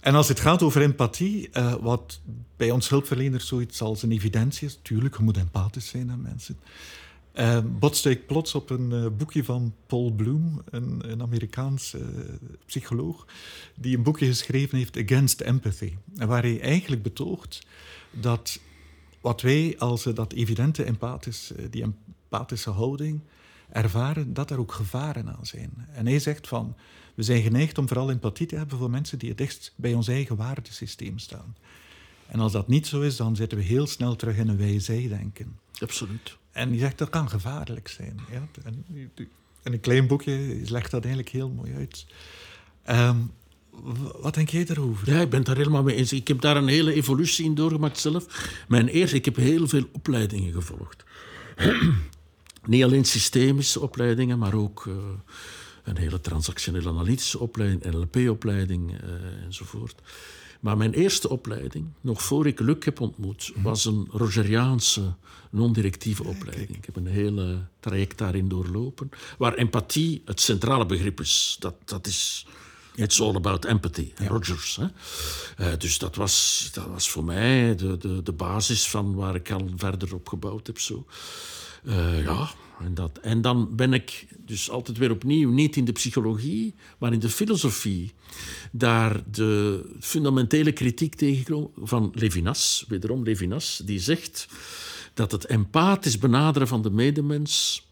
En 0.00 0.14
als 0.14 0.28
het 0.28 0.40
gaat 0.40 0.62
over 0.62 0.82
empathie, 0.82 1.48
eh, 1.50 1.74
wat 1.80 2.20
bij 2.56 2.70
ons 2.70 2.88
hulpverleners 2.88 3.46
zoiets 3.46 3.82
als 3.82 4.02
een 4.02 4.12
evidentie 4.12 4.66
is, 4.66 4.78
tuurlijk, 4.82 5.16
je 5.16 5.22
moet 5.22 5.36
empathisch 5.36 5.88
zijn 5.88 6.06
naar 6.06 6.18
mensen. 6.18 6.58
Uh, 7.34 7.58
botste 7.78 8.10
ik 8.10 8.26
plots 8.26 8.54
op 8.54 8.70
een 8.70 8.92
eh, 8.92 9.06
boekje 9.16 9.44
van 9.44 9.74
Paul 9.86 10.10
Bloom, 10.10 10.62
een, 10.70 11.10
een 11.10 11.22
Amerikaans 11.22 11.94
eh, 11.94 12.00
psycholoog, 12.66 13.26
die 13.76 13.96
een 13.96 14.02
boekje 14.02 14.26
geschreven 14.26 14.78
heeft, 14.78 14.96
Against 14.96 15.40
Empathy. 15.40 15.92
Waar 16.14 16.42
hij 16.42 16.60
eigenlijk 16.60 17.02
betoogt 17.02 17.66
dat 18.10 18.60
wat 19.20 19.40
wij 19.40 19.74
als 19.78 20.06
eh, 20.06 20.14
dat 20.14 20.32
evidente 20.32 20.84
eh, 20.84 21.64
die 21.70 21.82
empathische 21.82 22.70
houding 22.70 23.20
ervaren, 23.72 24.34
dat 24.34 24.50
er 24.50 24.58
ook 24.58 24.72
gevaren 24.72 25.36
aan 25.36 25.46
zijn. 25.46 25.86
En 25.92 26.06
hij 26.06 26.18
zegt 26.18 26.48
van, 26.48 26.76
we 27.14 27.22
zijn 27.22 27.42
geneigd 27.42 27.78
om 27.78 27.88
vooral 27.88 28.10
empathie 28.10 28.46
te 28.46 28.56
hebben 28.56 28.78
voor 28.78 28.90
mensen 28.90 29.18
die 29.18 29.28
het 29.28 29.38
dichtst 29.38 29.72
bij 29.76 29.94
ons 29.94 30.08
eigen 30.08 30.36
waardesysteem 30.36 31.18
staan. 31.18 31.56
En 32.30 32.40
als 32.40 32.52
dat 32.52 32.68
niet 32.68 32.86
zo 32.86 33.00
is, 33.00 33.16
dan 33.16 33.36
zitten 33.36 33.58
we 33.58 33.64
heel 33.64 33.86
snel 33.86 34.16
terug 34.16 34.36
in 34.36 34.48
een 34.48 34.56
wij-zij-denken. 34.56 35.58
absoluut. 35.80 36.38
En 36.50 36.70
die 36.70 36.80
zegt 36.80 36.98
dat 36.98 37.08
kan 37.08 37.28
gevaarlijk 37.28 37.88
zijn. 37.88 38.20
Ja? 38.30 38.48
En 38.64 38.84
in 39.62 39.72
een 39.72 39.80
klein 39.80 40.06
boekje 40.06 40.60
legt 40.68 40.90
dat 40.90 41.04
eigenlijk 41.04 41.32
heel 41.32 41.48
mooi 41.48 41.74
uit. 41.74 42.06
Ehm, 42.82 43.16
wat 44.20 44.34
denk 44.34 44.48
jij 44.48 44.64
daarover? 44.64 45.12
Ja, 45.12 45.20
ik 45.20 45.28
ben 45.30 45.38
het 45.38 45.48
daar 45.48 45.56
helemaal 45.56 45.82
mee 45.82 45.96
eens. 45.96 46.12
Ik 46.12 46.28
heb 46.28 46.40
daar 46.40 46.56
een 46.56 46.68
hele 46.68 46.92
evolutie 46.92 47.44
in 47.44 47.54
doorgemaakt 47.54 47.98
zelf. 47.98 48.48
Mijn 48.68 48.88
eerste, 48.88 49.16
ik 49.16 49.24
heb 49.24 49.36
heel 49.36 49.68
veel 49.68 49.88
opleidingen 49.92 50.52
gevolgd. 50.52 51.04
Niet 52.64 52.84
alleen 52.84 53.04
systemische 53.04 53.80
opleidingen, 53.80 54.38
maar 54.38 54.54
ook 54.54 54.86
eh, 54.86 54.94
een 55.84 55.96
hele 55.96 56.20
transactionele 56.20 56.88
analytische 56.88 57.38
opleiding, 57.38 57.94
NLP-opleiding 57.94 59.00
eh, 59.00 59.44
enzovoort. 59.44 60.02
Maar 60.60 60.76
mijn 60.76 60.92
eerste 60.92 61.28
opleiding, 61.28 61.86
nog 62.00 62.22
voor 62.22 62.46
ik 62.46 62.60
Luc 62.60 62.84
heb 62.84 63.00
ontmoet, 63.00 63.52
was 63.62 63.84
een 63.84 64.08
Rogeriaanse 64.10 65.14
non-directieve 65.50 66.24
opleiding. 66.24 66.76
Ik 66.78 66.84
heb 66.84 66.96
een 66.96 67.06
hele 67.06 67.58
traject 67.80 68.18
daarin 68.18 68.48
doorlopen, 68.48 69.10
waar 69.38 69.54
empathie 69.54 70.22
het 70.24 70.40
centrale 70.40 70.86
begrip 70.86 71.20
is. 71.20 71.56
Dat, 71.58 71.74
dat 71.84 72.06
is 72.06 72.46
It's 72.94 73.20
all 73.20 73.34
about 73.34 73.64
empathy. 73.64 74.12
Rogers. 74.16 74.76
Hè? 74.76 74.86
Eh, 75.56 75.78
dus 75.78 75.98
dat 75.98 76.16
was, 76.16 76.68
dat 76.72 76.86
was 76.86 77.10
voor 77.10 77.24
mij 77.24 77.74
de, 77.76 77.96
de, 77.96 78.22
de 78.22 78.32
basis 78.32 78.88
van 78.88 79.14
waar 79.14 79.34
ik 79.34 79.50
al 79.50 79.70
verder 79.76 80.14
op 80.14 80.28
gebouwd 80.28 80.66
heb. 80.66 80.78
Zo. 80.78 81.06
Eh, 81.84 82.24
ja, 82.24 82.50
en, 82.80 82.94
dat, 82.94 83.18
en 83.18 83.40
dan 83.40 83.76
ben 83.76 83.92
ik 83.92 84.26
dus 84.38 84.70
altijd 84.70 84.98
weer 84.98 85.10
opnieuw 85.10 85.50
niet 85.50 85.76
in 85.76 85.84
de 85.84 85.92
psychologie, 85.92 86.74
maar 86.98 87.12
in 87.12 87.18
de 87.18 87.28
filosofie. 87.28 88.12
Daar 88.72 89.30
de 89.30 89.84
fundamentele 90.00 90.72
kritiek 90.72 91.14
tegengekomen 91.14 91.70
van 91.76 92.10
Levinas, 92.14 92.84
wederom 92.88 93.22
Levinas, 93.22 93.82
die 93.84 93.98
zegt 93.98 94.48
dat 95.14 95.32
het 95.32 95.44
empathisch 95.44 96.18
benaderen 96.18 96.68
van 96.68 96.82
de 96.82 96.90
medemens 96.90 97.82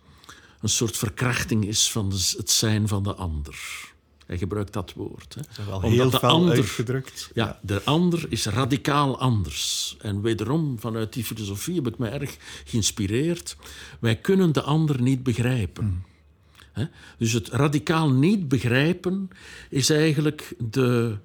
een 0.60 0.68
soort 0.68 0.96
verkrachting 0.96 1.66
is 1.66 1.90
van 1.90 2.12
het 2.12 2.50
zijn 2.50 2.88
van 2.88 3.02
de 3.02 3.14
ander. 3.14 3.86
Hij 4.28 4.38
gebruikt 4.38 4.72
dat 4.72 4.92
woord. 4.92 5.34
Hè. 5.34 5.64
Wel 5.64 5.80
heel 5.80 6.10
de 6.10 6.18
fel 6.18 6.28
ander- 6.28 6.54
uitgedrukt. 6.56 7.30
ja, 7.34 7.58
de 7.62 7.82
ander 7.84 8.26
is 8.28 8.46
radicaal 8.46 9.18
anders. 9.18 9.96
En 10.00 10.20
wederom, 10.22 10.78
vanuit 10.78 11.12
die 11.12 11.24
filosofie 11.24 11.74
heb 11.74 11.86
ik 11.86 11.98
me 11.98 12.08
erg 12.08 12.36
geïnspireerd. 12.64 13.56
Wij 14.00 14.16
kunnen 14.16 14.52
de 14.52 14.62
ander 14.62 15.02
niet 15.02 15.22
begrijpen. 15.22 16.04
Hè? 16.72 16.84
Dus 17.18 17.32
het 17.32 17.48
radicaal 17.48 18.10
niet 18.10 18.48
begrijpen 18.48 19.30
is 19.70 19.90
eigenlijk 19.90 20.54
de, 20.58 21.16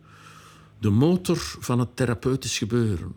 de 0.79 0.89
motor 0.89 1.37
van 1.59 1.79
het 1.79 1.95
therapeutisch 1.95 2.57
gebeuren. 2.57 3.13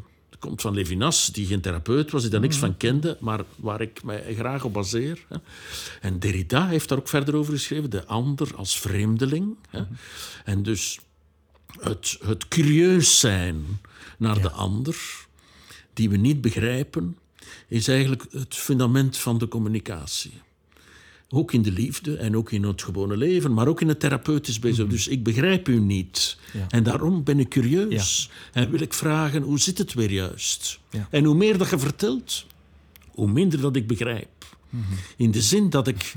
Komt 0.47 0.61
van 0.61 0.75
Levinas, 0.75 1.27
die 1.27 1.47
geen 1.47 1.61
therapeut 1.61 2.11
was, 2.11 2.23
die 2.23 2.31
daar 2.31 2.41
niks 2.41 2.57
van 2.57 2.77
kende, 2.77 3.17
maar 3.21 3.45
waar 3.57 3.81
ik 3.81 4.03
mij 4.03 4.35
graag 4.35 4.65
op 4.65 4.73
baseer. 4.73 5.27
En 6.01 6.19
Derrida 6.19 6.67
heeft 6.67 6.89
daar 6.89 6.99
ook 6.99 7.09
verder 7.09 7.35
over 7.35 7.53
geschreven, 7.53 7.91
de 7.91 8.07
ander 8.07 8.57
als 8.57 8.79
vreemdeling. 8.79 9.57
Hè. 9.71 9.83
En 10.45 10.63
dus 10.63 10.99
het, 11.81 12.19
het 12.25 12.49
curieus 12.49 13.21
zijn 13.21 13.65
naar 14.19 14.41
de 14.41 14.51
ander, 14.51 15.27
die 15.93 16.11
we 16.11 16.17
niet 16.17 16.41
begrijpen, 16.41 17.19
is 17.69 17.89
eigenlijk 17.89 18.27
het 18.31 18.55
fundament 18.55 19.17
van 19.17 19.39
de 19.39 19.49
communicatie. 19.49 20.33
Ook 21.29 21.53
in 21.53 21.63
de 21.63 21.73
liefde 21.73 22.17
en 22.17 22.37
ook 22.37 22.53
in 22.53 22.63
het 22.63 22.83
gewone 22.83 23.17
leven, 23.17 23.53
maar 23.53 23.69
ook 23.69 23.81
in 23.81 23.89
het 23.89 24.01
therapeutisch 24.01 24.59
bezig. 24.59 24.87
Dus 24.87 25.09
ik 25.09 25.23
begrijp 25.23 25.69
u 25.69 25.81
niet. 25.81 26.39
Ja. 26.53 26.67
En 26.69 26.83
daarom 26.83 27.25
ben 27.25 27.41
ik 27.41 27.49
curieus. 27.49 28.31
En 28.53 28.71
wil 28.71 28.81
ik 28.81 28.95
vragen, 28.95 29.43
hoe 29.43 29.61
zit 29.61 29.79
het 29.79 29.95
weer 29.95 30.11
juist? 30.11 30.79
Ja. 30.91 31.09
En 31.11 31.25
hoe 31.25 31.35
meer 31.35 31.59
dat 31.59 31.71
je 31.71 31.79
vertelt, 31.79 32.47
hoe 33.11 33.31
minder 33.31 33.61
dat 33.61 33.77
ik 33.77 33.87
begrijp. 33.87 34.37
In 35.17 35.31
de 35.31 35.43
zin 35.43 35.71
dat, 35.71 35.89
ik, 35.89 36.13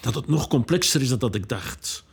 dat 0.00 0.14
het 0.14 0.28
nog 0.28 0.48
complexer 0.48 1.00
is 1.00 1.08
dan 1.08 1.18
dat 1.18 1.34
ik 1.34 1.48
dacht. 1.48 2.04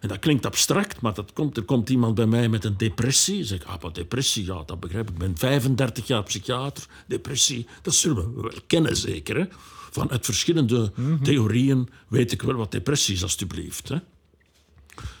En 0.00 0.08
dat 0.08 0.18
klinkt 0.18 0.46
abstract, 0.46 1.00
maar 1.00 1.14
dat 1.14 1.32
komt, 1.32 1.56
er 1.56 1.62
komt 1.62 1.88
iemand 1.88 2.14
bij 2.14 2.26
mij 2.26 2.48
met 2.48 2.64
een 2.64 2.76
depressie. 2.76 3.44
Zeg 3.44 3.60
ik, 3.60 3.66
ah, 3.66 3.80
wat 3.80 3.94
depressie? 3.94 4.44
Ja, 4.44 4.62
dat 4.66 4.80
begrijp 4.80 5.08
ik. 5.08 5.12
Ik 5.12 5.18
ben 5.18 5.36
35 5.36 6.06
jaar 6.06 6.22
psychiater. 6.22 6.86
Depressie, 7.06 7.66
dat 7.82 7.94
zullen 7.94 8.34
we 8.34 8.40
wel 8.40 8.52
kennen 8.66 8.96
zeker. 8.96 9.36
Hè? 9.36 9.44
Vanuit 9.90 10.24
verschillende 10.24 10.92
theorieën 11.22 11.88
weet 12.08 12.32
ik 12.32 12.42
wel 12.42 12.54
wat 12.54 12.70
depressie 12.70 13.14
is, 13.14 13.22
alstublieft. 13.22 13.88
Hè? 13.88 13.96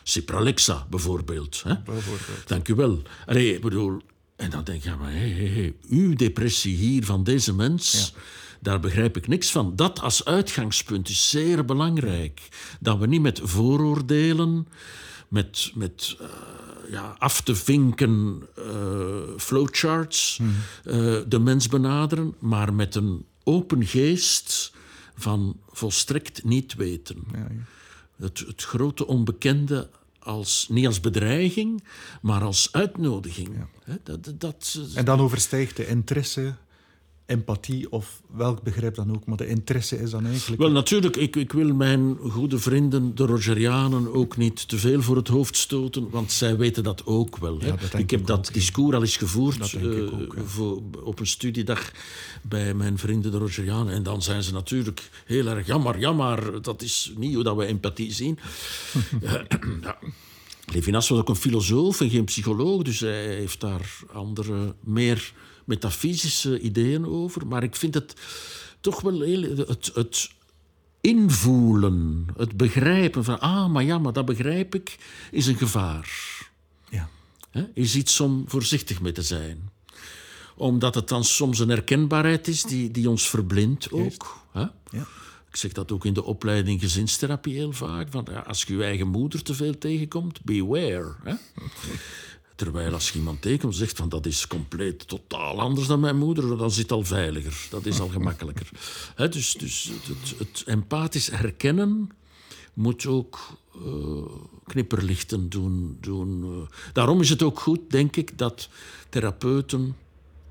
Cipralexa 0.02 0.86
bijvoorbeeld. 0.90 1.62
Hè? 1.62 1.82
Bijvoorbeeld. 1.82 2.48
Dank 2.48 2.68
u 2.68 2.74
wel. 2.74 3.02
Allee, 3.26 3.54
ik 3.54 3.60
bedoel, 3.60 4.00
en 4.36 4.50
dan 4.50 4.64
denk 4.64 4.82
je, 4.82 4.94
maar 5.00 5.12
hé, 5.12 5.28
hé, 5.28 5.48
hé, 5.48 5.74
uw 5.88 6.14
depressie 6.14 6.76
hier 6.76 7.04
van 7.04 7.24
deze 7.24 7.54
mens, 7.54 8.14
daar 8.60 8.80
begrijp 8.80 9.16
ik 9.16 9.28
niks 9.28 9.50
van. 9.50 9.76
Dat 9.76 10.00
als 10.00 10.24
uitgangspunt 10.24 11.08
is 11.08 11.30
zeer 11.30 11.64
belangrijk. 11.64 12.48
Dat 12.80 12.98
we 12.98 13.06
niet 13.06 13.20
met 13.20 13.40
vooroordelen, 13.42 14.68
met, 15.28 15.70
met 15.74 16.16
eh, 16.20 16.26
ja, 16.90 17.14
af 17.18 17.40
te 17.40 17.54
vinken 17.54 18.42
eh, 18.56 18.64
flowcharts 19.36 20.40
eh, 20.84 21.16
de 21.28 21.38
mens 21.38 21.68
benaderen, 21.68 22.34
maar 22.38 22.74
met 22.74 22.94
een 22.94 23.24
open 23.48 23.86
geest 23.86 24.72
van 25.16 25.56
volstrekt 25.70 26.44
niet 26.44 26.74
weten 26.74 27.24
Ja, 27.32 27.38
ja. 27.38 28.24
het, 28.24 28.38
het 28.38 28.62
grote 28.64 29.06
onbekende 29.06 29.90
als, 30.18 30.66
niet 30.70 30.86
als 30.86 31.00
bedreiging, 31.00 31.84
maar 32.22 32.42
als 32.42 32.68
uitnodiging. 32.72 33.48
Dat, 34.02 34.32
dat- 34.40 34.78
En 34.94 35.04
dan 35.04 35.20
overstijgt 35.20 35.76
de 35.76 35.86
interesse, 35.86 36.54
empathie 37.28 37.92
of 37.92 38.22
welk 38.36 38.62
begrip 38.62 38.94
dan 38.94 39.14
ook. 39.14 39.26
Maar 39.26 39.36
de 39.36 39.46
interesse 39.46 40.00
is 40.00 40.10
dan 40.10 40.26
eigenlijk... 40.26 40.60
Wel, 40.60 40.70
natuurlijk, 40.70 41.16
ik, 41.16 41.36
ik 41.36 41.52
wil 41.52 41.74
mijn 41.74 42.16
goede 42.20 42.58
vrienden, 42.58 43.14
de 43.14 43.26
Rogerianen, 43.26 44.14
ook 44.14 44.36
niet 44.36 44.68
te 44.68 44.78
veel 44.78 45.02
voor 45.02 45.16
het 45.16 45.28
hoofd 45.28 45.56
stoten, 45.56 46.10
want 46.10 46.32
zij 46.32 46.56
weten 46.56 46.82
dat 46.82 47.06
ook 47.06 47.36
wel. 47.36 47.58
Hè. 47.60 47.66
Ja, 47.66 47.76
dat 47.76 47.90
denk 47.90 48.04
ik 48.04 48.10
heb 48.10 48.20
ik 48.20 48.26
dat 48.26 48.50
discours 48.52 48.94
al 48.94 49.00
eens 49.00 49.16
gevoerd 49.16 49.74
eh, 49.74 50.02
ook, 50.02 50.36
voor, 50.44 50.82
op 51.04 51.20
een 51.20 51.26
studiedag 51.26 51.92
bij 52.42 52.74
mijn 52.74 52.98
vrienden, 52.98 53.30
de 53.30 53.38
Rogerianen. 53.38 53.94
En 53.94 54.02
dan 54.02 54.22
zijn 54.22 54.42
ze 54.42 54.52
natuurlijk 54.52 55.10
heel 55.24 55.46
erg 55.46 55.66
jammer, 55.66 55.98
jammer, 55.98 56.62
dat 56.62 56.82
is 56.82 57.12
niet 57.16 57.34
hoe 57.34 57.44
dat 57.44 57.56
we 57.56 57.66
empathie 57.66 58.12
zien. 58.12 58.38
ja. 59.82 59.98
Levinas 60.72 61.08
was 61.08 61.18
ook 61.18 61.28
een 61.28 61.36
filosoof 61.36 62.00
en 62.00 62.10
geen 62.10 62.24
psycholoog, 62.24 62.82
dus 62.82 63.00
hij 63.00 63.26
heeft 63.26 63.60
daar 63.60 63.98
andere, 64.12 64.74
meer 64.80 65.32
metafysische 65.68 66.60
ideeën 66.60 67.06
over. 67.06 67.46
Maar 67.46 67.62
ik 67.62 67.76
vind 67.76 67.94
het 67.94 68.14
toch 68.80 69.00
wel 69.00 69.20
heel, 69.20 69.42
het, 69.42 69.90
het 69.94 70.30
invoelen, 71.00 72.26
het 72.36 72.56
begrijpen 72.56 73.24
van, 73.24 73.40
ah, 73.40 73.68
maar 73.68 73.84
ja, 73.84 73.98
maar 73.98 74.12
dat 74.12 74.24
begrijp 74.24 74.74
ik, 74.74 74.98
is 75.30 75.46
een 75.46 75.56
gevaar. 75.56 76.36
Ja. 76.90 77.08
Is 77.74 77.94
iets 77.94 78.20
om 78.20 78.44
voorzichtig 78.46 79.00
mee 79.00 79.12
te 79.12 79.22
zijn. 79.22 79.70
Omdat 80.56 80.94
het 80.94 81.08
dan 81.08 81.24
soms 81.24 81.58
een 81.58 81.68
herkenbaarheid 81.68 82.48
is 82.48 82.62
die, 82.62 82.90
die 82.90 83.10
ons 83.10 83.28
verblindt 83.28 83.92
ook. 83.92 84.46
Ja. 84.52 85.06
Ik 85.50 85.56
zeg 85.56 85.72
dat 85.72 85.92
ook 85.92 86.04
in 86.04 86.12
de 86.12 86.24
opleiding 86.24 86.80
gezinstherapie 86.80 87.54
heel 87.54 87.72
vaak. 87.72 88.08
Van, 88.10 88.26
ja, 88.30 88.38
als 88.40 88.62
je 88.62 88.76
je 88.76 88.84
eigen 88.84 89.08
moeder 89.08 89.42
te 89.42 89.54
veel 89.54 89.78
tegenkomt, 89.78 90.44
beware. 90.44 91.14
Hè? 91.22 91.34
Terwijl 92.58 92.92
als 92.92 93.10
je 93.10 93.18
iemand 93.18 93.42
tegenkomt 93.42 93.76
zegt 93.76 93.96
van 93.96 94.08
dat 94.08 94.26
is 94.26 94.46
compleet 94.46 95.08
totaal 95.08 95.60
anders 95.60 95.86
dan 95.86 96.00
mijn 96.00 96.16
moeder, 96.16 96.56
dan 96.56 96.70
zit 96.70 96.92
al 96.92 97.04
veiliger. 97.04 97.66
Dat 97.70 97.86
is 97.86 98.00
al 98.00 98.08
gemakkelijker. 98.08 98.68
Dus 99.30 99.52
dus 99.52 99.90
het, 100.06 100.38
het 100.38 100.62
empathisch 100.66 101.30
herkennen 101.30 102.10
moet 102.74 103.06
ook 103.06 103.38
uh, 103.86 104.24
knipperlichten 104.66 105.48
doen. 105.48 105.98
doen 106.00 106.42
uh. 106.44 106.78
Daarom 106.92 107.20
is 107.20 107.30
het 107.30 107.42
ook 107.42 107.60
goed, 107.60 107.80
denk 107.90 108.16
ik, 108.16 108.38
dat 108.38 108.68
therapeuten 109.08 109.96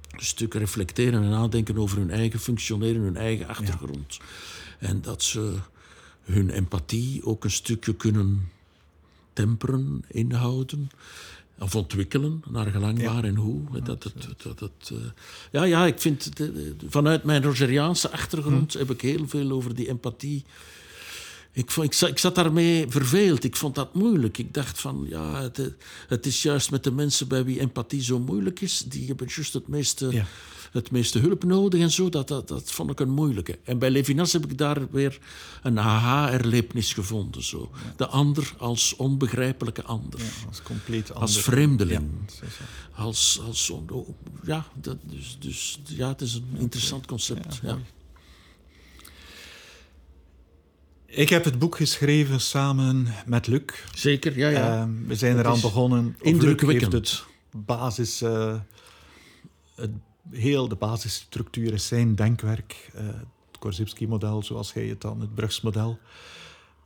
een 0.09 0.25
stuk 0.25 0.53
reflecteren 0.53 1.23
en 1.23 1.29
nadenken 1.29 1.77
over 1.77 1.97
hun 1.97 2.11
eigen 2.11 2.39
functioneren, 2.39 3.01
hun 3.01 3.17
eigen 3.17 3.47
achtergrond. 3.47 4.15
Ja. 4.15 4.87
En 4.87 5.01
dat 5.01 5.23
ze 5.23 5.55
hun 6.21 6.49
empathie 6.49 7.25
ook 7.25 7.43
een 7.43 7.51
stukje 7.51 7.95
kunnen 7.95 8.49
temperen, 9.33 10.03
inhouden. 10.07 10.89
Of 11.59 11.75
ontwikkelen, 11.75 12.43
naar 12.49 12.65
gelang 12.65 13.03
waar 13.03 13.23
en 13.23 13.35
hoe. 13.35 13.61
Dat, 13.83 14.03
dat, 14.03 14.13
dat, 14.43 14.59
dat, 14.59 14.91
uh, 14.93 14.97
ja, 15.51 15.63
ja, 15.63 15.85
ik 15.85 15.99
vind... 15.99 16.29
vanuit 16.87 17.23
mijn 17.23 17.43
Rogeriaanse 17.43 18.11
achtergrond 18.11 18.73
hm. 18.73 18.79
heb 18.79 18.89
ik 18.89 19.01
heel 19.01 19.27
veel 19.27 19.51
over 19.51 19.75
die 19.75 19.87
empathie... 19.87 20.43
Ik, 21.51 21.71
vond, 21.71 22.01
ik, 22.01 22.09
ik, 22.09 22.17
zat 22.17 22.35
daarmee 22.35 22.85
verveeld. 22.89 23.43
Ik 23.43 23.55
vond 23.55 23.75
dat 23.75 23.93
moeilijk. 23.93 24.37
Ik 24.37 24.53
dacht 24.53 24.79
van, 24.79 25.05
ja, 25.09 25.41
het, 25.41 25.73
het, 26.07 26.25
is 26.25 26.41
juist 26.41 26.71
met 26.71 26.83
de 26.83 26.91
mensen 26.91 27.27
bij 27.27 27.45
wie 27.45 27.59
empathie 27.59 28.03
zo 28.03 28.19
moeilijk 28.19 28.61
is... 28.61 28.83
die 28.87 29.07
hebben 29.07 29.27
juist 29.29 29.53
het 29.53 29.67
meeste... 29.67 30.07
Ja 30.11 30.25
het 30.77 30.91
meeste 30.91 31.19
hulp 31.19 31.43
nodig 31.43 31.81
en 31.81 31.91
zo. 31.91 32.09
Dat, 32.09 32.27
dat, 32.27 32.47
dat 32.47 32.71
vond 32.71 32.91
ik 32.91 32.99
een 32.99 33.09
moeilijke. 33.09 33.59
En 33.63 33.79
bij 33.79 33.89
Levinas 33.89 34.33
heb 34.33 34.45
ik 34.45 34.57
daar 34.57 34.91
weer 34.91 35.19
een 35.63 35.79
aha-erlevenis 35.79 36.93
gevonden. 36.93 37.43
Zo. 37.43 37.71
De 37.95 38.07
ander 38.07 38.53
als 38.57 38.95
onbegrijpelijke 38.95 39.83
ander. 39.83 40.19
Ja, 40.19 40.25
als 40.47 40.61
compleet 40.61 41.07
ander. 41.07 41.21
Als 41.21 41.41
vreemdeling. 41.41 42.09
Ja, 42.41 42.47
als, 43.03 43.41
als, 43.45 43.69
oh, 43.69 44.09
ja, 44.43 44.65
dat, 44.81 44.97
dus, 45.03 45.37
dus, 45.39 45.79
ja, 45.83 46.07
het 46.07 46.21
is 46.21 46.33
een 46.33 46.55
interessant 46.57 47.05
concept. 47.05 47.59
Ja, 47.63 47.77
Ik 51.05 51.29
heb 51.29 51.43
het 51.43 51.59
boek 51.59 51.75
geschreven 51.75 52.41
samen 52.41 53.07
met 53.25 53.47
Luc. 53.47 53.61
Zeker, 53.95 54.37
ja, 54.37 54.49
ja. 54.49 54.81
Uh, 54.81 55.07
we 55.07 55.15
zijn 55.15 55.37
eraan 55.37 55.61
begonnen. 55.61 56.15
Indrukwekkend. 56.21 56.93
het 56.93 57.23
basis... 57.65 58.21
Uh, 58.21 58.55
het 59.75 59.91
heel 60.31 60.67
de 60.67 60.75
basisstructuur 60.75 61.73
is 61.73 61.87
zijn 61.87 62.15
denkwerk. 62.15 62.91
Uh, 62.95 63.01
het 63.47 63.59
Korzybski-model, 63.59 64.43
zoals 64.43 64.73
jij 64.73 64.85
het 64.85 65.01
dan, 65.01 65.21
het 65.21 65.35
Brugsmodel. 65.35 65.99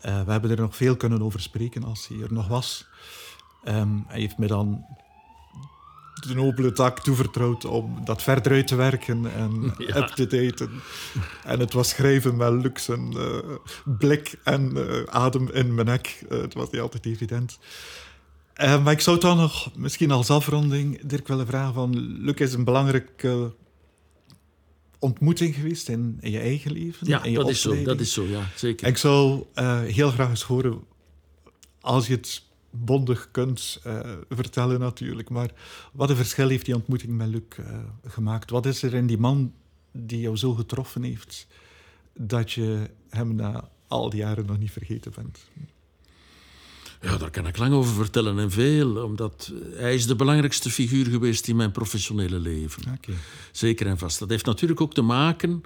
Uh, 0.06 0.24
we 0.24 0.32
hebben 0.32 0.52
er 0.52 0.60
nog 0.60 0.76
veel 0.76 0.96
kunnen 0.96 1.22
over 1.22 1.40
spreken 1.40 1.84
als 1.84 2.08
hij 2.08 2.20
er 2.20 2.34
nog 2.34 2.48
was. 2.48 2.86
Um, 3.66 4.06
hij 4.08 4.20
heeft 4.20 4.38
me 4.38 4.48
dan 4.48 4.86
de 6.28 6.34
nobele 6.36 6.72
taak 6.72 7.00
toevertrouwd 7.00 7.66
om 7.66 8.06
dat 8.06 8.22
verder 8.22 8.52
uit 8.52 8.68
te 8.68 8.76
werken 8.76 9.34
en 9.34 9.74
ja. 9.78 9.96
up 9.96 10.08
te 10.08 10.28
daten. 10.28 10.70
En 11.44 11.60
het 11.60 11.74
was 11.74 11.90
schrijven 11.90 12.38
met 12.38 12.52
luxe 12.52 12.98
uh, 12.98 13.56
blik 13.98 14.40
en 14.44 14.78
adem 15.10 15.50
in 15.50 15.74
mijn 15.74 15.88
nek. 15.88 16.24
Het 16.30 16.54
was 16.54 16.70
niet 16.70 16.82
altijd 16.82 17.06
evident. 17.06 17.60
Uh, 18.62 18.84
maar 18.84 18.94
ik 18.94 19.00
zou 19.00 19.20
dan 19.20 19.38
nog 19.38 19.76
misschien 19.76 20.12
als 20.12 20.30
afronding 20.30 21.02
Dirk 21.02 21.28
willen 21.28 21.48
vragen 21.48 21.74
van... 21.74 21.98
Luc 21.98 22.36
is 22.36 22.54
een 22.54 22.64
belangrijke 22.64 23.54
ontmoeting 25.00 25.56
geweest 25.56 25.90
in, 25.90 26.18
in 26.20 26.32
je 26.32 26.40
eigen 26.40 26.72
leven, 26.72 27.08
ja, 27.08 27.24
in 27.24 27.32
je 27.32 27.38
dat 27.38 27.50
is 27.50 27.62
zo, 27.62 27.84
dat 27.84 28.00
is 28.00 28.14
zo, 28.14 28.24
ja, 28.24 28.50
zeker. 28.56 28.88
ik 28.88 28.98
zou 28.98 29.44
uh, 29.56 29.82
heel 29.82 30.10
graag 30.10 30.30
eens 30.30 30.44
horen, 30.44 30.84
als 31.80 32.08
je 32.08 32.14
het 32.14 32.44
bondig 32.70 33.30
kunt 33.32 33.82
uh, 33.88 34.00
vertellen 34.30 34.80
natuurlijk, 34.80 35.30
maar 35.30 35.52
wat 35.92 36.10
een 36.10 36.16
verschil 36.16 36.50
heeft 36.50 36.66
die 36.66 36.76
ontmoeting 36.76 37.18
met 37.18 37.28
Luc 37.28 37.44
gemaakt? 38.08 38.50
Wat 38.50 38.66
is 38.66 38.84
er 38.84 38.94
in 38.94 39.08
die 39.08 39.18
man 39.18 39.54
die 39.92 40.20
jou 40.20 40.38
zo 40.38 40.54
getroffen 40.54 41.04
heeft, 41.04 41.48
dat 42.14 42.52
je 42.52 42.90
hem 43.10 43.36
na 43.36 43.70
al 43.88 44.10
die 44.10 44.20
jaren 44.20 44.46
nog 44.46 44.58
niet 44.58 44.72
vergeten 44.72 45.12
bent? 45.16 45.40
Ja, 47.02 47.18
daar 47.18 47.30
kan 47.30 47.48
ik 47.48 47.58
lang 47.58 47.74
over 47.74 47.94
vertellen 47.94 48.40
en 48.40 48.52
veel, 48.52 49.04
omdat 49.04 49.52
hij 49.76 49.94
is 49.94 50.06
de 50.06 50.16
belangrijkste 50.16 50.70
figuur 50.70 51.06
geweest 51.06 51.48
in 51.48 51.56
mijn 51.56 51.72
professionele 51.72 52.40
leven. 52.40 52.82
Okay. 52.82 53.16
Zeker 53.52 53.88
en 53.88 53.98
vast. 53.98 54.20
Dat 54.20 54.30
heeft 54.30 54.46
natuurlijk 54.46 54.82
ook 54.82 54.94
te 54.94 55.02
maken, 55.02 55.62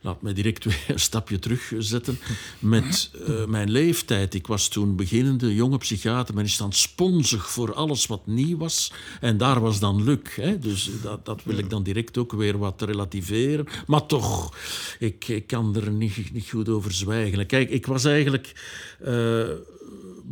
laat 0.00 0.22
mij 0.22 0.32
direct 0.32 0.64
weer 0.64 0.84
een 0.88 1.00
stapje 1.00 1.38
terugzetten, 1.38 2.18
met 2.58 3.10
uh, 3.28 3.44
mijn 3.44 3.70
leeftijd. 3.70 4.34
Ik 4.34 4.46
was 4.46 4.68
toen 4.68 4.96
beginnende 4.96 5.54
jonge 5.54 5.78
psychiater, 5.78 6.34
men 6.34 6.44
is 6.44 6.56
dan 6.56 6.72
sponsig 6.72 7.50
voor 7.50 7.74
alles 7.74 8.06
wat 8.06 8.26
nieuw 8.26 8.58
was. 8.58 8.92
En 9.20 9.36
daar 9.36 9.60
was 9.60 9.80
dan 9.80 10.04
Luc. 10.04 10.34
Hè? 10.34 10.58
Dus 10.58 10.90
dat, 11.02 11.24
dat 11.24 11.40
wil 11.44 11.58
ik 11.58 11.70
dan 11.70 11.82
direct 11.82 12.18
ook 12.18 12.32
weer 12.32 12.58
wat 12.58 12.82
relativeren. 12.82 13.66
Maar 13.86 14.06
toch, 14.06 14.56
ik, 14.98 15.28
ik 15.28 15.46
kan 15.46 15.76
er 15.76 15.90
niet, 15.90 16.32
niet 16.32 16.48
goed 16.50 16.68
over 16.68 16.92
zwijgen. 16.92 17.46
Kijk, 17.46 17.70
ik 17.70 17.86
was 17.86 18.04
eigenlijk... 18.04 18.52
Uh, 19.06 19.48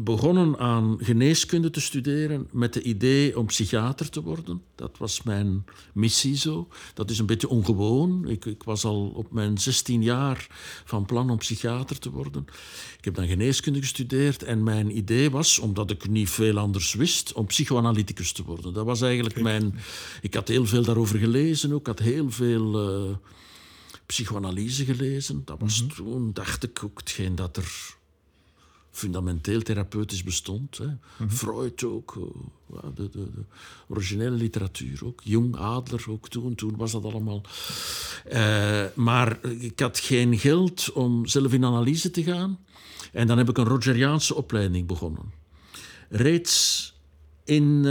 begonnen 0.01 0.59
aan 0.59 0.99
geneeskunde 1.01 1.71
te 1.71 1.81
studeren 1.81 2.49
met 2.53 2.75
het 2.75 2.85
idee 2.85 3.39
om 3.39 3.47
psychiater 3.47 4.11
te 4.11 4.23
worden. 4.23 4.63
Dat 4.75 4.99
was 4.99 5.23
mijn 5.23 5.65
missie 5.95 6.37
zo. 6.37 6.69
Dat 6.95 7.11
is 7.11 7.19
een 7.19 7.27
beetje 7.27 7.49
ongewoon. 7.49 8.29
Ik, 8.29 8.45
ik, 8.45 8.63
was 8.63 8.85
al 8.85 9.13
op 9.15 9.33
mijn 9.33 9.59
16 9.59 10.03
jaar 10.03 10.47
van 10.85 11.07
plan 11.07 11.31
om 11.31 11.39
psychiater 11.39 11.99
te 11.99 12.11
worden. 12.11 12.47
Ik 12.99 13.05
heb 13.05 13.15
dan 13.15 13.27
geneeskunde 13.27 13.81
gestudeerd 13.81 14.43
en 14.43 14.63
mijn 14.63 14.97
idee 14.97 15.31
was, 15.31 15.59
omdat 15.59 15.91
ik 15.91 16.09
niet 16.09 16.31
veel 16.31 16.59
anders 16.59 16.95
wist, 16.95 17.33
om 17.33 17.47
psychoanalyticus 17.47 18.33
te 18.33 18.45
worden. 18.45 18.73
Dat 18.73 18.85
was 18.85 19.01
eigenlijk 19.01 19.41
mijn... 19.41 19.79
Ik 20.21 20.35
had 20.35 20.49
heel 20.49 20.67
veel 20.67 20.85
daarover 20.85 21.19
gelezen 21.19 21.73
ook. 21.73 21.81
Ik 21.81 21.87
had 21.87 21.99
heel 21.99 22.31
veel... 22.31 22.97
Uh, 23.09 23.17
psychoanalyse 24.07 24.85
gelezen. 24.85 25.43
Dat 25.45 25.61
was 25.61 25.83
mm 25.83 25.89
-hmm. 25.89 25.97
toen, 25.97 26.33
dacht 26.33 26.65
ik, 26.65 26.85
ook 26.85 26.99
hetgeen 26.99 27.35
dat 27.35 27.57
er 27.57 27.97
fundamenteel 28.99 29.63
therapeutisch 29.63 30.23
bestond. 30.23 30.79
Hè. 30.79 30.87
Mm 30.87 30.99
-hmm. 31.17 31.31
Freud 31.31 31.85
ook, 31.85 32.15
uh, 32.17 32.81
de, 32.95 33.09
de, 33.09 33.31
de, 33.31 33.45
originele 33.89 34.37
literatuur 34.37 35.01
ook. 35.05 35.21
Jung, 35.25 35.57
Adler 35.57 36.05
ook 36.09 36.29
toen, 36.29 36.55
toen 36.55 36.77
was 36.77 36.93
dat 36.93 37.05
allemaal. 37.05 37.43
Uh, 38.33 38.85
maar 38.95 39.45
ik 39.45 39.81
had 39.81 39.99
geen 39.99 40.39
geld 40.39 40.93
om 40.93 41.27
zelf 41.27 41.53
in 41.53 41.65
analyse 41.65 42.11
te 42.11 42.23
gaan. 42.23 42.59
En 43.13 43.27
dan 43.27 43.39
heb 43.39 43.49
ik 43.49 43.59
een 43.59 43.65
Rogeriaanse 43.65 44.35
opleiding 44.35 44.87
begonnen. 44.87 45.33
Reeds 46.09 46.93
in, 47.49 47.77
uh, 47.77 47.85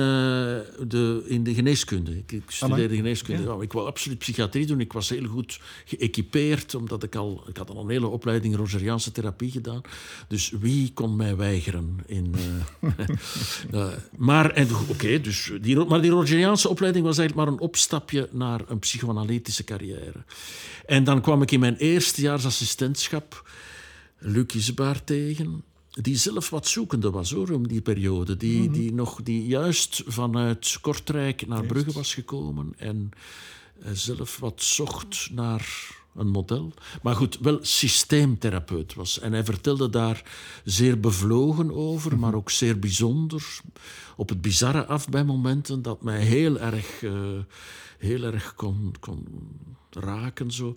de, 0.88 1.24
in 1.28 1.44
de 1.44 1.54
geneeskunde. 1.54 2.18
Ik, 2.18 2.32
ik 2.32 2.44
studeerde 2.48 2.96
geneeskunde. 2.96 3.44
Ja. 3.44 3.54
Ja, 3.54 3.62
ik 3.62 3.72
wou 3.72 3.88
absoluut 3.88 4.18
psychiatrie 4.18 4.66
doen. 4.66 4.80
Ik 4.80 4.94
was 4.94 5.10
heel 5.10 5.26
goed 5.26 5.60
geëquipeerd, 5.86 6.76
omdat 6.76 7.04
ik 7.04 7.16
al... 7.16 7.44
Ik 7.48 7.58
had 7.58 7.70
al 7.70 7.82
een 7.82 7.90
hele 7.90 8.08
opleiding 8.08 8.56
Rogeriaanse 8.56 9.12
therapie 9.12 9.52
gedaan. 9.52 9.82
Dus 10.28 10.54
wie 10.60 10.94
kon 10.94 11.16
mij 11.16 11.36
weigeren? 11.36 11.98
In, 12.06 12.36
uh, 12.82 12.90
uh, 13.74 13.88
maar 14.28 14.68
okay, 14.90 15.22
dus 15.22 15.52
die, 15.62 15.86
maar 15.86 16.02
die 16.02 16.12
Rogeriaanse 16.12 16.70
opleiding 16.70 17.06
was 17.06 17.18
eigenlijk 17.18 17.48
maar 17.48 17.58
een 17.58 17.68
opstapje 17.68 18.30
naar 18.32 18.62
een 18.68 18.80
psychoanalytische 18.80 19.64
carrière. 19.64 20.24
En 20.86 21.04
dan 21.04 21.22
kwam 21.22 21.42
ik 21.42 21.52
in 21.52 21.60
mijn 21.60 21.76
eerstejaarsassistentschap 21.76 23.50
Luc 24.18 24.54
Isbaar 24.54 25.04
tegen 25.04 25.64
die 26.02 26.18
zelf 26.18 26.50
wat 26.50 26.68
zoekende 26.68 27.10
was 27.10 27.32
hoor, 27.32 27.50
om 27.50 27.68
die 27.68 27.82
periode. 27.82 28.38
Die, 28.38 28.58
mm 28.58 28.64
-hmm. 28.64 28.74
die, 28.74 28.94
nog, 28.94 29.24
die 29.24 29.48
juist 29.48 30.04
vanuit 30.06 30.78
Kortrijk 30.82 31.48
naar 31.48 31.66
Brugge 31.66 31.92
was 31.92 32.14
gekomen 32.14 32.74
en 32.78 33.10
uh, 33.80 33.92
zelf 33.92 34.40
wat 34.40 34.62
zocht 34.62 35.30
naar 35.32 35.96
een 36.16 36.30
model. 36.30 36.74
Maar 37.02 37.16
goed, 37.16 37.38
wel 37.40 37.60
systeemtherapeut 37.62 38.94
was. 38.94 39.20
En 39.20 39.34
hij 39.34 39.44
vertelde 39.44 39.90
daar 39.90 40.24
zeer 40.64 41.00
bevlogen 41.00 41.76
over, 41.76 42.12
mm 42.12 42.18
-hmm. 42.18 42.26
maar 42.26 42.36
ook 42.36 42.50
zeer 42.50 42.80
bijzonder. 42.80 43.60
Op 44.16 44.30
het 44.30 44.42
bizarre 44.42 44.86
af 44.86 45.10
bij 45.10 45.24
momenten 45.24 45.82
dat 45.82 46.02
mij 46.02 46.22
heel 46.22 46.60
erg, 46.60 47.02
uh, 47.02 47.14
heel 47.98 48.24
erg 48.24 48.56
kon, 48.56 48.96
kon 49.00 49.28
raken. 49.90 50.52
Zo. 50.52 50.68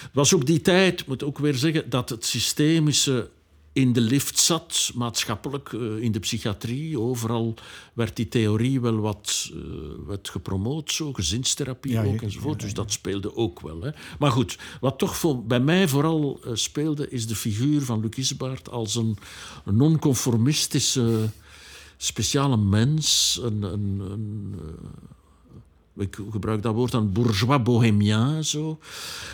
Het 0.00 0.10
was 0.12 0.34
ook 0.34 0.46
die 0.46 0.60
tijd, 0.60 1.06
moet 1.06 1.22
ook 1.22 1.38
weer 1.38 1.54
zeggen, 1.54 1.90
dat 1.90 2.08
het 2.08 2.24
systemische 2.24 3.30
in 3.72 3.92
de 3.92 4.00
lift 4.00 4.38
zat, 4.38 4.90
maatschappelijk, 4.94 5.72
eh, 5.72 5.96
in 5.96 6.12
de 6.12 6.18
psychiatrie. 6.18 7.00
Overal 7.00 7.54
werd 7.92 8.16
die 8.16 8.28
theorie 8.28 8.80
wel 8.80 8.96
wat 8.96 9.50
uh, 9.54 9.62
werd 10.06 10.28
gepromoot, 10.28 10.92
zo, 10.92 11.12
gezinstherapie 11.12 11.98
ook 11.98 12.22
enzovoort. 12.22 12.60
dus 12.60 12.74
dat 12.74 12.92
speelde 12.92 13.36
ook 13.36 13.60
wel. 13.60 13.82
Hè. 13.82 13.90
Maar 14.18 14.30
goed, 14.30 14.58
wat 14.80 14.98
toch 14.98 15.16
voor, 15.16 15.44
bij 15.44 15.60
mij 15.60 15.88
vooral 15.88 16.40
uh, 16.44 16.50
speelde, 16.54 17.10
is 17.10 17.26
de 17.26 17.36
figuur 17.36 17.82
van 17.82 18.00
Luc 18.00 18.16
Isbaert 18.16 18.70
als 18.70 18.94
een, 18.94 19.16
een 19.64 19.76
non-conformistische 19.76 21.30
speciale 21.96 22.56
mens. 22.56 23.40
Een, 23.42 23.62
een, 23.62 24.00
een 24.00 24.54
ik 25.98 26.18
gebruik 26.30 26.62
dat 26.62 26.74
woord 26.74 26.92
dan, 26.92 27.12
bourgeois 27.12 27.62
bohemien. 27.62 28.44
Zo. 28.44 28.78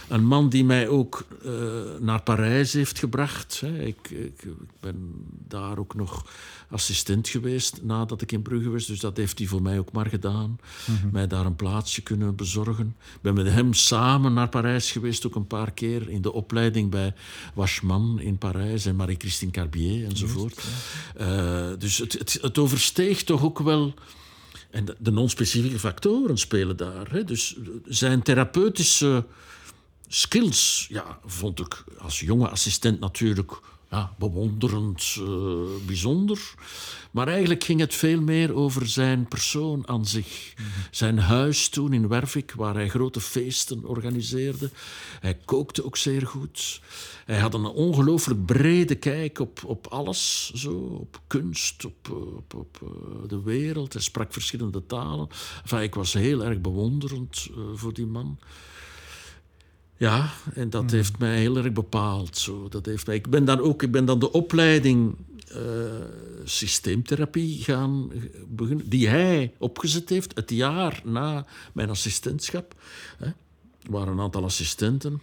Een 0.09 0.25
man 0.25 0.49
die 0.49 0.65
mij 0.65 0.89
ook 0.89 1.25
uh, 1.45 1.53
naar 2.01 2.23
Parijs 2.23 2.73
heeft 2.73 2.99
gebracht. 2.99 3.61
Hè. 3.61 3.83
Ik, 3.83 4.11
ik, 4.11 4.43
ik, 4.43 4.57
ben 4.81 5.13
daar 5.49 5.79
ook 5.79 5.95
nog 5.95 6.27
assistent 6.69 7.29
geweest 7.29 7.83
nadat 7.83 8.23
ik 8.23 8.33
in 8.33 8.43
Brugge 8.43 8.71
was. 8.71 8.87
Dus 8.87 9.01
dat 9.01 9.17
heeft 9.17 9.39
hij 9.39 9.49
voor 9.49 9.63
mij 9.63 9.79
ook 9.79 9.93
maar 9.93 10.07
gedaan. 10.07 10.59
Mm 10.87 10.97
-hmm. 10.97 11.11
Mij 11.13 11.27
daar 11.27 11.47
een 11.47 11.57
plaatsje 11.57 12.03
kunnen 12.03 12.37
bezorgen. 12.37 12.97
Ik 13.15 13.21
ben 13.21 13.35
met 13.35 13.47
hem 13.47 13.73
samen 13.73 14.33
naar 14.33 14.49
Parijs 14.49 14.93
geweest, 14.93 15.27
ook 15.27 15.35
een 15.35 15.47
paar 15.47 15.73
keer. 15.73 16.09
In 16.09 16.23
de 16.23 16.33
opleiding 16.33 16.91
bij 16.91 17.15
Wachman 17.55 18.21
in 18.21 18.39
Parijs 18.39 18.87
en 18.87 18.97
Marie-Christine 18.97 19.53
Carbier 19.53 20.09
enzovoort. 20.09 20.55
Just, 20.55 20.69
ja. 21.19 21.71
uh, 21.71 21.79
dus 21.79 21.99
het, 21.99 22.13
het, 22.13 22.39
het 22.41 22.59
oversteeg 22.59 23.23
toch 23.23 23.43
ook 23.43 23.59
wel... 23.59 23.95
En 24.75 24.85
de, 24.99 25.11
non-specifieke 25.11 25.79
factoren 25.79 26.39
spelen 26.39 26.77
daar. 26.77 27.11
Hè. 27.11 27.25
Dus 27.25 27.57
zijn 27.85 28.23
therapeutische 28.23 29.25
skills, 30.09 30.87
ja, 30.89 31.19
vond 31.25 31.61
ik 31.61 31.85
als 31.99 32.21
jonge 32.21 32.49
assistent 32.49 33.01
natuurlijk 33.01 33.53
ja, 33.91 34.15
bewonderend, 34.19 35.17
uh, 35.21 35.27
bijzonder. 35.87 36.55
Maar 37.15 37.29
eigenlijk 37.29 37.65
ging 37.65 37.81
het 37.81 37.95
veel 37.95 38.21
meer 38.21 38.55
over 38.55 38.89
zijn 38.89 39.29
persoon 39.29 39.89
aan 39.89 40.07
zich. 40.07 40.55
Zijn 40.91 41.19
huis 41.19 41.69
toen 41.69 41.93
in 41.93 42.09
Wervik, 42.09 42.53
waar 42.53 42.75
hij 42.75 42.89
grote 42.89 43.21
feesten 43.21 43.85
organiseerde. 43.85 44.71
Hij 45.21 45.39
kookte 45.45 45.85
ook 45.85 45.97
zeer 45.97 46.27
goed. 46.27 46.81
Hij 47.25 47.39
had 47.39 47.55
een 47.55 47.67
ongelooflijk 47.67 48.45
brede 48.47 48.95
kijk 48.95 49.39
op, 49.39 49.65
op 49.65 49.87
alles, 49.87 50.53
zo, 50.55 50.73
op 50.73 51.21
kunst, 51.27 51.85
op, 51.85 52.11
op, 52.55 52.81
uh, 52.83 52.89
de 53.29 53.43
wereld. 53.43 53.93
Hij 53.93 54.03
sprak 54.03 54.33
verschillende 54.33 54.87
talen. 54.87 55.29
Ik 55.81 55.95
was 55.95 56.13
heel 56.13 56.45
erg 56.45 56.61
bewonderend 56.61 57.49
uh, 57.51 57.57
voor 57.75 57.93
die 57.93 58.07
man. 58.07 58.39
Ja, 59.97 60.31
en 60.55 60.71
dat 60.71 60.83
mm. 60.83 60.89
heeft 60.89 61.19
mij 61.19 61.39
heel 61.39 61.57
erg 61.57 61.73
bepaald. 61.73 62.37
Zo. 62.37 62.69
Dat 62.69 62.87
heeft 62.87 63.07
mij, 63.07 63.17
ik, 63.17 63.31
ben 63.31 63.45
dan 63.45 63.61
ook, 63.61 63.83
ik 63.83 63.91
ben 63.91 64.05
dan 64.05 64.19
de 64.19 64.33
opleiding 64.33 65.15
uh, 65.53 65.59
systeemtherapie 66.45 67.63
gaan 67.63 68.11
beginnen, 68.49 68.89
die 68.89 69.09
hij 69.09 69.53
opgezet 69.59 70.09
heeft, 70.09 70.37
het 70.37 70.51
jaar 70.51 71.01
na 71.05 71.47
mijn 71.73 71.91
assistentschap. 71.91 72.75
Hè. 73.19 73.27
Er 73.27 73.91
waren 73.91 74.13
een 74.13 74.21
aantal 74.21 74.45
assistenten 74.45 75.21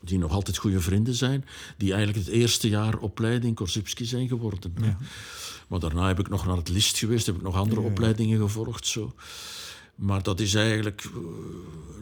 die 0.00 0.18
nog 0.18 0.32
altijd 0.32 0.56
goede 0.56 0.80
vrienden 0.80 1.14
zijn, 1.14 1.44
die 1.76 1.92
eigenlijk 1.92 2.26
het 2.26 2.34
eerste 2.34 2.68
jaar 2.68 2.98
opleiding 2.98 3.54
Korsipski 3.54 4.04
zijn 4.04 4.28
geworden. 4.28 4.74
Ja. 4.80 4.96
Maar 5.68 5.80
daarna 5.80 6.06
heb 6.06 6.18
ik 6.18 6.28
nog 6.28 6.46
naar 6.46 6.56
het 6.56 6.68
list 6.68 6.98
geweest, 6.98 7.26
heb 7.26 7.36
ik 7.36 7.42
nog 7.42 7.56
andere 7.56 7.80
ja, 7.80 7.86
ja. 7.86 7.92
opleidingen 7.92 8.38
gevolgd. 8.40 8.86
Zo. 8.86 9.14
Maar 9.98 10.22
dat 10.22 10.40
is 10.40 10.54
eigenlijk... 10.54 11.04
Uh, 11.04 11.20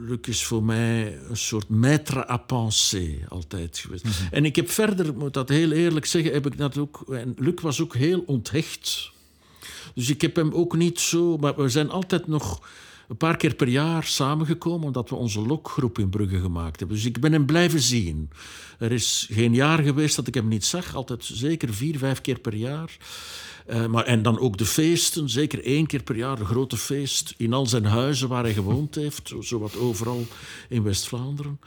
Luc 0.09 0.18
is 0.22 0.44
voor 0.44 0.62
mij 0.62 1.18
een 1.28 1.36
soort 1.36 1.66
maître 1.68 2.28
à 2.28 2.36
penser 2.36 3.18
altijd 3.28 3.78
geweest. 3.78 4.05
Mm 4.05 4.11
-hmm. 4.11 4.28
En 4.30 4.44
ik 4.44 4.57
heb 4.57 4.70
verder, 4.70 5.16
moet 5.16 5.34
dat 5.34 5.49
heel 5.49 5.70
eerlijk 5.70 6.07
zeggen, 6.07 6.32
heb 6.32 6.47
ik 6.47 6.59
dat 6.59 6.78
ook... 6.78 7.05
En 7.11 7.34
Luc 7.38 7.61
was 7.61 7.80
ook 7.80 7.94
heel 7.94 8.22
onthecht. 8.26 9.11
Dus 9.94 10.11
ik 10.11 10.20
heb 10.20 10.36
hem 10.36 10.53
ook 10.53 10.76
niet 10.76 11.01
zo... 11.01 11.36
Maar 11.36 11.57
we 11.57 11.68
zijn 11.68 11.90
altijd 11.90 12.26
nog 12.26 12.61
een 13.09 13.16
paar 13.16 13.36
keer 13.36 13.55
per 13.55 13.68
jaar 13.68 14.05
samengekomen... 14.05 14.86
omdat 14.86 15.09
we 15.09 15.14
onze 15.14 15.40
lokgroep 15.40 15.99
in 15.99 16.09
Brugge 16.09 16.40
gemaakt 16.40 16.78
hebben. 16.78 16.97
Dus 16.97 17.07
ik 17.07 17.20
ben 17.20 17.32
hem 17.32 17.47
blijven 17.47 17.80
zien. 17.80 18.30
Er 18.78 18.92
is 18.92 19.28
geen 19.30 19.55
jaar 19.55 19.82
geweest 19.82 20.16
dat 20.16 20.26
ik 20.26 20.34
hem 20.34 20.49
niet 20.49 20.64
zag. 20.64 20.94
Altijd 20.94 21.24
zeker 21.24 21.74
vier, 21.74 21.99
vijf 21.99 22.20
keer 22.20 22.38
per 22.38 22.55
jaar. 22.55 22.97
Uh, 23.71 23.87
maar, 23.87 24.05
en 24.05 24.23
dan 24.23 24.39
ook 24.39 24.57
de 24.57 24.67
feesten, 24.67 25.29
zeker 25.29 25.64
één 25.64 25.87
keer 25.87 26.03
per 26.03 26.17
jaar, 26.17 26.41
een 26.41 26.47
grote 26.47 26.77
feest 26.77 27.35
in 27.37 27.53
al 27.53 27.67
zijn 27.67 27.85
huizen 27.85 28.29
waar 28.29 28.43
hij 28.43 28.53
gewoond 28.53 28.95
heeft, 28.95 29.33
zowat 29.41 29.77
overal 29.77 30.27
in 30.69 30.83
West-Vlaanderen. 30.83 31.61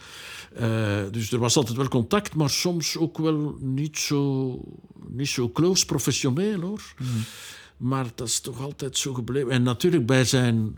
Uh, 0.60 0.98
dus 1.12 1.32
er 1.32 1.40
was 1.40 1.56
altijd 1.56 1.78
wel 1.78 1.88
contact, 1.88 2.36
maar 2.36 2.50
soms 2.50 2.98
ook 2.98 3.18
wel 3.18 3.58
niet 3.60 3.98
zo, 3.98 4.62
niet 5.08 5.28
zo 5.28 5.52
close 5.52 5.86
professioneel 5.86 6.60
hoor. 6.60 6.82
Mm. 6.98 7.08
Maar 7.78 8.06
dat 8.16 8.28
is 8.28 8.40
toch 8.40 8.62
altijd 8.62 8.98
zo 8.98 9.14
gebleven. 9.14 9.52
En 9.52 9.64
natuurlijk 9.64 10.06
bij 10.06 10.26
zijn. 10.26 10.78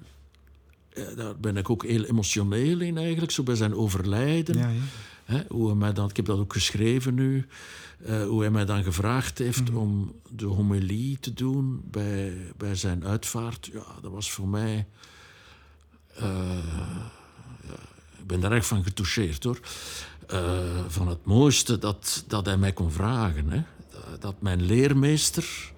Uh, 0.93 1.05
daar 1.15 1.39
ben 1.39 1.57
ik 1.57 1.69
ook 1.69 1.85
heel 1.85 2.03
emotioneel 2.03 2.79
in 2.79 2.97
eigenlijk, 2.97 3.31
zo 3.31 3.43
bij 3.43 3.55
zijn 3.55 3.75
overlijden. 3.75 4.57
Ja, 4.57 4.69
ja. 4.69 4.81
Hè, 5.23 5.41
hoe 5.47 5.75
mij 5.75 5.93
dan, 5.93 6.09
ik 6.09 6.15
heb 6.15 6.25
dat 6.25 6.39
ook 6.39 6.53
geschreven 6.53 7.13
nu. 7.13 7.47
Uh, 8.05 8.23
hoe 8.23 8.41
hij 8.41 8.51
mij 8.51 8.65
dan 8.65 8.83
gevraagd 8.83 9.37
heeft 9.37 9.69
mm. 9.69 9.77
om 9.77 10.15
de 10.29 10.45
homilie 10.45 11.19
te 11.19 11.33
doen 11.33 11.81
bij, 11.91 12.53
bij 12.57 12.75
zijn 12.75 13.05
uitvaart. 13.05 13.69
Ja, 13.73 13.85
dat 14.01 14.11
was 14.11 14.31
voor 14.31 14.47
mij. 14.47 14.87
Uh, 16.17 16.23
ja, 17.61 17.79
ik 18.17 18.27
ben 18.27 18.39
daar 18.39 18.51
erg 18.51 18.65
van 18.65 18.83
getoucheerd 18.83 19.43
hoor. 19.43 19.59
Uh, 20.33 20.85
van 20.87 21.07
het 21.07 21.25
mooiste 21.25 21.77
dat, 21.77 22.23
dat 22.27 22.45
hij 22.45 22.57
mij 22.57 22.73
kon 22.73 22.91
vragen. 22.91 23.49
Hè. 23.49 23.63
Dat 24.19 24.41
mijn 24.41 24.61
leermeester, 24.61 25.71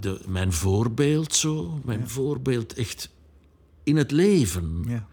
de, 0.00 0.20
mijn 0.26 0.52
voorbeeld 0.52 1.34
zo, 1.34 1.80
mijn 1.84 2.00
ja. 2.00 2.06
voorbeeld 2.06 2.72
echt 2.74 3.10
in 3.82 3.96
het 3.96 4.10
leven. 4.10 4.84
Ja 4.86 5.06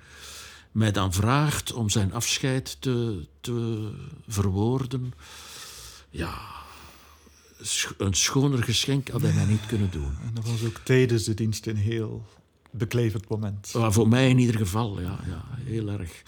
mij 0.74 0.92
dan 0.92 1.14
vraagt 1.14 1.74
om 1.74 1.90
zijn 1.90 2.14
afscheid 2.14 2.78
te, 2.80 3.26
te 3.42 3.90
verwoorden. 4.28 5.14
Ja, 6.14 6.42
een 7.98 8.14
schoner 8.14 8.64
geschenk 8.64 9.10
had 9.10 9.22
hij 9.22 9.34
mij 9.34 9.46
niet 9.46 9.66
kunnen 9.66 9.92
doen. 9.92 10.18
En 10.26 10.32
dat 10.34 10.46
was 10.48 10.64
ook 10.66 10.80
tijdens 10.84 11.24
de 11.24 11.34
dienst 11.34 11.68
een 11.68 11.76
heel 11.76 12.26
beklevend 12.72 13.30
moment. 13.30 13.74
Maar 13.74 13.94
voor 13.94 14.08
mij 14.08 14.30
in 14.30 14.40
ieder 14.40 14.58
geval, 14.58 15.02
ja, 15.02 15.20
ja 15.28 15.46
heel 15.64 15.90
erg. 15.90 16.24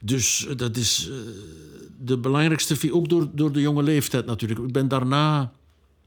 Dus 0.00 0.46
dat 0.56 0.76
is 0.76 1.08
uh, 1.08 1.16
de 1.98 2.18
belangrijkste, 2.18 2.92
ook 2.92 3.08
door, 3.08 3.28
door 3.32 3.52
de 3.52 3.60
jonge 3.60 3.82
leeftijd 3.82 4.26
natuurlijk. 4.26 4.60
Ik 4.60 4.72
ben 4.72 4.88
daarna, 4.88 5.52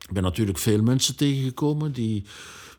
ik 0.07 0.13
ben 0.13 0.23
natuurlijk 0.23 0.57
veel 0.57 0.81
mensen 0.81 1.15
tegengekomen 1.15 1.91
die 1.91 2.23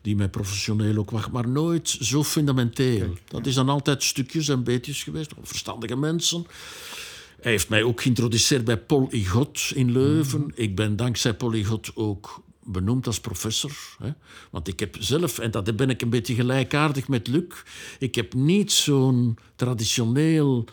die 0.01 0.15
mij 0.15 0.29
professioneel 0.29 0.97
ook 0.97 1.11
wacht, 1.11 1.31
maar 1.31 1.47
nooit 1.47 1.97
zo 1.99 2.23
fundamenteel. 2.23 2.99
Kijk, 2.99 3.21
dat 3.27 3.45
is 3.45 3.53
dan 3.53 3.69
altijd 3.69 4.03
stukjes 4.03 4.49
en 4.49 4.63
beetjes 4.63 5.03
geweest, 5.03 5.31
verstandige 5.41 5.95
mensen. 5.95 6.45
Hij 7.41 7.51
heeft 7.51 7.69
mij 7.69 7.83
ook 7.83 8.01
geïntroduceerd 8.01 8.65
bij 8.65 8.77
Paul 8.77 9.07
Igot 9.11 9.71
in 9.73 9.91
Leuven. 9.91 10.39
Mm 10.39 10.45
-hmm. 10.45 10.53
Ik 10.55 10.75
ben 10.75 10.95
dankzij 10.95 11.33
Paul 11.33 11.53
Igot 11.53 11.91
ook 11.95 12.43
benoemd 12.65 13.07
als 13.07 13.19
professor. 13.19 13.71
Hè? 14.03 14.09
Want 14.51 14.67
ik 14.67 14.79
heb 14.79 14.95
zelf, 14.99 15.39
en 15.39 15.51
dat 15.51 15.75
ben 15.75 15.89
ik 15.89 16.01
een 16.01 16.09
beetje 16.09 16.35
gelijkaardig 16.35 17.07
met 17.07 17.27
Luc, 17.27 17.63
ik 17.99 18.15
heb 18.15 18.33
niet 18.33 18.71
zo'n 18.71 19.37
traditioneel 19.55 20.65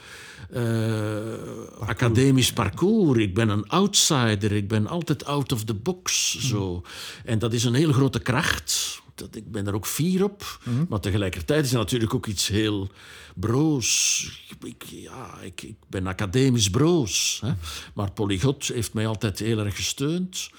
uh, 0.51 0.59
parcours. 0.59 1.89
academisch 1.89 2.53
parcours. 2.53 3.19
Ik 3.19 3.35
ben 3.35 3.49
een 3.49 3.69
outsider, 3.69 4.53
ik 4.53 4.69
ben 4.69 4.87
altijd 4.87 5.25
out 5.25 5.53
of 5.53 5.65
the 5.65 5.75
box. 5.75 6.35
Mm. 6.35 6.41
Zo. 6.41 6.83
En 7.25 7.39
dat 7.39 7.53
is 7.53 7.65
een 7.65 7.75
heel 7.75 7.93
grote 7.93 8.19
kracht 8.19 9.02
dat, 9.15 9.37
ik 9.37 9.53
ben 9.53 9.67
er 9.67 9.75
ook 9.75 9.87
fier 9.87 10.25
op. 10.25 10.61
Mm 10.65 10.77
-hmm. 10.77 10.87
Maar 10.89 11.01
tegelijkertijd 11.01 11.65
is 11.65 11.71
het 11.71 11.81
natuurlijk 11.81 12.15
ook 12.15 12.27
iets 12.27 12.49
heel 12.49 12.89
broos. 13.35 14.27
Ik, 14.65 14.83
ja, 14.85 15.39
ik, 15.41 15.63
ik 15.63 15.77
ben 15.89 16.07
academisch 16.07 16.71
broos. 16.71 17.39
Hè. 17.45 17.53
Maar 17.95 18.13
Polygot 18.13 18.67
heeft 18.67 18.95
mij 18.95 19.07
altijd 19.07 19.39
heel 19.39 19.59
erg 19.59 19.77
gesteund. 19.77 20.51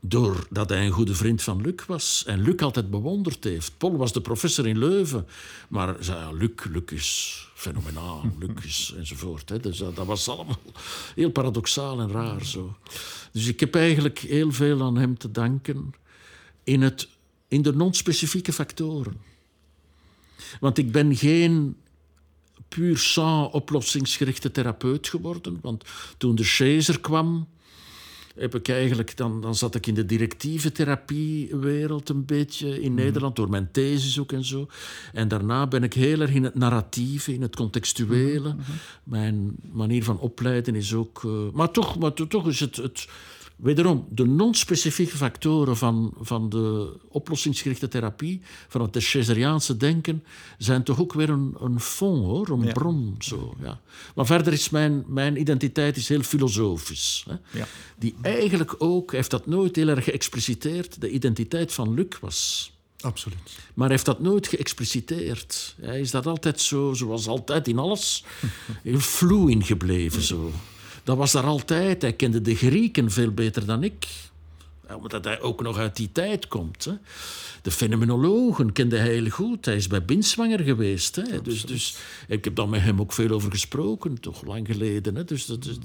Doordat 0.00 0.68
hij 0.68 0.86
een 0.86 0.92
goede 0.92 1.14
vriend 1.14 1.42
van 1.42 1.60
Luc 1.60 1.86
was. 1.86 2.24
En 2.26 2.42
Luc 2.42 2.60
altijd 2.60 2.90
bewonderd 2.90 3.44
heeft. 3.44 3.78
Paul 3.78 3.96
was 3.96 4.12
de 4.12 4.20
professor 4.20 4.66
in 4.66 4.78
Leuven. 4.78 5.26
Maar 5.68 5.96
zei, 6.00 6.36
Luc, 6.36 6.64
Luc 6.70 6.92
is 6.92 7.48
fenomenaal. 7.54 8.24
Luc 8.40 8.64
is 8.64 8.94
enzovoort. 8.96 9.48
Hè. 9.48 9.60
Dus 9.60 9.78
dat, 9.78 9.96
dat 9.96 10.06
was 10.06 10.28
allemaal 10.28 10.60
heel 11.14 11.30
paradoxaal 11.30 12.00
en 12.00 12.10
raar 12.10 12.44
zo. 12.44 12.76
Dus 13.32 13.46
ik 13.46 13.60
heb 13.60 13.74
eigenlijk 13.74 14.18
heel 14.18 14.52
veel 14.52 14.82
aan 14.82 14.96
hem 14.96 15.18
te 15.18 15.30
danken. 15.30 15.94
In 16.64 16.82
het 16.82 17.08
in 17.48 17.62
de 17.62 17.74
non-specifieke 17.74 18.52
factoren. 18.52 19.16
Want 20.60 20.78
ik 20.78 20.92
ben 20.92 21.16
geen 21.16 21.76
puur 22.68 22.98
sang 22.98 23.52
oplossingsgerichte 23.52 24.50
therapeut 24.50 25.08
geworden. 25.08 25.58
Want 25.62 25.84
toen 26.18 26.34
de 26.34 26.44
Chaser 26.44 27.00
kwam, 27.00 27.48
heb 28.34 28.54
ik 28.54 28.68
eigenlijk, 28.68 29.16
dan, 29.16 29.40
dan 29.40 29.54
zat 29.54 29.74
ik 29.74 29.86
in 29.86 29.94
de 29.94 30.06
directieve 30.06 30.72
therapiewereld 30.72 32.08
een 32.08 32.24
beetje 32.24 32.80
in 32.80 32.90
mm. 32.90 32.96
Nederland, 32.96 33.36
door 33.36 33.50
mijn 33.50 33.70
thesis 33.70 34.18
ook 34.18 34.32
en 34.32 34.44
zo. 34.44 34.68
En 35.12 35.28
daarna 35.28 35.66
ben 35.66 35.82
ik 35.82 35.94
heel 35.94 36.20
erg 36.20 36.30
in 36.30 36.44
het 36.44 36.54
narratieve, 36.54 37.32
in 37.32 37.42
het 37.42 37.56
contextuele. 37.56 38.52
Mm 38.52 38.60
-hmm. 38.60 38.74
Mijn 39.04 39.56
manier 39.72 40.04
van 40.04 40.18
opleiden 40.18 40.74
is 40.74 40.94
ook... 40.94 41.22
Uh, 41.22 41.32
maar 41.52 41.70
toch, 41.70 41.98
maar 41.98 42.12
toch 42.12 42.48
is 42.48 42.60
het, 42.60 42.76
het 42.76 43.08
Wederom, 43.58 44.06
de 44.10 44.26
non-specifieke 44.26 45.16
factoren 45.16 45.76
van, 45.76 46.14
van 46.20 46.48
de 46.48 46.96
oplossingsgerichte 47.08 47.88
therapie, 47.88 48.40
van 48.68 48.80
het 48.80 48.96
Cheseriaanse 48.96 49.76
denken, 49.76 50.24
zijn 50.58 50.82
toch 50.82 51.00
ook 51.00 51.12
weer 51.12 51.30
een, 51.30 51.54
een 51.60 51.80
fond, 51.80 52.24
hoor, 52.24 52.48
een 52.48 52.72
bron. 52.72 53.14
Zo, 53.18 53.54
ja. 53.62 53.80
Maar 54.14 54.26
verder 54.26 54.52
is 54.52 54.70
mijn, 54.70 55.04
mijn 55.06 55.40
identiteit 55.40 55.96
is 55.96 56.08
heel 56.08 56.22
filosofisch. 56.22 57.24
Hè. 57.28 57.58
Ja. 57.58 57.66
Die 57.98 58.14
eigenlijk 58.22 58.74
ook, 58.78 59.12
heeft 59.12 59.30
dat 59.30 59.46
nooit 59.46 59.76
heel 59.76 59.88
erg 59.88 60.04
geëxpliciteerd, 60.04 61.00
de 61.00 61.10
identiteit 61.10 61.72
van 61.72 61.94
Luc 61.94 62.18
was. 62.20 62.72
Absoluut. 63.00 63.58
Maar 63.74 63.86
hij 63.86 63.94
heeft 63.94 64.04
dat 64.04 64.20
nooit 64.20 64.46
geëxpliciteerd. 64.46 65.74
Hij 65.80 66.00
is 66.00 66.10
dat 66.10 66.26
altijd 66.26 66.60
zo, 66.60 66.92
zoals 66.92 67.26
altijd 67.26 67.68
in 67.68 67.78
alles, 67.78 68.24
heel 68.82 69.48
in 69.48 69.64
gebleven. 69.64 70.22
Zo. 70.22 70.52
Dat 71.08 71.16
was 71.16 71.32
daar 71.32 71.44
altijd. 71.44 72.02
Hij 72.02 72.12
kende 72.12 72.40
de 72.40 72.54
Grieken 72.54 73.10
veel 73.10 73.30
beter 73.30 73.66
dan 73.66 73.82
ik. 73.82 74.06
Omdat 74.96 75.24
hij 75.24 75.40
ook 75.40 75.62
nog 75.62 75.78
uit 75.78 75.96
die 75.96 76.12
tijd 76.12 76.48
komt. 76.48 76.84
Hè. 76.84 76.92
De 77.62 77.70
fenomenologen 77.70 78.72
kende 78.72 78.96
hij 78.96 79.08
heel 79.08 79.28
goed. 79.28 79.64
Hij 79.64 79.76
is 79.76 79.86
bij 79.86 80.04
Binswanger 80.04 80.60
geweest. 80.60 81.16
Hè. 81.16 81.42
Dus, 81.42 81.62
dus 81.62 81.96
ik 82.26 82.44
heb 82.44 82.54
daar 82.54 82.68
met 82.68 82.80
hem 82.80 83.00
ook 83.00 83.12
veel 83.12 83.30
over 83.30 83.50
gesproken, 83.50 84.20
toch 84.20 84.44
lang 84.44 84.66
geleden. 84.66 85.14
Hè. 85.14 85.24
Dus 85.24 85.46
dat, 85.46 85.64
dat, 85.64 85.78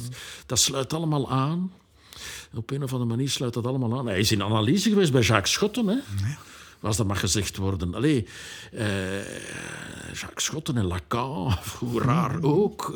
dat 0.46 0.60
sluit 0.60 0.94
allemaal 0.94 1.32
aan. 1.32 1.72
Op 2.54 2.72
een 2.72 2.84
of 2.84 2.92
andere 2.92 3.10
manier 3.10 3.30
sluit 3.30 3.54
dat 3.54 3.68
allemaal 3.68 3.98
aan. 3.98 4.08
Hij 4.08 4.20
is 4.20 4.32
in 4.32 4.44
analyse 4.44 4.90
geweest 4.90 5.12
bij 5.12 5.22
Jacques 5.22 5.52
Schotten. 5.52 5.88
Hè. 5.88 5.98
Als 6.84 6.98
dat 6.98 7.08
mag 7.08 7.20
gezegd 7.20 7.58
worden. 7.58 7.96
Allee, 7.96 8.26
eh, 8.72 8.86
Jacques 10.14 10.44
Schotten 10.44 10.78
en 10.78 10.86
Lacan, 10.86 11.58
hoe 11.80 12.02
raar 12.02 12.42
ook. 12.42 12.96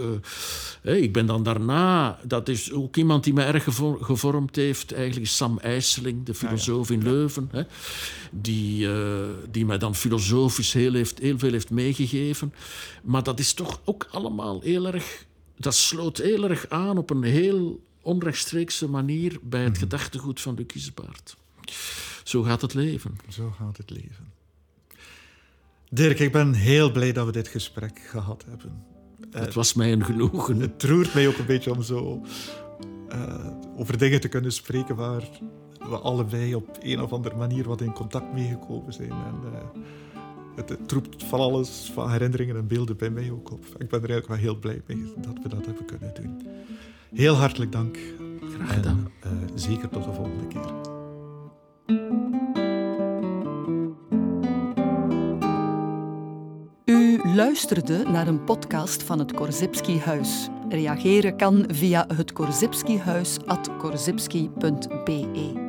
Eh, 0.81 1.01
ik 1.01 1.13
ben 1.13 1.25
dan 1.25 1.43
daarna, 1.43 2.19
dat 2.23 2.49
is 2.49 2.71
ook 2.71 2.95
iemand 2.95 3.23
die 3.23 3.33
mij 3.33 3.47
erg 3.47 3.63
gevo- 3.63 3.97
gevormd 4.01 4.55
heeft, 4.55 4.91
eigenlijk 4.93 5.27
Sam 5.27 5.59
IJsseling, 5.59 6.25
de 6.25 6.33
filosoof 6.33 6.91
in 6.91 7.03
Leuven, 7.03 7.49
hè, 7.51 7.61
die, 8.31 8.91
eh, 8.91 9.23
die 9.51 9.65
mij 9.65 9.77
dan 9.77 9.95
filosofisch 9.95 10.73
heel, 10.73 10.93
heeft, 10.93 11.19
heel 11.19 11.39
veel 11.39 11.51
heeft 11.51 11.69
meegegeven. 11.69 12.53
Maar 13.03 13.23
dat 13.23 13.39
is 13.39 13.53
toch 13.53 13.81
ook 13.83 14.07
allemaal 14.11 14.61
heel 14.61 14.87
erg, 14.87 15.25
dat 15.57 15.75
sloot 15.75 16.17
heel 16.17 16.49
erg 16.49 16.69
aan 16.69 16.97
op 16.97 17.09
een 17.09 17.23
heel 17.23 17.83
onrechtstreekse 18.01 18.89
manier 18.89 19.39
bij 19.41 19.63
het 19.63 19.77
gedachtegoed 19.77 20.41
van 20.41 20.55
Luc 20.55 20.67
Isbaert. 20.73 21.35
Zo 22.27 22.43
gaat 22.43 22.61
het 22.61 22.73
leven. 22.73 23.17
Zo 23.29 23.53
gaat 23.57 23.77
het 23.77 23.89
leven. 23.89 24.33
Dirk, 25.89 26.19
ik 26.19 26.31
ben 26.31 26.53
heel 26.53 26.91
blij 26.91 27.11
dat 27.11 27.25
we 27.25 27.31
dit 27.31 27.47
gesprek 27.47 27.99
gehad 27.99 28.45
hebben. 28.47 28.83
Het 29.31 29.53
was 29.53 29.73
mij 29.73 29.91
een 29.91 30.05
genoegen. 30.05 30.59
Het 30.59 30.83
roert 30.83 31.13
mij 31.13 31.27
ook 31.27 31.37
een 31.37 31.45
beetje 31.45 31.71
om 31.71 31.81
zo 31.81 32.21
eh, 33.09 33.47
over 33.75 33.97
dingen 33.97 34.21
te 34.21 34.27
kunnen 34.27 34.51
spreken 34.51 34.95
waar 34.95 35.29
we 35.79 35.97
allebei 35.97 36.55
op 36.55 36.77
een 36.79 37.01
of 37.01 37.13
andere 37.13 37.35
manier 37.35 37.67
wat 37.67 37.81
in 37.81 37.93
contact 37.93 38.33
mee 38.33 38.47
gekomen 38.47 38.93
zijn. 38.93 39.11
En, 39.11 39.41
eh, 39.53 39.81
het, 40.55 40.69
het 40.69 40.91
roept 40.91 41.23
van 41.23 41.39
alles, 41.39 41.91
van 41.93 42.11
herinneringen 42.11 42.55
en 42.55 42.67
beelden 42.67 42.97
bij 42.97 43.09
mij 43.09 43.31
ook 43.31 43.51
op. 43.51 43.65
Ik 43.65 43.89
ben 43.89 44.03
er 44.03 44.09
eigenlijk 44.09 44.27
wel 44.27 44.37
heel 44.37 44.59
blij 44.59 44.81
mee 44.85 45.13
dat 45.17 45.37
we 45.43 45.49
dat 45.49 45.65
hebben 45.65 45.85
kunnen 45.85 46.13
doen. 46.13 46.47
Heel 47.13 47.35
hartelijk 47.35 47.71
dank. 47.71 47.97
Graag 48.41 48.73
gedaan. 48.73 49.11
En 49.19 49.41
eh, 49.43 49.51
zeker 49.55 49.89
tot 49.89 50.03
de 50.03 50.13
volgende 50.13 50.47
keer. 50.47 50.96
U 56.85 57.19
luisterde 57.35 58.03
naar 58.09 58.27
een 58.27 58.43
podcast 58.43 59.03
van 59.03 59.19
het 59.19 59.33
Korzybski 59.33 59.99
Huis. 59.99 60.47
Reageren 60.69 61.37
kan 61.37 61.65
via 61.67 62.05
het 62.15 62.33
Korzybski 62.33 62.97
Huis 62.97 63.37
at 63.45 63.77
korzybski.be. 63.77 65.66